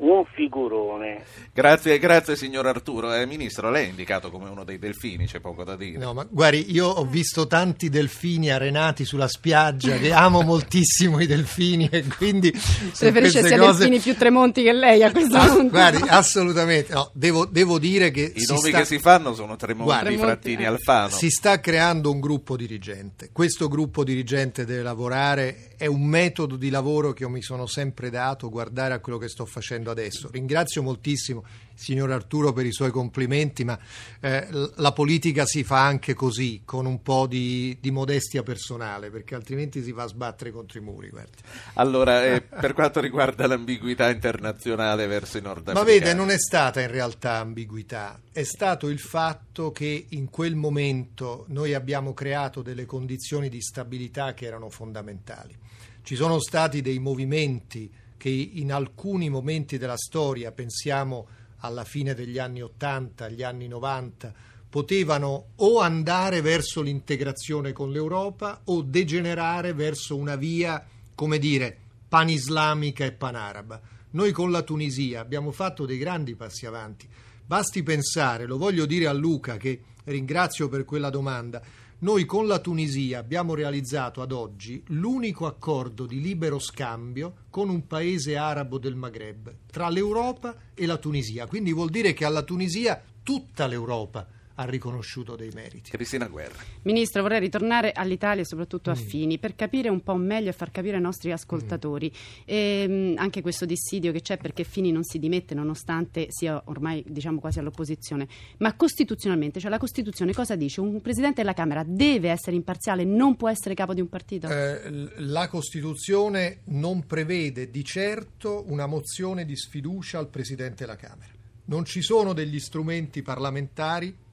un 0.00 0.24
figurone. 0.34 1.24
Grazie, 1.52 1.98
grazie 1.98 2.36
signor 2.36 2.66
Arturo. 2.66 3.12
Eh, 3.14 3.26
ministro, 3.26 3.70
lei 3.70 3.86
è 3.86 3.88
indicato 3.88 4.30
come 4.30 4.48
uno 4.48 4.62
dei 4.64 4.78
delfini, 4.78 5.26
c'è 5.26 5.40
poco 5.40 5.64
da 5.64 5.76
dire. 5.76 5.98
No, 5.98 6.12
ma 6.14 6.26
guardi, 6.28 6.72
io 6.72 6.86
ho 6.86 7.04
visto 7.04 7.46
tanti 7.46 7.88
delfini 7.88 8.50
arenati 8.50 9.04
sulla 9.04 9.26
spiaggia, 9.28 9.96
che 9.96 10.12
amo 10.12 10.42
moltissimo 10.42 11.20
i 11.20 11.26
delfini 11.26 11.88
e 11.90 12.04
quindi 12.16 12.50
Preferisce 12.52 13.42
sia 13.44 13.58
cose- 13.58 13.78
delfini 13.78 13.98
più 14.00 14.14
tremonti 14.16 14.62
che 14.62 14.72
lei 14.72 15.02
a 15.02 15.10
questo 15.10 15.36
Ah, 15.36 15.46
punto. 15.48 15.68
guardi, 15.70 16.02
assolutamente. 16.08 16.92
No, 16.92 17.10
devo, 17.14 17.44
devo 17.44 17.78
dire 17.78 18.10
che 18.10 18.32
I 18.34 18.44
nomi 18.46 18.68
sta- 18.68 18.78
che 18.78 18.84
si 18.84 18.98
fanno 19.00 19.34
sono 19.34 19.56
Tremonti, 19.56 19.84
Guardi, 19.92 20.16
Frattini, 20.16 20.62
eh. 20.62 20.66
Alfano. 20.66 21.08
si 21.10 21.28
sta 21.30 21.58
creando 21.60 22.10
un 22.12 22.20
gruppo 22.20 22.56
dirigente. 22.56 23.30
Questo 23.32 23.66
gruppo 23.68 24.04
dirigente 24.04 24.64
deve 24.64 24.82
lavorare, 24.82 25.67
è 25.78 25.86
un 25.86 26.02
metodo 26.02 26.56
di 26.56 26.70
lavoro 26.70 27.12
che 27.12 27.22
io 27.22 27.28
mi 27.28 27.40
sono 27.40 27.66
sempre 27.66 28.10
dato, 28.10 28.50
guardare 28.50 28.94
a 28.94 28.98
quello 28.98 29.16
che 29.16 29.28
sto 29.28 29.46
facendo 29.46 29.92
adesso. 29.92 30.28
Ringrazio 30.28 30.82
moltissimo 30.82 31.44
signor 31.78 32.10
Arturo 32.10 32.52
per 32.52 32.66
i 32.66 32.72
suoi 32.72 32.90
complimenti, 32.90 33.64
ma 33.64 33.78
eh, 34.20 34.48
la 34.74 34.92
politica 34.92 35.46
si 35.46 35.62
fa 35.62 35.84
anche 35.84 36.12
così, 36.12 36.62
con 36.64 36.86
un 36.86 37.02
po' 37.02 37.26
di, 37.28 37.78
di 37.80 37.92
modestia 37.92 38.42
personale, 38.42 39.10
perché 39.10 39.36
altrimenti 39.36 39.82
si 39.82 39.92
va 39.92 40.02
a 40.02 40.08
sbattere 40.08 40.50
contro 40.50 40.78
i 40.78 40.82
muri. 40.82 41.08
guardi. 41.08 41.36
Allora, 41.74 42.24
eh, 42.24 42.40
per 42.60 42.72
quanto 42.72 43.00
riguarda 43.00 43.46
l'ambiguità 43.46 44.10
internazionale 44.10 45.06
verso 45.06 45.38
i 45.38 45.40
Ma 45.40 45.48
nordafricani. 45.48 45.86
vede, 45.86 46.14
non 46.14 46.30
è 46.30 46.38
stata 46.38 46.80
in 46.80 46.90
realtà 46.90 47.36
ambiguità, 47.36 48.20
è 48.32 48.42
stato 48.42 48.88
il 48.88 48.98
fatto 48.98 49.70
che 49.70 50.06
in 50.08 50.30
quel 50.30 50.56
momento 50.56 51.44
noi 51.48 51.74
abbiamo 51.74 52.12
creato 52.12 52.60
delle 52.60 52.86
condizioni 52.86 53.48
di 53.48 53.60
stabilità 53.60 54.34
che 54.34 54.46
erano 54.46 54.68
fondamentali. 54.68 55.56
Ci 56.02 56.16
sono 56.16 56.40
stati 56.40 56.80
dei 56.82 56.98
movimenti 56.98 57.88
che 58.16 58.28
in 58.28 58.72
alcuni 58.72 59.30
momenti 59.30 59.78
della 59.78 59.96
storia, 59.96 60.50
pensiamo 60.50 61.28
alla 61.58 61.84
fine 61.84 62.14
degli 62.14 62.38
anni 62.38 62.62
80, 62.62 63.24
agli 63.24 63.42
anni 63.42 63.68
90, 63.68 64.32
potevano 64.68 65.46
o 65.56 65.80
andare 65.80 66.40
verso 66.40 66.82
l'integrazione 66.82 67.72
con 67.72 67.90
l'Europa 67.90 68.60
o 68.64 68.82
degenerare 68.82 69.72
verso 69.72 70.16
una 70.16 70.36
via, 70.36 70.86
come 71.14 71.38
dire, 71.38 71.76
panislamica 72.08 73.04
e 73.04 73.12
panaraba. 73.12 73.80
Noi 74.10 74.32
con 74.32 74.50
la 74.50 74.62
Tunisia 74.62 75.20
abbiamo 75.20 75.52
fatto 75.52 75.86
dei 75.86 75.98
grandi 75.98 76.34
passi 76.34 76.66
avanti. 76.66 77.08
Basti 77.44 77.82
pensare, 77.82 78.46
lo 78.46 78.58
voglio 78.58 78.86
dire 78.86 79.06
a 79.06 79.12
Luca 79.12 79.56
che 79.56 79.80
ringrazio 80.04 80.68
per 80.68 80.84
quella 80.84 81.10
domanda, 81.10 81.62
noi 82.00 82.24
con 82.26 82.46
la 82.46 82.60
Tunisia 82.60 83.18
abbiamo 83.18 83.56
realizzato 83.56 84.22
ad 84.22 84.30
oggi 84.30 84.80
l'unico 84.88 85.46
accordo 85.46 86.06
di 86.06 86.20
libero 86.20 86.60
scambio 86.60 87.46
con 87.50 87.68
un 87.68 87.88
paese 87.88 88.36
arabo 88.36 88.78
del 88.78 88.94
Maghreb, 88.94 89.52
tra 89.66 89.88
l'Europa 89.88 90.54
e 90.74 90.86
la 90.86 90.96
Tunisia. 90.96 91.48
Quindi 91.48 91.72
vuol 91.72 91.90
dire 91.90 92.12
che 92.12 92.24
alla 92.24 92.42
Tunisia 92.42 93.02
tutta 93.24 93.66
l'Europa 93.66 94.24
ha 94.60 94.64
riconosciuto 94.64 95.36
dei 95.36 95.50
meriti. 95.54 95.90
Cristina 95.90 96.26
Guerra. 96.26 96.62
Ministro, 96.82 97.22
vorrei 97.22 97.38
ritornare 97.38 97.92
all'Italia 97.92 98.42
e 98.42 98.44
soprattutto 98.44 98.90
a 98.90 98.94
Mm. 98.94 99.06
Fini 99.08 99.38
per 99.38 99.54
capire 99.54 99.88
un 99.88 100.02
po' 100.02 100.16
meglio 100.16 100.50
e 100.50 100.52
far 100.52 100.72
capire 100.72 100.96
ai 100.96 101.02
nostri 101.02 101.30
ascoltatori 101.30 102.12
ehm, 102.44 103.14
anche 103.16 103.40
questo 103.40 103.64
dissidio 103.64 104.10
che 104.10 104.20
c'è 104.20 104.36
perché 104.36 104.64
Fini 104.64 104.90
non 104.90 105.04
si 105.04 105.18
dimette 105.18 105.54
nonostante 105.54 106.26
sia 106.30 106.60
ormai 106.66 107.04
diciamo 107.06 107.38
quasi 107.38 107.60
all'opposizione. 107.60 108.26
Ma 108.58 108.74
costituzionalmente, 108.74 109.60
cioè 109.60 109.70
la 109.70 109.78
Costituzione 109.78 110.32
cosa 110.32 110.56
dice? 110.56 110.80
Un 110.80 111.00
Presidente 111.00 111.42
della 111.42 111.54
Camera 111.54 111.84
deve 111.86 112.30
essere 112.30 112.56
imparziale, 112.56 113.04
non 113.04 113.36
può 113.36 113.48
essere 113.48 113.74
capo 113.74 113.94
di 113.94 114.00
un 114.00 114.08
partito? 114.08 114.48
Eh, 114.48 115.08
la 115.18 115.46
Costituzione 115.48 116.62
non 116.64 117.06
prevede 117.06 117.70
di 117.70 117.84
certo 117.84 118.64
una 118.66 118.86
mozione 118.86 119.44
di 119.44 119.56
sfiducia 119.56 120.18
al 120.18 120.28
Presidente 120.28 120.84
della 120.84 120.96
Camera. 120.96 121.30
Non 121.66 121.84
ci 121.84 122.02
sono 122.02 122.32
degli 122.32 122.58
strumenti 122.58 123.22
parlamentari 123.22 124.26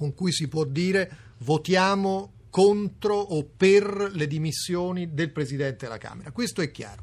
con 0.00 0.14
cui 0.14 0.32
si 0.32 0.48
può 0.48 0.64
dire 0.64 1.10
votiamo 1.40 2.32
contro 2.48 3.16
o 3.16 3.44
per 3.44 4.10
le 4.14 4.26
dimissioni 4.26 5.12
del 5.12 5.30
Presidente 5.30 5.84
della 5.84 5.98
Camera. 5.98 6.32
Questo 6.32 6.62
è 6.62 6.70
chiaro. 6.70 7.02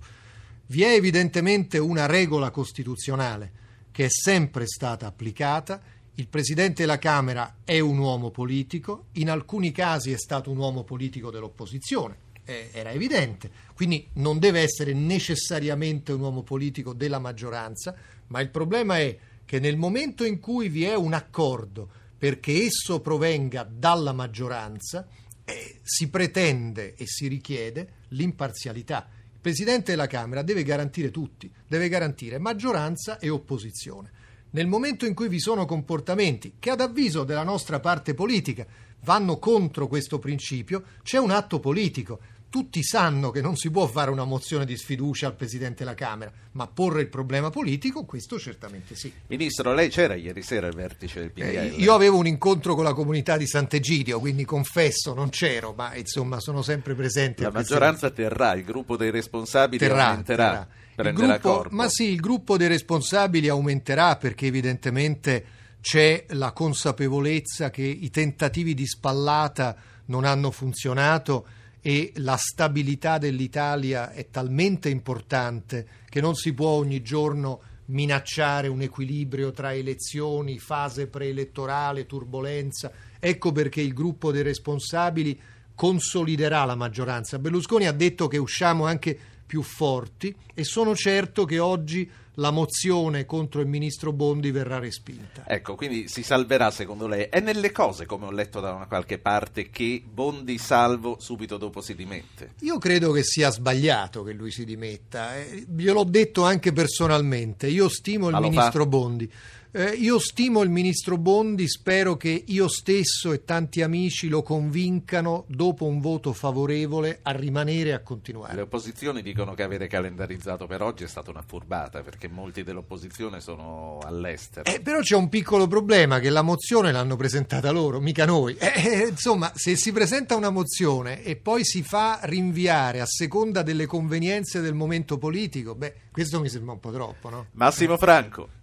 Vi 0.65 0.81
è 0.81 0.93
evidentemente 0.93 1.77
una 1.77 2.07
regola 2.07 2.49
costituzionale 2.49 3.51
che 3.91 4.05
è 4.05 4.09
sempre 4.09 4.65
stata 4.65 5.05
applicata. 5.05 5.79
Il 6.15 6.27
Presidente 6.27 6.81
della 6.81 6.97
Camera 6.97 7.57
è 7.63 7.77
un 7.77 7.99
uomo 7.99 8.31
politico, 8.31 9.05
in 9.13 9.29
alcuni 9.29 9.71
casi 9.71 10.11
è 10.11 10.17
stato 10.17 10.49
un 10.49 10.57
uomo 10.57 10.83
politico 10.83 11.29
dell'opposizione, 11.29 12.17
eh, 12.45 12.71
era 12.73 12.89
evidente, 12.89 13.51
quindi 13.75 14.07
non 14.13 14.39
deve 14.39 14.61
essere 14.61 14.93
necessariamente 14.93 16.13
un 16.13 16.21
uomo 16.21 16.41
politico 16.41 16.93
della 16.93 17.19
maggioranza, 17.19 17.95
ma 18.29 18.39
il 18.39 18.49
problema 18.49 18.97
è 18.97 19.15
che 19.45 19.59
nel 19.59 19.77
momento 19.77 20.25
in 20.25 20.39
cui 20.39 20.67
vi 20.67 20.83
è 20.85 20.95
un 20.95 21.13
accordo 21.13 22.05
perché 22.17 22.65
esso 22.65 22.99
provenga 22.99 23.67
dalla 23.69 24.13
maggioranza, 24.13 25.07
eh, 25.45 25.79
si 25.83 26.09
pretende 26.09 26.95
e 26.95 27.05
si 27.05 27.27
richiede 27.27 28.05
l'imparzialità. 28.09 29.07
Il 29.33 29.39
Presidente 29.39 29.91
della 29.91 30.07
Camera 30.07 30.41
deve 30.41 30.63
garantire 30.63 31.11
tutti, 31.11 31.49
deve 31.67 31.87
garantire 31.89 32.37
maggioranza 32.37 33.19
e 33.19 33.29
opposizione. 33.29 34.11
Nel 34.49 34.67
momento 34.67 35.05
in 35.05 35.13
cui 35.13 35.27
vi 35.27 35.39
sono 35.39 35.65
comportamenti 35.65 36.55
che 36.57 36.69
ad 36.69 36.81
avviso 36.81 37.23
della 37.23 37.43
nostra 37.43 37.79
parte 37.79 38.13
politica 38.13 38.65
vanno 39.03 39.37
contro 39.37 39.87
questo 39.87 40.19
principio, 40.19 40.83
c'è 41.03 41.17
un 41.17 41.31
atto 41.31 41.59
politico. 41.59 42.19
Tutti 42.57 42.81
sanno 42.83 43.29
che 43.29 43.39
non 43.39 43.55
si 43.55 43.69
può 43.69 43.85
fare 43.85 44.09
una 44.09 44.23
mozione 44.23 44.65
di 44.65 44.75
sfiducia 44.75 45.27
al 45.27 45.35
Presidente 45.35 45.83
della 45.83 45.93
Camera, 45.93 46.31
ma 46.53 46.65
porre 46.65 47.01
il 47.01 47.07
problema 47.07 47.51
politico, 47.51 48.03
questo 48.03 48.39
certamente 48.39 48.95
sì. 48.95 49.13
Ministro, 49.27 49.75
lei 49.75 49.89
c'era 49.89 50.15
ieri 50.15 50.41
sera 50.41 50.65
al 50.65 50.73
vertice 50.73 51.19
del 51.19 51.31
Eh, 51.35 51.69
PDL? 51.69 51.79
io 51.79 51.93
avevo 51.93 52.17
un 52.17 52.25
incontro 52.25 52.73
con 52.73 52.83
la 52.83 52.95
comunità 52.95 53.37
di 53.37 53.45
Sant'Egidio, 53.45 54.19
quindi 54.19 54.43
confesso 54.43 55.13
non 55.13 55.29
c'ero, 55.29 55.73
ma 55.77 55.93
insomma 55.95 56.39
sono 56.39 56.63
sempre 56.63 56.95
presente. 56.95 57.43
La 57.43 57.51
maggioranza 57.51 58.09
terrà, 58.09 58.55
il 58.55 58.63
gruppo 58.63 58.97
dei 58.97 59.11
responsabili 59.11 59.77
terrà, 59.77 60.07
aumenterà, 60.07 60.49
terrà. 60.49 60.67
Prenderà 60.95 61.33
gruppo- 61.37 61.53
corpo. 61.57 61.75
ma 61.75 61.87
sì, 61.89 62.05
il 62.05 62.19
gruppo 62.19 62.57
dei 62.57 62.67
responsabili 62.69 63.49
aumenterà 63.49 64.15
perché 64.15 64.47
evidentemente 64.47 65.45
c'è 65.79 66.25
la 66.29 66.51
consapevolezza 66.53 67.69
che 67.69 67.83
i 67.83 68.09
tentativi 68.09 68.73
di 68.73 68.87
spallata 68.87 69.75
non 70.05 70.25
hanno 70.25 70.49
funzionato 70.49 71.45
e 71.87 72.11
la 72.15 72.35
stabilità 72.35 73.17
dell'Italia 73.17 74.11
è 74.11 74.29
talmente 74.29 74.89
importante 74.89 75.87
che 76.09 76.19
non 76.19 76.35
si 76.35 76.53
può 76.53 76.71
ogni 76.71 77.01
giorno 77.01 77.61
minacciare 77.85 78.67
un 78.67 78.81
equilibrio 78.81 79.51
tra 79.51 79.73
elezioni, 79.73 80.59
fase 80.59 81.07
preelettorale, 81.07 82.05
turbolenza. 82.05 82.91
Ecco 83.17 83.53
perché 83.53 83.79
il 83.79 83.93
gruppo 83.93 84.33
dei 84.33 84.41
responsabili 84.41 85.39
consoliderà 85.73 86.65
la 86.65 86.75
maggioranza. 86.75 87.39
Berlusconi 87.39 87.87
ha 87.87 87.93
detto 87.93 88.27
che 88.27 88.35
usciamo 88.35 88.85
anche 88.85 89.17
più 89.45 89.61
forti 89.61 90.35
e 90.53 90.65
sono 90.65 90.93
certo 90.93 91.45
che 91.45 91.59
oggi 91.59 92.11
la 92.39 92.51
mozione 92.51 93.25
contro 93.25 93.61
il 93.61 93.67
ministro 93.67 94.11
Bondi 94.13 94.51
verrà 94.51 94.79
respinta. 94.79 95.43
Ecco, 95.47 95.75
quindi 95.75 96.07
si 96.07 96.23
salverà 96.23 96.71
secondo 96.71 97.07
lei. 97.07 97.27
È 97.29 97.39
nelle 97.39 97.71
cose, 97.71 98.05
come 98.05 98.25
ho 98.25 98.31
letto 98.31 98.59
da 98.59 98.73
una 98.73 98.85
qualche 98.85 99.17
parte, 99.17 99.69
che 99.69 100.03
Bondi 100.05 100.57
salvo 100.57 101.17
subito 101.19 101.57
dopo 101.57 101.81
si 101.81 101.95
dimette. 101.95 102.53
Io 102.61 102.77
credo 102.77 103.11
che 103.11 103.23
sia 103.23 103.49
sbagliato 103.49 104.23
che 104.23 104.33
lui 104.33 104.51
si 104.51 104.65
dimetta, 104.65 105.35
eh, 105.35 105.65
gliel'ho 105.67 106.03
detto 106.03 106.43
anche 106.43 106.71
personalmente, 106.71 107.67
io 107.67 107.89
stimo 107.89 108.29
il 108.29 108.37
ministro 108.39 108.83
fa? 108.83 108.89
Bondi. 108.89 109.31
Eh, 109.77 109.91
io 109.91 110.17
stimo 110.17 110.63
il 110.63 110.71
ministro 110.71 111.19
Bondi, 111.19 111.67
spero 111.69 112.17
che 112.17 112.45
io 112.47 112.67
stesso 112.67 113.31
e 113.31 113.43
tanti 113.45 113.83
amici 113.83 114.27
lo 114.27 114.41
convincano, 114.41 115.43
dopo 115.45 115.85
un 115.85 116.01
voto 116.01 116.33
favorevole, 116.33 117.19
a 117.21 117.29
rimanere 117.29 117.89
e 117.89 117.91
a 117.91 117.99
continuare. 117.99 118.55
Le 118.55 118.61
opposizioni 118.61 119.21
dicono 119.21 119.53
che 119.53 119.61
avere 119.61 119.85
calendarizzato 119.85 120.65
per 120.65 120.81
oggi 120.81 121.03
è 121.03 121.07
stata 121.07 121.29
una 121.29 121.43
furbata, 121.45 122.01
perché 122.01 122.27
molti 122.27 122.63
dell'opposizione 122.63 123.39
sono 123.39 123.99
all'estero. 124.03 124.67
Eh, 124.67 124.81
però 124.81 124.99
c'è 125.01 125.15
un 125.15 125.29
piccolo 125.29 125.67
problema, 125.67 126.17
che 126.17 126.31
la 126.31 126.41
mozione 126.41 126.91
l'hanno 126.91 127.15
presentata 127.15 127.69
loro, 127.69 127.99
mica 127.99 128.25
noi. 128.25 128.55
Eh, 128.57 128.81
eh, 128.83 129.07
insomma, 129.09 129.51
se 129.53 129.75
si 129.75 129.91
presenta 129.91 130.35
una 130.35 130.49
mozione 130.49 131.21
e 131.21 131.35
poi 131.35 131.63
si 131.63 131.83
fa 131.83 132.21
rinviare 132.23 132.99
a 132.99 133.05
seconda 133.05 133.61
delle 133.61 133.85
convenienze 133.85 134.59
del 134.59 134.73
momento 134.73 135.19
politico, 135.19 135.75
beh, 135.75 135.93
questo 136.11 136.39
mi 136.39 136.49
sembra 136.49 136.73
un 136.73 136.79
po' 136.79 136.91
troppo, 136.91 137.29
no? 137.29 137.45
Massimo 137.51 137.95
Franco. 137.95 138.56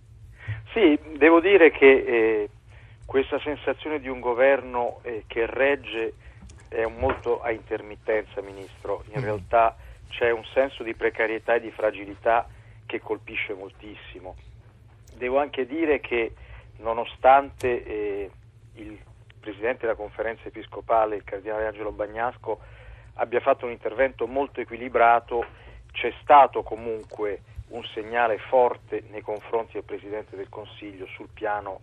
Sì, 0.75 0.99
devo 1.19 1.39
dire 1.39 1.71
che 1.71 1.87
eh, 1.87 2.49
questa 3.07 3.39
sensazione 3.39 4.01
di 4.01 4.09
un 4.09 4.19
governo 4.19 4.99
eh, 5.03 5.23
che 5.29 5.47
regge 5.47 6.15
è 6.69 6.85
molto 6.87 7.41
a 7.41 7.53
intermittenza, 7.53 8.43
Ministro. 8.43 9.05
In 9.13 9.21
mm. 9.21 9.25
realtà 9.25 9.77
c'è 10.09 10.33
un 10.33 10.45
senso 10.47 10.83
di 10.83 10.93
precarietà 10.95 11.55
e 11.55 11.61
di 11.61 11.71
fragilità 11.71 12.49
che 12.87 12.99
colpisce 13.01 13.55
moltissimo. 13.55 14.35
Devo 15.15 15.39
anche 15.39 15.65
dire 15.65 16.01
che 16.01 16.33
nonostante 16.79 17.85
eh, 17.85 18.31
il 18.75 18.99
Presidente 19.39 19.83
della 19.83 19.95
Conferenza 19.95 20.49
Episcopale, 20.49 21.15
il 21.15 21.23
Cardinale 21.23 21.67
Angelo 21.67 21.93
Bagnasco, 21.93 22.59
abbia 23.15 23.39
fatto 23.39 23.67
un 23.67 23.71
intervento 23.71 24.27
molto 24.27 24.61
equilibrato, 24.61 25.47
c'è 25.93 26.13
stato 26.21 26.65
comunque 26.65 27.43
un 27.75 27.85
segnale 27.93 28.39
forte 28.39 29.05
nei 29.11 29.21
confronti 29.21 29.73
del 29.75 29.85
Presidente 29.85 30.37
del 30.37 30.49
Consiglio 30.49 31.07
sul 31.07 31.29
piano 31.33 31.81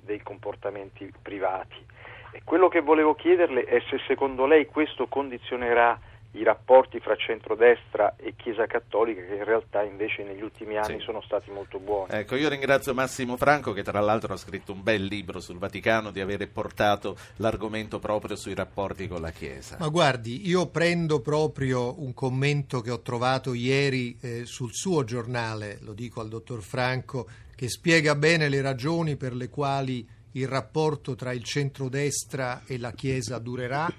dei 0.00 0.20
comportamenti 0.22 1.12
privati. 1.20 1.84
E 2.32 2.42
quello 2.44 2.68
che 2.68 2.80
volevo 2.80 3.14
chiederle 3.14 3.64
è 3.64 3.80
se 3.90 3.98
secondo 4.06 4.46
lei 4.46 4.66
questo 4.66 5.06
condizionerà 5.06 5.98
i 6.32 6.44
rapporti 6.44 6.98
fra 7.00 7.14
centrodestra 7.14 8.16
e 8.16 8.34
Chiesa 8.36 8.66
Cattolica 8.66 9.22
che 9.22 9.34
in 9.34 9.44
realtà 9.44 9.82
invece 9.82 10.22
negli 10.22 10.42
ultimi 10.42 10.76
anni 10.76 10.98
sì. 10.98 11.04
sono 11.04 11.20
stati 11.20 11.50
molto 11.50 11.78
buoni. 11.78 12.08
Ecco, 12.12 12.36
io 12.36 12.48
ringrazio 12.48 12.94
Massimo 12.94 13.36
Franco 13.36 13.72
che 13.72 13.82
tra 13.82 14.00
l'altro 14.00 14.32
ha 14.32 14.36
scritto 14.36 14.72
un 14.72 14.82
bel 14.82 15.04
libro 15.04 15.40
sul 15.40 15.58
Vaticano 15.58 16.10
di 16.10 16.20
avere 16.20 16.46
portato 16.46 17.16
l'argomento 17.36 17.98
proprio 17.98 18.36
sui 18.36 18.54
rapporti 18.54 19.08
con 19.08 19.20
la 19.20 19.30
Chiesa. 19.30 19.76
Ma 19.78 19.88
guardi, 19.88 20.48
io 20.48 20.68
prendo 20.68 21.20
proprio 21.20 22.00
un 22.00 22.14
commento 22.14 22.80
che 22.80 22.90
ho 22.90 23.00
trovato 23.00 23.52
ieri 23.52 24.16
eh, 24.20 24.46
sul 24.46 24.72
suo 24.72 25.04
giornale, 25.04 25.78
lo 25.82 25.92
dico 25.92 26.20
al 26.20 26.28
dottor 26.28 26.62
Franco, 26.62 27.28
che 27.54 27.68
spiega 27.68 28.14
bene 28.14 28.48
le 28.48 28.62
ragioni 28.62 29.16
per 29.16 29.34
le 29.34 29.48
quali 29.50 30.08
il 30.32 30.48
rapporto 30.48 31.14
tra 31.14 31.32
il 31.32 31.44
centrodestra 31.44 32.62
e 32.66 32.78
la 32.78 32.92
Chiesa 32.92 33.38
durerà 33.38 33.92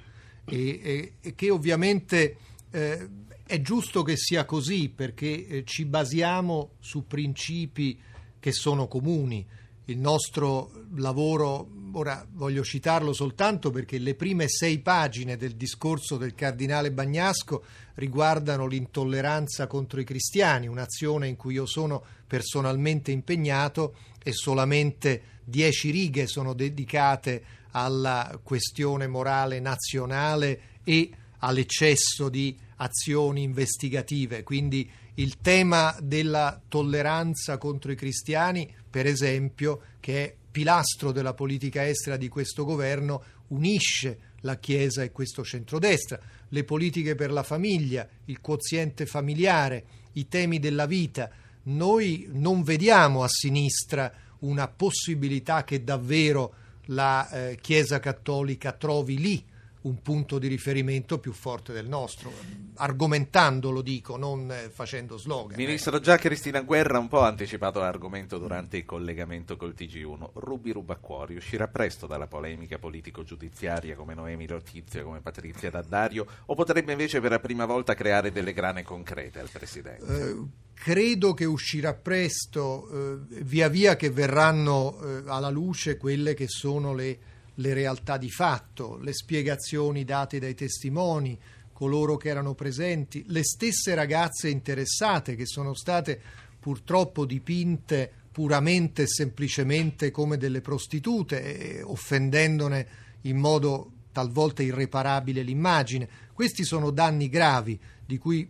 e, 0.45 1.13
e, 1.19 1.35
che 1.35 1.49
ovviamente 1.49 2.37
eh, 2.71 3.09
è 3.45 3.61
giusto 3.61 4.03
che 4.03 4.15
sia 4.17 4.45
così 4.45 4.89
perché 4.89 5.47
eh, 5.47 5.63
ci 5.65 5.85
basiamo 5.85 6.71
su 6.79 7.05
principi 7.05 7.99
che 8.39 8.51
sono 8.51 8.87
comuni. 8.87 9.45
Il 9.85 9.99
nostro 9.99 10.85
lavoro, 10.95 11.69
ora 11.91 12.25
voglio 12.31 12.63
citarlo 12.63 13.11
soltanto 13.11 13.69
perché 13.69 13.97
le 13.97 14.15
prime 14.15 14.47
sei 14.47 14.79
pagine 14.79 15.35
del 15.35 15.55
discorso 15.55 16.15
del 16.15 16.33
cardinale 16.33 16.91
Bagnasco 16.91 17.63
riguardano 17.95 18.65
l'intolleranza 18.65 19.67
contro 19.67 19.99
i 19.99 20.05
cristiani, 20.05 20.67
un'azione 20.67 21.27
in 21.27 21.35
cui 21.35 21.55
io 21.55 21.65
sono 21.65 22.01
personalmente 22.25 23.11
impegnato 23.11 23.95
e 24.23 24.31
solamente 24.31 25.21
dieci 25.43 25.91
righe 25.91 26.27
sono 26.27 26.53
dedicate 26.53 27.43
alla 27.73 28.39
questione 28.41 29.07
morale 29.07 29.59
nazionale 29.59 30.61
e 30.83 31.11
all'eccesso 31.39 32.29
di 32.29 32.57
azioni 32.77 33.43
investigative. 33.43 34.43
Quindi 34.43 34.89
il 35.15 35.37
tema 35.41 35.95
della 36.01 36.59
tolleranza 36.67 37.57
contro 37.57 37.91
i 37.91 37.95
cristiani, 37.95 38.71
per 38.89 39.05
esempio, 39.05 39.81
che 39.99 40.23
è 40.23 40.35
pilastro 40.51 41.11
della 41.11 41.33
politica 41.33 41.87
estera 41.87 42.17
di 42.17 42.29
questo 42.29 42.63
governo, 42.63 43.23
unisce 43.49 44.31
la 44.41 44.57
Chiesa 44.57 45.03
e 45.03 45.11
questo 45.11 45.43
centrodestra. 45.43 46.19
Le 46.49 46.63
politiche 46.63 47.15
per 47.15 47.31
la 47.31 47.43
famiglia, 47.43 48.07
il 48.25 48.39
quoziente 48.41 49.05
familiare, 49.05 49.85
i 50.13 50.27
temi 50.27 50.59
della 50.59 50.85
vita. 50.85 51.29
Noi 51.63 52.27
non 52.31 52.63
vediamo 52.63 53.23
a 53.23 53.29
sinistra 53.29 54.11
una 54.39 54.67
possibilità 54.67 55.63
che 55.63 55.83
davvero 55.83 56.55
la 56.87 57.29
eh, 57.29 57.57
Chiesa 57.61 57.99
Cattolica 57.99 58.71
trovi 58.71 59.17
lì 59.17 59.45
un 59.83 60.01
punto 60.01 60.39
di 60.39 60.47
riferimento 60.47 61.19
più 61.19 61.33
forte 61.33 61.73
del 61.73 61.87
nostro, 61.87 62.31
argomentando 62.75 63.69
lo 63.69 63.81
dico, 63.81 64.15
non 64.15 64.49
eh, 64.49 64.69
facendo 64.69 65.17
slogan. 65.17 65.57
Ministro, 65.57 65.99
già 65.99 66.17
Cristina 66.17 66.61
Guerra 66.61 66.99
un 66.99 67.07
po' 67.07 67.21
ha 67.21 67.27
anticipato 67.27 67.79
l'argomento 67.79 68.37
durante 68.37 68.77
il 68.77 68.85
collegamento 68.85 69.57
col 69.57 69.73
TG1. 69.77 70.29
Rubi 70.35 70.71
Rubacquori 70.71 71.35
uscirà 71.35 71.67
presto 71.67 72.07
dalla 72.07 72.27
polemica 72.27 72.77
politico-giudiziaria 72.77 73.95
come 73.95 74.13
Noemi 74.13 74.47
Lotizia, 74.47 75.03
come 75.03 75.19
Patrizia 75.19 75.69
Daddario, 75.69 76.25
o 76.45 76.55
potrebbe 76.55 76.91
invece 76.91 77.19
per 77.19 77.31
la 77.31 77.39
prima 77.39 77.65
volta 77.65 77.93
creare 77.93 78.31
delle 78.31 78.53
grane 78.53 78.83
concrete 78.83 79.39
al 79.39 79.49
Presidente? 79.49 80.29
Eh, 80.29 80.35
credo 80.83 81.33
che 81.33 81.45
uscirà 81.45 81.93
presto, 81.93 82.89
eh, 82.89 83.43
via 83.43 83.69
via 83.69 83.95
che 83.95 84.09
verranno 84.09 84.99
eh, 84.99 85.23
alla 85.27 85.49
luce 85.49 85.95
quelle 85.95 86.33
che 86.33 86.47
sono 86.49 86.93
le 86.93 87.19
le 87.55 87.73
realtà 87.73 88.17
di 88.17 88.29
fatto, 88.29 88.97
le 88.97 89.13
spiegazioni 89.13 90.03
date 90.03 90.39
dai 90.39 90.55
testimoni, 90.55 91.37
coloro 91.71 92.17
che 92.17 92.29
erano 92.29 92.53
presenti, 92.53 93.23
le 93.27 93.43
stesse 93.43 93.93
ragazze 93.93 94.49
interessate 94.49 95.35
che 95.35 95.45
sono 95.45 95.73
state 95.73 96.19
purtroppo 96.59 97.25
dipinte 97.25 98.11
puramente 98.31 99.03
e 99.03 99.07
semplicemente 99.07 100.09
come 100.09 100.37
delle 100.37 100.61
prostitute, 100.61 101.81
offendendone 101.83 102.87
in 103.21 103.37
modo 103.37 103.91
talvolta 104.11 104.63
irreparabile 104.63 105.43
l'immagine. 105.43 106.07
Questi 106.33 106.63
sono 106.63 106.89
danni 106.89 107.29
gravi 107.29 107.79
di 108.05 108.17
cui 108.17 108.49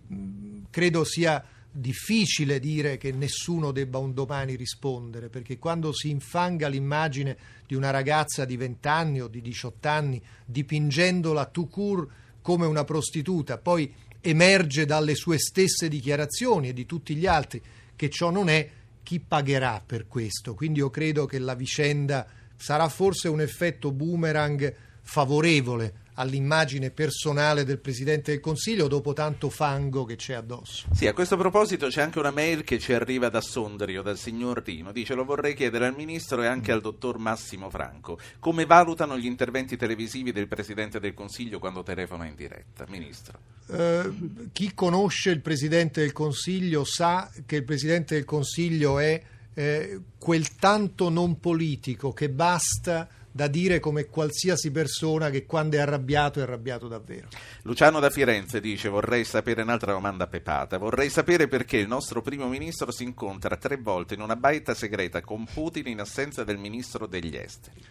credo 0.70 1.04
sia 1.04 1.44
difficile 1.76 2.60
dire 2.60 2.98
che 2.98 3.12
nessuno 3.12 3.72
debba 3.72 3.98
un 3.98 4.14
domani 4.14 4.56
rispondere, 4.56 5.30
perché 5.30 5.58
quando 5.58 5.92
si 5.92 6.10
infanga 6.10 6.68
l'immagine 6.68 7.36
di 7.66 7.74
una 7.74 7.90
ragazza 7.90 8.46
di 8.46 8.56
20 8.56 8.88
anni 8.88 9.22
o 9.22 9.28
di 9.28 9.42
18 9.42 9.88
anni, 9.88 10.22
dipingendola 10.46 11.46
tout 11.46 11.72
court 11.72 12.10
come 12.42 12.68
una 12.68 12.84
prostituta, 12.84 13.58
poi 13.58 13.92
emerge 14.22 14.86
dalle 14.86 15.16
sue 15.16 15.40
stesse 15.40 15.88
dichiarazioni 15.88 16.70
e 16.70 16.74
di 16.74 16.86
tutti 16.86 17.16
gli 17.16 17.26
altri 17.26 17.62
che 17.96 18.10
ciò 18.10 18.30
non 18.30 18.50
è, 18.50 18.70
chi 19.02 19.20
pagherà 19.20 19.82
per 19.86 20.08
questo? 20.08 20.54
Quindi 20.54 20.80
io 20.80 20.90
credo 20.90 21.26
che 21.26 21.40
la 21.40 21.56
vicenda 21.56 22.26
sarà 22.56 22.88
forse 22.88 23.28
un 23.28 23.42
effetto 23.42 23.92
boomerang 23.92 24.74
favorevole 25.02 26.02
all'immagine 26.16 26.91
personale 26.91 27.64
del 27.64 27.80
Presidente 27.80 28.32
del 28.32 28.39
Consiglio 28.39 28.88
dopo 28.88 29.14
tanto 29.14 29.49
fango 29.49 30.05
che 30.05 30.16
c'è 30.16 30.34
addosso. 30.34 30.88
Sì, 30.93 31.07
a 31.07 31.14
questo 31.14 31.38
proposito 31.38 31.88
c'è 31.88 32.01
anche 32.01 32.20
una 32.20 32.32
mail 32.32 32.64
che 32.64 32.80
ci 32.80 32.93
arriva 32.93 33.30
da 33.30 33.41
Sondrio, 33.41 34.01
dal 34.01 34.18
signor 34.18 34.61
Rino. 34.64 34.91
Dice 34.91 35.14
lo 35.14 35.26
vorrei 35.26 35.53
chiedere 35.55 35.88
al 35.88 35.95
Ministro 35.95 36.41
e 36.43 36.47
anche 36.47 36.72
al 36.72 36.82
dottor 36.82 37.18
Massimo 37.18 37.70
Franco. 37.70 38.20
Come 38.39 38.66
valutano 38.66 39.18
gli 39.18 39.26
interventi 39.26 39.78
televisivi 39.78 40.32
del 40.32 40.47
Presidente 40.47 40.99
del 40.99 41.14
Consiglio 41.14 41.59
quando 41.59 41.84
telefona 41.84 42.26
in 42.26 42.36
diretta? 42.36 42.86
Ministro. 42.88 43.39
Eh, 43.68 44.11
chi 44.51 44.74
conosce 44.74 45.32
il 45.32 45.41
Presidente 45.41 46.01
del 46.01 46.11
Consiglio 46.11 46.84
sa 46.84 47.32
che 47.45 47.57
il 47.57 47.64
Presidente 47.64 48.16
del 48.16 48.26
Consiglio 48.26 48.99
è 48.99 49.22
eh, 49.53 49.99
quel 50.18 50.55
tanto 50.55 51.09
non 51.09 51.39
politico 51.39 52.11
che 52.11 52.30
basta 52.30 53.07
da 53.36 53.48
dire 53.48 53.80
come 53.80 54.06
qualsiasi 54.06 54.70
persona 54.70 55.32
che 55.32 55.48
quando 55.48 55.76
è 55.76 55.80
arrabbiato 55.80 56.40
è 56.40 56.44
arrabbiato 56.44 56.88
davvero. 56.88 57.28
Luciano 57.64 58.00
da 58.00 58.12
Firenze 58.12 58.62
dice 58.62 58.90
vorrei 58.90 59.26
sapere 59.26 59.64
un'altra 59.64 59.92
domanda 59.92 60.28
pepata, 60.28 60.78
vorrei 60.78 61.10
sapere 61.10 61.48
perché 61.48 61.78
il 61.78 61.88
nostro 61.88 62.22
primo 62.22 62.48
ministro 62.48 62.92
si 62.92 63.04
incontra 63.04 63.58
tre 63.58 63.78
volte 63.78 64.14
in 64.14 64.22
una 64.22 64.36
baita 64.36 64.76
segreta 64.76 65.22
con 65.22 65.46
Putin 65.52 65.88
in 65.88 66.00
assenza 66.00 66.44
del 66.44 66.60
ministro 66.60 67.08
degli 67.08 67.36
esteri. 67.36 67.82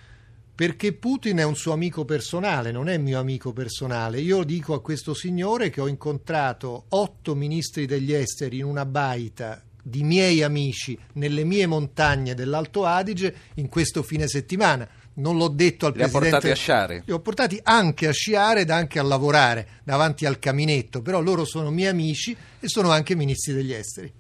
Perché 0.55 0.93
Putin 0.93 1.39
è 1.39 1.43
un 1.43 1.57
suo 1.57 1.73
amico 1.73 2.05
personale, 2.05 2.71
non 2.71 2.89
è 2.89 2.97
mio 2.97 3.19
amico 3.19 3.53
personale. 3.53 4.21
Io 4.21 4.45
dico 4.45 4.75
a 4.75 4.81
questo 4.81 5.13
signore 5.13 5.71
che 5.71 5.81
ho 5.81 5.89
incontrato 5.89 6.85
otto 6.91 7.35
ministri 7.35 7.87
degli 7.87 8.13
esteri 8.13 8.59
in 8.59 8.65
una 8.67 8.85
baita 8.85 9.61
di 9.83 10.05
miei 10.05 10.45
amici 10.45 10.97
nelle 11.15 11.43
mie 11.43 11.67
montagne 11.67 12.35
dell'Alto 12.35 12.85
Adige 12.85 13.35
in 13.55 13.69
questo 13.69 14.05
fine 14.05 14.29
settimana 14.29 14.89
non 15.15 15.37
l'ho 15.37 15.49
detto 15.49 15.87
al 15.87 15.93
li 15.93 15.99
Presidente. 15.99 16.29
Li 16.29 16.29
ha 16.29 16.31
portati 16.31 16.51
a 16.51 16.55
sciare? 16.55 17.03
Li 17.05 17.13
ho 17.13 17.21
portati 17.21 17.61
anche 17.63 18.09
a 18.09 18.13
sciare 18.13 18.61
ed 18.61 18.71
anche 18.71 18.99
a 18.99 19.03
lavorare 19.03 19.81
davanti 19.85 20.27
al 20.27 20.39
caminetto, 20.39 21.03
però 21.03 21.21
loro 21.21 21.45
sono 21.45 21.71
miei 21.71 21.89
amici 21.89 22.37
e 22.61 22.69
sono 22.69 22.91
anche 22.91 23.15
ministri 23.15 23.53
degli 23.53 23.73
esteri. 23.73 24.13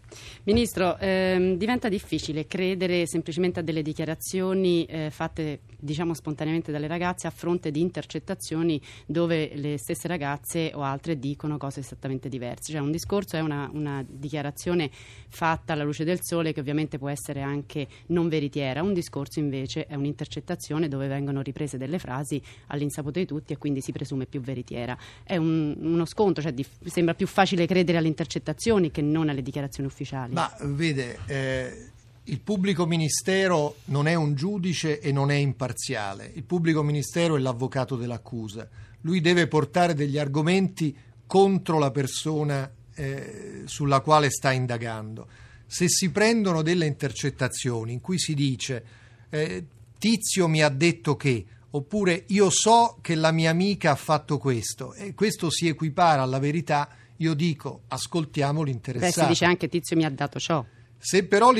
Ministro, 0.45 0.99
ehm, 0.99 1.55
diventa 1.57 1.88
difficile 1.88 2.47
credere 2.47 3.07
semplicemente 3.07 3.61
a 3.61 3.62
delle 3.62 3.82
dichiarazioni 3.82 4.84
eh, 4.84 5.11
fatte 5.11 5.61
diciamo 5.78 6.14
spontaneamente 6.14 6.72
dalle 6.72 6.86
ragazze 6.86 7.26
a 7.26 7.30
fronte 7.30 7.70
di 7.70 7.80
intercettazioni 7.80 8.80
dove 9.07 9.53
le 9.55 9.78
stesse 9.78 10.09
ragazze 10.09 10.72
o 10.74 10.82
altre 10.82 11.18
dicono 11.18 11.59
cose 11.59 11.80
esattamente 11.80 12.28
diverse. 12.28 12.72
Cioè 12.72 12.80
un 12.80 12.90
discorso 12.90 13.36
è 13.36 13.40
una, 13.40 13.70
una 13.72 14.05
dichiarazione 14.07 14.90
fatta 15.28 15.72
alla 15.72 15.84
luce 15.84 16.05
del 16.05 16.18
sole 16.22 16.53
che 16.53 16.61
ovviamente 16.61 16.99
può 16.99 17.09
essere 17.09 17.40
anche 17.40 17.86
non 18.09 18.28
veritiera, 18.28 18.82
un 18.82 18.93
discorso 18.93 19.38
invece 19.38 19.86
è 19.86 19.95
un'intercettazione 19.95 20.82
dove 20.89 21.09
vengono 21.09 21.43
riprese 21.43 21.78
delle 21.78 21.99
frasi 21.99 22.41
all'insaputa 22.68 23.18
di 23.18 23.26
tutti 23.26 23.53
e 23.53 23.59
quindi 23.59 23.80
si 23.80 23.93
presume 23.93 24.26
più 24.26 24.41
veritiera. 24.41 24.97
È 25.22 25.37
un, 25.37 25.76
uno 25.78 26.05
scontro, 26.05 26.43
cioè 26.43 26.53
di, 26.53 26.64
sembra 26.85 27.14
più 27.14 27.26
facile 27.26 27.66
credere 27.66 27.99
alle 27.99 28.09
intercettazioni 28.09 28.91
che 28.91 29.03
non 29.03 29.28
alle 29.28 29.43
dichiarazioni 29.43 29.89
ufficiali. 29.89 30.33
Ma 30.35 30.51
vede, 30.61 31.18
eh, 31.26 31.87
il 32.24 32.41
pubblico 32.41 32.87
ministero 32.87 33.76
non 33.87 34.07
è 34.07 34.14
un 34.14 34.35
giudice 34.35 35.01
e 35.01 35.11
non 35.11 35.30
è 35.30 35.35
imparziale. 35.35 36.30
Il 36.35 36.45
pubblico 36.45 36.83
ministero 36.83 37.37
è 37.37 37.41
l'avvocato 37.41 37.97
dell'accusa. 37.97 38.68
Lui 39.01 39.20
deve 39.20 39.49
portare 39.49 39.95
degli 39.95 40.18
argomenti 40.18 40.97
contro 41.26 41.78
la 41.78 41.91
persona 41.91 42.70
eh, 42.95 43.62
sulla 43.64 44.01
quale 44.01 44.30
sta 44.30 44.53
indagando. 44.53 45.26
Se 45.66 45.89
si 45.89 46.11
prendono 46.11 46.62
delle 46.62 46.87
intercettazioni 46.87 47.93
in 47.93 48.01
cui 48.01 48.18
si 48.18 48.35
dice 48.35 48.85
eh, 49.30 49.64
Tizio 50.03 50.48
mi 50.48 50.61
ha 50.64 50.68
detto 50.68 51.14
che, 51.14 51.46
oppure 51.70 52.24
io 52.30 52.50
so 52.50 52.98
che 53.00 53.14
la 53.14 53.30
mia 53.30 53.50
amica 53.50 53.92
ha 53.92 53.94
fatto 53.94 54.36
questo, 54.36 54.94
e 54.94 55.14
questo 55.14 55.48
si 55.48 55.68
equipara 55.68 56.22
alla 56.22 56.40
verità, 56.40 56.88
io 57.18 57.34
dico 57.34 57.82
ascoltiamo 57.86 58.64
l'interessato. 58.64 59.14
Beh, 59.14 59.22
si 59.22 59.28
dice 59.28 59.44
anche 59.44 59.68
Tizio 59.68 59.94
mi 59.94 60.05
ha 60.05 60.11
dato 60.11 60.40
ciò. 60.40 60.64
Se 60.98 61.24
però, 61.24 61.53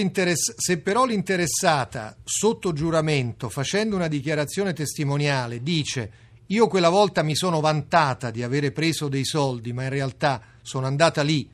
se 0.57 0.78
però, 0.78 1.07
l'interessata, 1.07 2.16
sotto 2.24 2.72
giuramento, 2.72 3.49
facendo 3.49 3.95
una 3.95 4.09
dichiarazione 4.09 4.72
testimoniale, 4.72 5.62
dice 5.62 6.11
io 6.47 6.66
quella 6.66 6.88
volta 6.88 7.22
mi 7.22 7.36
sono 7.36 7.61
vantata 7.61 8.32
di 8.32 8.43
avere 8.43 8.72
preso 8.72 9.07
dei 9.07 9.24
soldi, 9.24 9.72
ma 9.72 9.84
in 9.84 9.90
realtà 9.90 10.43
sono 10.62 10.86
andata 10.86 11.22
lì 11.22 11.49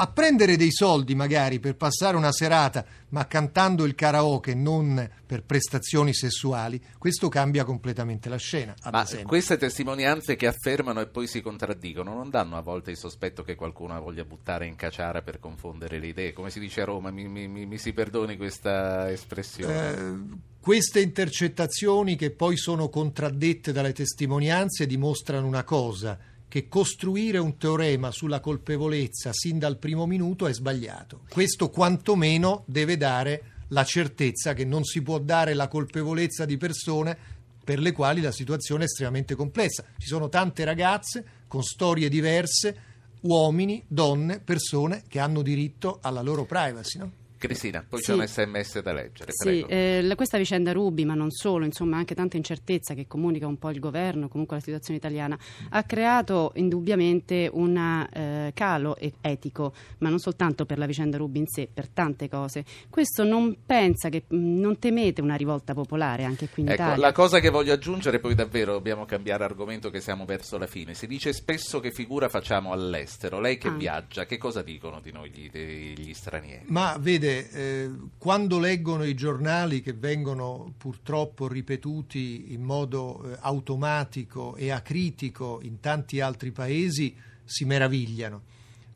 a 0.00 0.06
prendere 0.06 0.56
dei 0.56 0.70
soldi 0.70 1.16
magari 1.16 1.58
per 1.58 1.74
passare 1.74 2.16
una 2.16 2.30
serata, 2.30 2.84
ma 3.10 3.26
cantando 3.26 3.84
il 3.84 3.96
karaoke 3.96 4.54
non 4.54 5.08
per 5.26 5.42
prestazioni 5.42 6.14
sessuali, 6.14 6.80
questo 6.98 7.28
cambia 7.28 7.64
completamente 7.64 8.28
la 8.28 8.36
scena. 8.36 8.74
ma 8.90 9.02
esempio. 9.02 9.26
queste 9.26 9.56
testimonianze 9.56 10.36
che 10.36 10.46
affermano 10.46 11.00
e 11.00 11.06
poi 11.06 11.26
si 11.26 11.40
contraddicono 11.40 12.14
non 12.14 12.30
danno 12.30 12.56
a 12.56 12.60
volte 12.60 12.92
il 12.92 12.96
sospetto 12.96 13.42
che 13.42 13.56
qualcuno 13.56 14.00
voglia 14.00 14.24
buttare 14.24 14.66
in 14.66 14.76
caciara 14.76 15.22
per 15.22 15.40
confondere 15.40 15.98
le 15.98 16.06
idee? 16.06 16.32
Come 16.32 16.50
si 16.50 16.60
dice 16.60 16.82
a 16.82 16.84
Roma, 16.84 17.10
mi, 17.10 17.26
mi, 17.26 17.48
mi, 17.48 17.78
si 17.78 17.92
perdoni 17.92 18.36
questa 18.36 19.10
espressione. 19.10 19.90
Eh, 19.90 20.36
queste 20.60 21.00
intercettazioni 21.00 22.14
che 22.14 22.30
poi 22.30 22.56
sono 22.56 22.88
contraddette 22.88 23.72
dalle 23.72 23.92
testimonianze 23.92 24.86
dimostrano 24.86 25.46
una 25.46 25.64
cosa 25.64 26.36
che 26.48 26.68
costruire 26.68 27.38
un 27.38 27.56
teorema 27.56 28.10
sulla 28.10 28.40
colpevolezza 28.40 29.30
sin 29.32 29.58
dal 29.58 29.78
primo 29.78 30.06
minuto 30.06 30.46
è 30.46 30.52
sbagliato. 30.52 31.20
Questo 31.28 31.68
quantomeno 31.68 32.64
deve 32.66 32.96
dare 32.96 33.42
la 33.68 33.84
certezza 33.84 34.54
che 34.54 34.64
non 34.64 34.84
si 34.84 35.02
può 35.02 35.18
dare 35.18 35.52
la 35.54 35.68
colpevolezza 35.68 36.46
di 36.46 36.56
persone 36.56 37.16
per 37.62 37.78
le 37.78 37.92
quali 37.92 38.22
la 38.22 38.32
situazione 38.32 38.82
è 38.82 38.86
estremamente 38.86 39.34
complessa. 39.34 39.84
Ci 39.98 40.06
sono 40.06 40.30
tante 40.30 40.64
ragazze 40.64 41.24
con 41.46 41.62
storie 41.62 42.08
diverse, 42.08 42.76
uomini, 43.20 43.84
donne, 43.86 44.40
persone 44.40 45.02
che 45.06 45.18
hanno 45.18 45.42
diritto 45.42 45.98
alla 46.00 46.22
loro 46.22 46.46
privacy. 46.46 46.98
No? 46.98 47.12
Cristina, 47.38 47.84
poi 47.88 48.00
sì. 48.00 48.06
c'è 48.06 48.14
un 48.14 48.26
sms 48.26 48.82
da 48.82 48.92
leggere. 48.92 49.30
Sì, 49.32 49.64
eh, 49.66 50.12
questa 50.16 50.36
vicenda 50.36 50.72
Rubi, 50.72 51.04
ma 51.04 51.14
non 51.14 51.30
solo, 51.30 51.64
insomma 51.64 51.96
anche 51.96 52.14
tanta 52.14 52.36
incertezza 52.36 52.94
che 52.94 53.06
comunica 53.06 53.46
un 53.46 53.58
po' 53.58 53.70
il 53.70 53.78
governo, 53.78 54.28
comunque 54.28 54.56
la 54.56 54.62
situazione 54.62 54.98
italiana, 54.98 55.38
ha 55.70 55.82
creato 55.84 56.50
indubbiamente 56.56 57.48
un 57.52 57.76
eh, 57.76 58.50
calo 58.52 58.96
etico, 59.20 59.72
ma 59.98 60.08
non 60.08 60.18
soltanto 60.18 60.66
per 60.66 60.78
la 60.78 60.86
vicenda 60.86 61.16
Rubi 61.16 61.38
in 61.38 61.46
sé, 61.46 61.68
per 61.72 61.88
tante 61.88 62.28
cose. 62.28 62.64
Questo 62.90 63.22
non 63.22 63.58
pensa 63.64 64.08
che 64.08 64.24
mm, 64.34 64.58
non 64.58 64.78
temete 64.78 65.20
una 65.20 65.36
rivolta 65.36 65.72
popolare 65.72 66.24
anche 66.24 66.48
qui 66.48 66.62
in 66.62 66.70
ecco, 66.70 66.82
Italia? 66.82 67.06
La 67.06 67.12
cosa 67.12 67.38
che 67.38 67.50
voglio 67.50 67.72
aggiungere, 67.72 68.18
poi 68.18 68.34
davvero 68.34 68.72
dobbiamo 68.72 69.04
cambiare 69.04 69.44
argomento 69.44 69.90
che 69.90 70.00
siamo 70.00 70.24
verso 70.24 70.58
la 70.58 70.66
fine. 70.66 70.94
Si 70.94 71.06
dice 71.06 71.32
spesso 71.32 71.78
che 71.78 71.92
figura 71.92 72.28
facciamo 72.28 72.72
all'estero. 72.72 73.38
Lei 73.38 73.58
che 73.58 73.68
ah. 73.68 73.72
viaggia, 73.72 74.26
che 74.26 74.38
cosa 74.38 74.62
dicono 74.62 75.00
di 75.00 75.12
noi 75.12 75.30
gli, 75.30 75.48
gli 75.48 76.12
stranieri? 76.12 76.64
Ma 76.66 76.96
vede 76.98 77.27
vede, 77.28 77.50
eh, 77.50 77.90
quando 78.16 78.58
leggono 78.58 79.04
i 79.04 79.14
giornali 79.14 79.82
che 79.82 79.92
vengono 79.92 80.72
purtroppo 80.76 81.46
ripetuti 81.46 82.52
in 82.52 82.62
modo 82.62 83.22
eh, 83.22 83.36
automatico 83.40 84.56
e 84.56 84.70
acritico 84.70 85.60
in 85.62 85.80
tanti 85.80 86.20
altri 86.20 86.50
paesi, 86.50 87.14
si 87.44 87.64
meravigliano. 87.64 88.42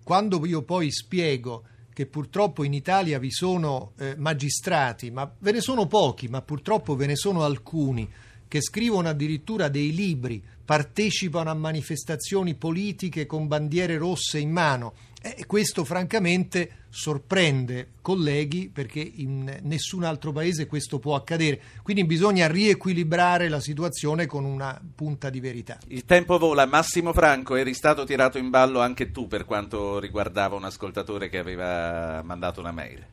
Quando 0.03 0.45
io 0.47 0.62
poi 0.62 0.91
spiego 0.91 1.64
che 1.93 2.07
purtroppo 2.07 2.64
in 2.64 2.72
Italia 2.72 3.18
vi 3.18 3.30
sono 3.30 3.93
eh, 3.99 4.14
magistrati, 4.16 5.11
ma 5.11 5.30
ve 5.39 5.53
ne 5.53 5.61
sono 5.61 5.87
pochi, 5.87 6.28
ma 6.28 6.41
purtroppo 6.41 6.97
ve 6.97 7.07
ne 7.07 7.16
sono 7.16 7.45
alcuni, 7.45 8.09
che 8.49 8.61
scrivono 8.61 9.09
addirittura 9.09 9.68
dei 9.68 9.95
libri, 9.95 10.43
partecipano 10.64 11.51
a 11.51 11.55
manifestazioni 11.55 12.55
politiche 12.55 13.26
con 13.26 13.47
bandiere 13.47 13.97
rosse 13.97 14.39
in 14.39 14.51
mano 14.51 14.95
e 15.23 15.47
questo 15.47 15.85
francamente 15.85 16.81
sorprende 16.89 17.93
colleghi 18.03 18.68
perché 18.68 19.01
in 19.01 19.61
nessun 19.62 20.03
altro 20.03 20.33
paese 20.33 20.66
questo 20.66 20.99
può 20.99 21.14
accadere. 21.14 21.61
Quindi 21.83 22.05
bisogna 22.05 22.49
riequilibrare 22.49 23.49
la 23.49 23.61
situazione 23.61 24.27
con 24.27 24.45
una 24.45 24.79
punta 24.95 25.31
di 25.31 25.41
verità. 25.41 25.79
Il 25.87 26.05
tempo 26.05 26.39
vola. 26.39 26.66
Massimo 26.66 27.12
Franco, 27.12 27.55
eri 27.55 27.73
stato 27.73 28.05
tirato 28.05 28.39
in 28.39 28.51
ballo 28.51 28.81
anche 28.81 29.11
tu 29.11 29.29
per 29.29 29.45
quanto 29.45 29.99
riguardava 30.01 30.57
un 30.57 30.64
ascoltatore 30.64 31.29
che 31.29 31.39
aveva 31.39 32.23
mandato 32.23 32.61
una 32.61 32.73
mail. 32.73 33.05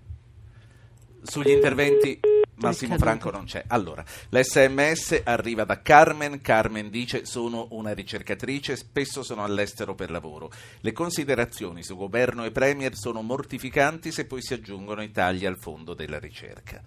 Sugli 1.29 1.51
interventi 1.51 2.19
Massimo 2.55 2.97
Franco 2.97 3.29
non 3.29 3.45
c'è. 3.45 3.63
Allora, 3.67 4.03
l'SMS 4.29 5.21
arriva 5.23 5.63
da 5.63 5.81
Carmen. 5.81 6.41
Carmen 6.41 6.89
dice: 6.89 7.23
Sono 7.25 7.67
una 7.71 7.93
ricercatrice, 7.93 8.75
spesso 8.75 9.21
sono 9.21 9.43
all'estero 9.43 9.93
per 9.93 10.09
lavoro. 10.09 10.51
Le 10.81 10.91
considerazioni 10.91 11.83
su 11.83 11.95
governo 11.95 12.45
e 12.45 12.51
premier 12.51 12.95
sono 12.95 13.21
mortificanti 13.21 14.11
se 14.11 14.25
poi 14.25 14.41
si 14.41 14.55
aggiungono 14.55 15.03
i 15.03 15.11
tagli 15.11 15.45
al 15.45 15.59
fondo 15.59 15.93
della 15.93 16.17
ricerca. 16.17 16.81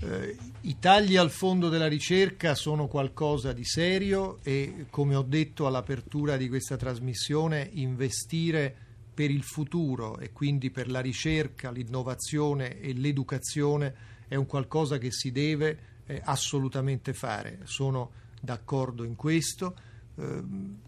Eh, 0.00 0.36
I 0.62 0.78
tagli 0.80 1.16
al 1.16 1.30
fondo 1.30 1.68
della 1.68 1.88
ricerca 1.88 2.56
sono 2.56 2.88
qualcosa 2.88 3.52
di 3.52 3.64
serio 3.64 4.38
e, 4.42 4.86
come 4.90 5.14
ho 5.14 5.22
detto 5.22 5.68
all'apertura 5.68 6.36
di 6.36 6.48
questa 6.48 6.76
trasmissione, 6.76 7.70
investire 7.74 8.76
per 9.14 9.30
il 9.30 9.42
futuro 9.42 10.18
e 10.18 10.32
quindi 10.32 10.70
per 10.70 10.90
la 10.90 11.00
ricerca, 11.00 11.70
l'innovazione 11.70 12.80
e 12.80 12.92
l'educazione 12.92 13.94
è 14.26 14.34
un 14.34 14.46
qualcosa 14.46 14.98
che 14.98 15.12
si 15.12 15.30
deve 15.30 15.78
eh, 16.06 16.20
assolutamente 16.24 17.12
fare. 17.12 17.60
Sono 17.64 18.10
d'accordo 18.40 19.04
in 19.04 19.14
questo. 19.14 19.74
Eh, 20.16 20.42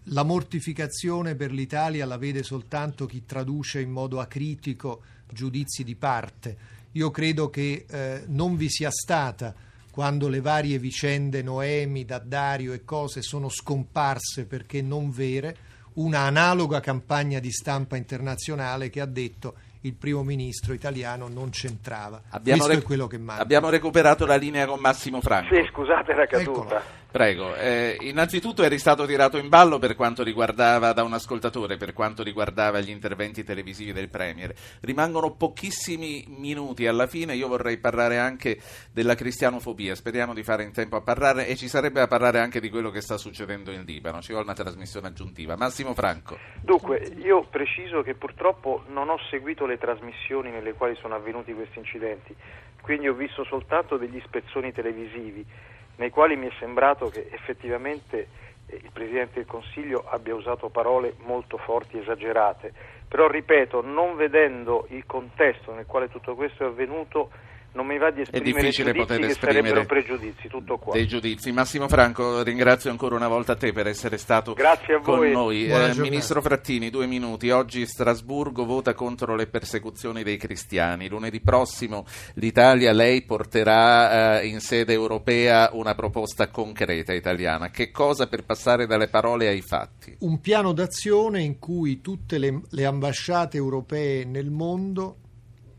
la 0.05 0.23
mortificazione 0.25 1.37
per 1.37 1.53
l'Italia 1.53 2.05
la 2.05 2.19
vede 2.19 2.43
soltanto 2.43 3.07
chi 3.07 3.25
traduce 3.25 3.81
in 3.81 3.91
modo 3.91 4.21
acritico 4.21 5.03
giudizi 5.33 5.85
di 5.85 5.95
parte. 5.95 6.75
Io 6.93 7.11
credo 7.11 7.51
che 7.51 7.85
eh, 7.89 8.25
non 8.27 8.57
vi 8.57 8.69
sia 8.69 8.91
stata 8.91 9.55
quando 9.91 10.29
le 10.29 10.41
varie 10.41 10.79
vicende 10.79 11.43
Noemi, 11.43 12.05
Daddario 12.05 12.73
e 12.73 12.85
cose 12.85 13.23
sono 13.23 13.49
scomparse 13.49 14.45
perché 14.45 14.83
non 14.83 15.11
vere, 15.11 15.57
una 15.97 16.21
analoga 16.21 16.81
campagna 16.81 17.39
di 17.39 17.51
stampa 17.51 17.97
internazionale 17.97 18.91
che 18.91 19.01
ha 19.01 19.07
detto 19.07 19.55
il 19.81 19.95
primo 19.95 20.23
ministro 20.23 20.73
italiano 20.73 21.29
non 21.29 21.51
c'entrava. 21.51 22.23
Abbiamo 22.31 22.59
Questo 22.59 22.75
rec- 22.75 22.83
è 22.83 22.87
quello 22.87 23.07
che 23.07 23.19
manca. 23.19 23.43
Abbiamo 23.43 23.69
recuperato 23.69 24.27
la 24.27 24.37
linea 24.37 24.67
con 24.67 24.81
Massimo 24.81 25.21
Franco. 25.21 25.55
Sì, 25.55 25.65
scusate, 25.71 26.13
era 26.13 26.27
caduta. 26.27 26.51
Eccola. 26.51 26.83
Prego, 27.17 27.57
eh, 27.57 27.97
innanzitutto 28.01 28.63
eri 28.63 28.79
stato 28.79 29.07
tirato 29.07 29.39
in 29.39 29.49
ballo 29.49 29.79
per 29.79 29.95
quanto 29.95 30.23
riguardava 30.23 30.93
da 30.93 31.03
un 31.03 31.15
ascoltatore, 31.15 31.79
per 31.79 31.95
quanto 31.95 32.23
riguardava 32.23 32.79
gli 32.81 32.91
interventi 32.91 33.43
televisivi 33.43 33.95
del 33.95 34.11
Premier. 34.11 34.53
Rimangono 34.83 35.35
pochissimi 35.35 36.27
minuti 36.29 36.87
alla 36.87 37.07
fine, 37.07 37.35
io 37.35 37.49
vorrei 37.49 37.79
parlare 37.79 38.19
anche 38.19 38.59
della 38.93 39.15
cristianofobia, 39.15 39.95
speriamo 39.95 40.35
di 40.35 40.43
fare 40.43 40.65
in 40.65 40.73
tempo 40.73 40.97
a 40.97 41.01
parlare 41.01 41.47
e 41.47 41.57
ci 41.57 41.69
sarebbe 41.69 42.01
da 42.01 42.07
parlare 42.07 42.39
anche 42.39 42.61
di 42.61 42.69
quello 42.69 42.91
che 42.91 43.01
sta 43.01 43.17
succedendo 43.17 43.71
in 43.71 43.85
Libano, 43.87 44.21
ci 44.21 44.33
vuole 44.33 44.45
una 44.45 44.55
trasmissione 44.55 45.09
aggiuntiva. 45.09 45.57
Massimo 45.57 45.95
Franco. 45.95 46.37
Dunque, 46.61 46.99
io 47.17 47.47
preciso 47.49 48.03
che 48.03 48.13
purtroppo 48.13 48.85
non 48.89 49.09
ho 49.09 49.17
seguito 49.31 49.65
le 49.65 49.79
trasmissioni 49.79 50.51
nelle 50.51 50.75
quali 50.75 50.95
sono 50.97 51.15
avvenuti 51.15 51.55
questi 51.55 51.79
incidenti, 51.79 52.37
quindi 52.83 53.09
ho 53.09 53.15
visto 53.15 53.43
soltanto 53.45 53.97
degli 53.97 54.21
spezzoni 54.23 54.71
televisivi 54.71 55.75
nei 55.97 56.11
quali 56.11 56.37
mi 56.37 56.49
è 56.49 56.53
sembrato 56.59 57.09
che 57.09 57.29
effettivamente 57.31 58.29
eh, 58.67 58.77
il 58.77 58.91
Presidente 58.93 59.35
del 59.35 59.47
Consiglio 59.47 60.05
abbia 60.09 60.35
usato 60.35 60.69
parole 60.69 61.15
molto 61.25 61.57
forti, 61.59 61.99
esagerate, 61.99 62.73
però 63.09 63.29
ripeto, 63.29 63.83
non 63.83 64.17
vedendo 64.17 64.87
il 64.91 65.05
contesto 65.07 65.73
nel 65.73 65.87
quale 65.87 66.09
tutto 66.09 66.35
questo 66.35 66.65
è 66.65 66.67
avvenuto, 66.67 67.31
non 67.77 67.87
mi 67.87 67.99
va 67.99 68.11
di 68.11 68.23
esprimere 68.23 68.53
difficile 68.53 68.93
giudizi 68.93 69.07
poter 69.07 69.21
che 69.21 69.27
esprimere 69.27 69.61
sarebbero 69.61 69.87
pregiudizi, 69.87 70.49
tutto 70.49 70.79
qua. 70.79 70.95
dei 70.95 71.07
giudizi. 71.07 71.53
Massimo 71.53 71.87
Franco, 71.89 72.43
ringrazio 72.43 72.91
ancora 72.91 73.15
una 73.15 73.29
volta 73.29 73.55
te 73.55 73.73
per 73.73 73.87
essere 73.87 74.17
stato 74.17 74.55
Grazie 74.55 74.95
a 74.95 75.01
con 75.01 75.29
noi. 75.29 75.67
Eh. 75.67 75.95
Ministro 75.97 76.41
Frattini, 76.41 76.89
due 76.89 77.07
minuti. 77.07 77.51
Oggi 77.51 77.87
Strasburgo 77.87 78.65
vota 78.65 78.95
contro 78.95 79.37
le 79.37 79.47
persecuzioni 79.47 80.23
dei 80.23 80.39
cristiani. 80.39 81.09
Lunedì 81.09 81.41
prossimo 81.41 82.07
l'Italia, 82.35 82.93
lei 82.93 83.23
porterà 83.23 84.41
eh, 84.41 84.47
in 84.47 84.61
sede 84.61 84.95
europea 84.95 85.69
una 85.73 85.95
proposta 85.95 86.49
concreta 86.49 87.13
italiana. 87.13 87.69
Che 87.71 87.91
cosa 87.91 88.27
per 88.27 88.45
passare 88.45 88.87
dalle 88.87 89.09
parole 89.09 89.49
ai 89.49 89.61
fatti? 89.61 90.17
Un 90.21 90.41
piano 90.41 90.73
d'azione 90.73 91.43
in 91.43 91.59
cui 91.59 92.01
tutte 92.01 92.39
le, 92.39 92.63
le 92.71 92.85
ambasciate 92.87 93.59
europee 93.59 94.25
nel 94.25 94.51
mondo 94.51 95.19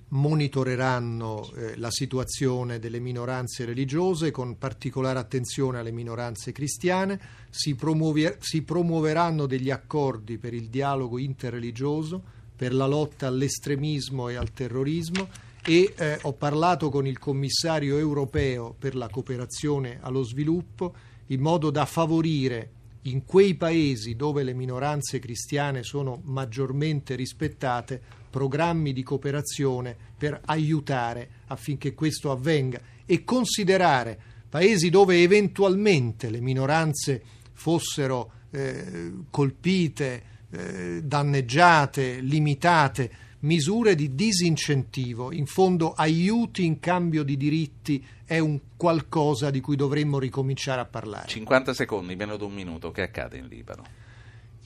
monitoreranno 0.09 1.51
eh, 1.53 1.77
la 1.77 1.91
situazione 1.91 2.79
delle 2.79 2.99
minoranze 2.99 3.65
religiose 3.65 4.31
con 4.31 4.57
particolare 4.57 5.19
attenzione 5.19 5.79
alle 5.79 5.91
minoranze 5.91 6.51
cristiane, 6.51 7.19
si, 7.49 7.75
promuove- 7.75 8.37
si 8.39 8.61
promuoveranno 8.61 9.45
degli 9.45 9.69
accordi 9.69 10.37
per 10.37 10.53
il 10.53 10.69
dialogo 10.69 11.17
interreligioso, 11.17 12.21
per 12.55 12.73
la 12.73 12.87
lotta 12.87 13.27
all'estremismo 13.27 14.29
e 14.29 14.35
al 14.35 14.51
terrorismo 14.51 15.27
e 15.63 15.93
eh, 15.97 16.17
ho 16.21 16.33
parlato 16.33 16.89
con 16.89 17.05
il 17.05 17.19
commissario 17.19 17.97
europeo 17.97 18.73
per 18.77 18.95
la 18.95 19.09
cooperazione 19.09 19.99
allo 20.01 20.23
sviluppo 20.23 20.95
in 21.27 21.41
modo 21.41 21.69
da 21.69 21.85
favorire 21.85 22.71
in 23.03 23.25
quei 23.25 23.55
paesi 23.55 24.15
dove 24.15 24.43
le 24.43 24.53
minoranze 24.53 25.19
cristiane 25.19 25.83
sono 25.83 26.21
maggiormente 26.23 27.15
rispettate 27.15 28.01
programmi 28.37 28.93
di 28.93 29.01
cooperazione 29.01 29.97
per 30.15 30.39
aiutare 30.45 31.27
affinché 31.47 31.95
questo 31.95 32.29
avvenga 32.29 32.79
e 33.03 33.23
considerare 33.23 34.19
paesi 34.47 34.91
dove 34.91 35.23
eventualmente 35.23 36.29
le 36.29 36.39
minoranze 36.39 37.23
fossero 37.53 38.31
eh, 38.51 39.11
colpite, 39.31 40.23
eh, 40.51 41.01
danneggiate, 41.03 42.19
limitate, 42.19 43.11
misure 43.39 43.95
di 43.95 44.13
disincentivo, 44.13 45.31
in 45.31 45.47
fondo 45.47 45.93
aiuti 45.93 46.63
in 46.63 46.79
cambio 46.79 47.23
di 47.23 47.37
diritti 47.37 48.05
è 48.23 48.37
un 48.37 48.59
qualcosa 48.77 49.49
di 49.49 49.61
cui 49.61 49.75
dovremmo 49.75 50.19
ricominciare 50.19 50.81
a 50.81 50.85
parlare. 50.85 51.27
50 51.27 51.73
secondi, 51.73 52.15
meno 52.15 52.37
di 52.37 52.43
un 52.43 52.53
minuto. 52.53 52.91
Che 52.91 53.01
accade 53.01 53.37
in 53.37 53.47
Libano? 53.47 54.05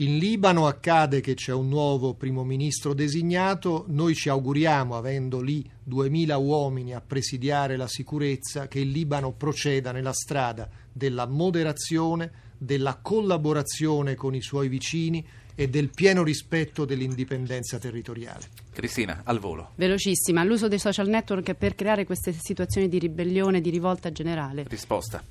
In 0.01 0.17
Libano 0.17 0.65
accade 0.65 1.21
che 1.21 1.35
c'è 1.35 1.53
un 1.53 1.69
nuovo 1.69 2.15
primo 2.15 2.43
ministro 2.43 2.95
designato, 2.95 3.85
noi 3.89 4.15
ci 4.15 4.29
auguriamo, 4.29 4.95
avendo 4.95 5.41
lì 5.41 5.63
2000 5.83 6.37
uomini 6.37 6.95
a 6.95 7.01
presidiare 7.01 7.77
la 7.77 7.87
sicurezza, 7.87 8.67
che 8.67 8.79
il 8.79 8.89
Libano 8.89 9.31
proceda 9.31 9.91
nella 9.91 10.11
strada 10.11 10.67
della 10.91 11.27
moderazione, 11.27 12.31
della 12.57 12.97
collaborazione 12.99 14.15
con 14.15 14.33
i 14.33 14.41
suoi 14.41 14.69
vicini 14.69 15.23
e 15.53 15.69
del 15.69 15.91
pieno 15.91 16.23
rispetto 16.23 16.83
dell'indipendenza 16.83 17.77
territoriale. 17.77 18.47
Cristina, 18.71 19.21
al 19.23 19.37
volo. 19.37 19.73
Velocissima, 19.75 20.43
l'uso 20.43 20.67
dei 20.67 20.79
social 20.79 21.09
network 21.09 21.53
per 21.53 21.75
creare 21.75 22.05
queste 22.05 22.31
situazioni 22.33 22.89
di 22.89 22.97
ribellione, 22.97 23.61
di 23.61 23.69
rivolta 23.69 24.11
generale. 24.11 24.65
Risposta. 24.67 25.23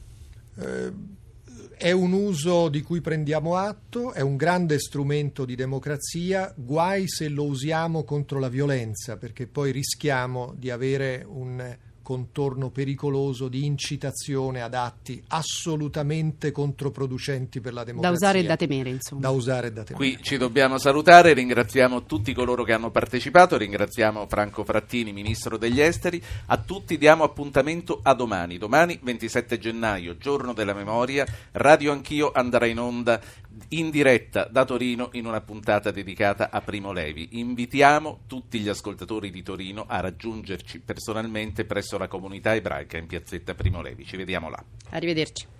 Eh, 0.55 0.93
è 1.81 1.93
un 1.93 2.13
uso 2.13 2.69
di 2.69 2.83
cui 2.83 3.01
prendiamo 3.01 3.57
atto, 3.57 4.13
è 4.13 4.21
un 4.21 4.37
grande 4.37 4.79
strumento 4.79 5.47
di 5.47 5.55
democrazia, 5.55 6.53
guai 6.55 7.09
se 7.09 7.31
lo 7.31 7.45
usiamo 7.45 8.05
contro 8.05 8.39
la 8.39 8.51
violenza, 8.51 9.17
perché 9.17 9.47
poi 9.47 9.73
rischiamo 9.73 10.53
di 10.59 10.69
avere 10.69 11.25
un 11.27 11.79
contorno 12.11 12.71
pericoloso 12.71 13.47
di 13.47 13.65
incitazione 13.65 14.63
ad 14.63 14.75
atti 14.75 15.23
assolutamente 15.29 16.51
controproducenti 16.51 17.61
per 17.61 17.73
la 17.73 17.85
Da 17.85 17.87
democrazia. 17.87 18.17
usare 18.17 18.39
e 18.41 18.43
da 18.49 18.57
temere, 18.57 18.91
insomma. 18.91 19.21
Da 19.21 19.31
usare 19.31 19.69
e 19.69 19.73
da 19.73 19.85
temere. 19.85 19.95
Qui 19.95 20.19
ci 20.21 20.37
dobbiamo 20.37 20.77
salutare, 20.79 21.35
ringraziamo 21.35 22.07
tutti 22.07 22.35
coloro 22.35 22.65
che 22.65 22.73
hanno 22.73 22.91
partecipato, 22.91 23.57
ringraziamo 23.57 24.27
Franco 24.27 24.65
Frattini, 24.65 25.13
Ministro 25.13 25.57
degli 25.57 25.81
Esteri, 25.81 26.21
a 26.47 26.57
tutti 26.57 26.99
diamo 26.99 27.23
appuntamento 27.23 28.01
a 28.03 28.13
domani, 28.15 28.59
domani 28.59 28.99
27 29.01 29.59
gennaio, 29.61 30.17
giorno 30.17 30.53
della 30.53 30.75
memoria, 30.75 31.25
Radio 31.53 31.93
Anch'io 31.93 32.33
andrà 32.35 32.67
in 32.67 32.81
onda 32.81 33.21
in 33.69 33.91
diretta 33.91 34.49
da 34.51 34.65
Torino 34.65 35.11
in 35.13 35.27
una 35.27 35.41
puntata 35.41 35.91
dedicata 35.91 36.51
a 36.51 36.61
Primo 36.61 36.93
Levi. 36.93 37.39
Invitiamo 37.39 38.21
tutti 38.27 38.59
gli 38.59 38.69
ascoltatori 38.69 39.31
di 39.31 39.43
Torino 39.43 39.85
a 39.87 40.01
raggiungerci 40.01 40.81
personalmente 40.81 41.65
presso 41.65 41.99
la 41.99 42.09
comunità 42.09 42.55
ebraica 42.55 42.97
in 42.97 43.07
piazzetta 43.07 43.55
Primo 43.55 43.83
Levi, 43.83 44.05
ci 44.05 44.17
vediamo 44.17 44.49
là. 44.49 44.63
Arrivederci. 44.91 45.60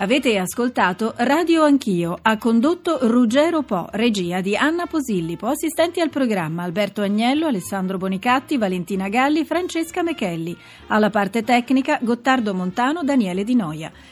Avete 0.00 0.38
ascoltato 0.38 1.12
Radio 1.16 1.64
Anch'io, 1.64 2.16
ha 2.22 2.38
condotto 2.38 2.98
Ruggero 3.08 3.62
Po, 3.62 3.88
regia 3.90 4.40
di 4.40 4.54
Anna 4.54 4.86
Posillipo, 4.86 5.48
assistenti 5.48 6.00
al 6.00 6.08
programma 6.08 6.62
Alberto 6.62 7.02
Agnello, 7.02 7.48
Alessandro 7.48 7.98
Bonicatti, 7.98 8.58
Valentina 8.58 9.08
Galli, 9.08 9.44
Francesca 9.44 10.04
Mechelli, 10.04 10.56
alla 10.86 11.10
parte 11.10 11.42
tecnica 11.42 11.98
Gottardo 12.00 12.54
Montano, 12.54 13.02
Daniele 13.02 13.42
Di 13.42 13.56
Noia. 13.56 13.90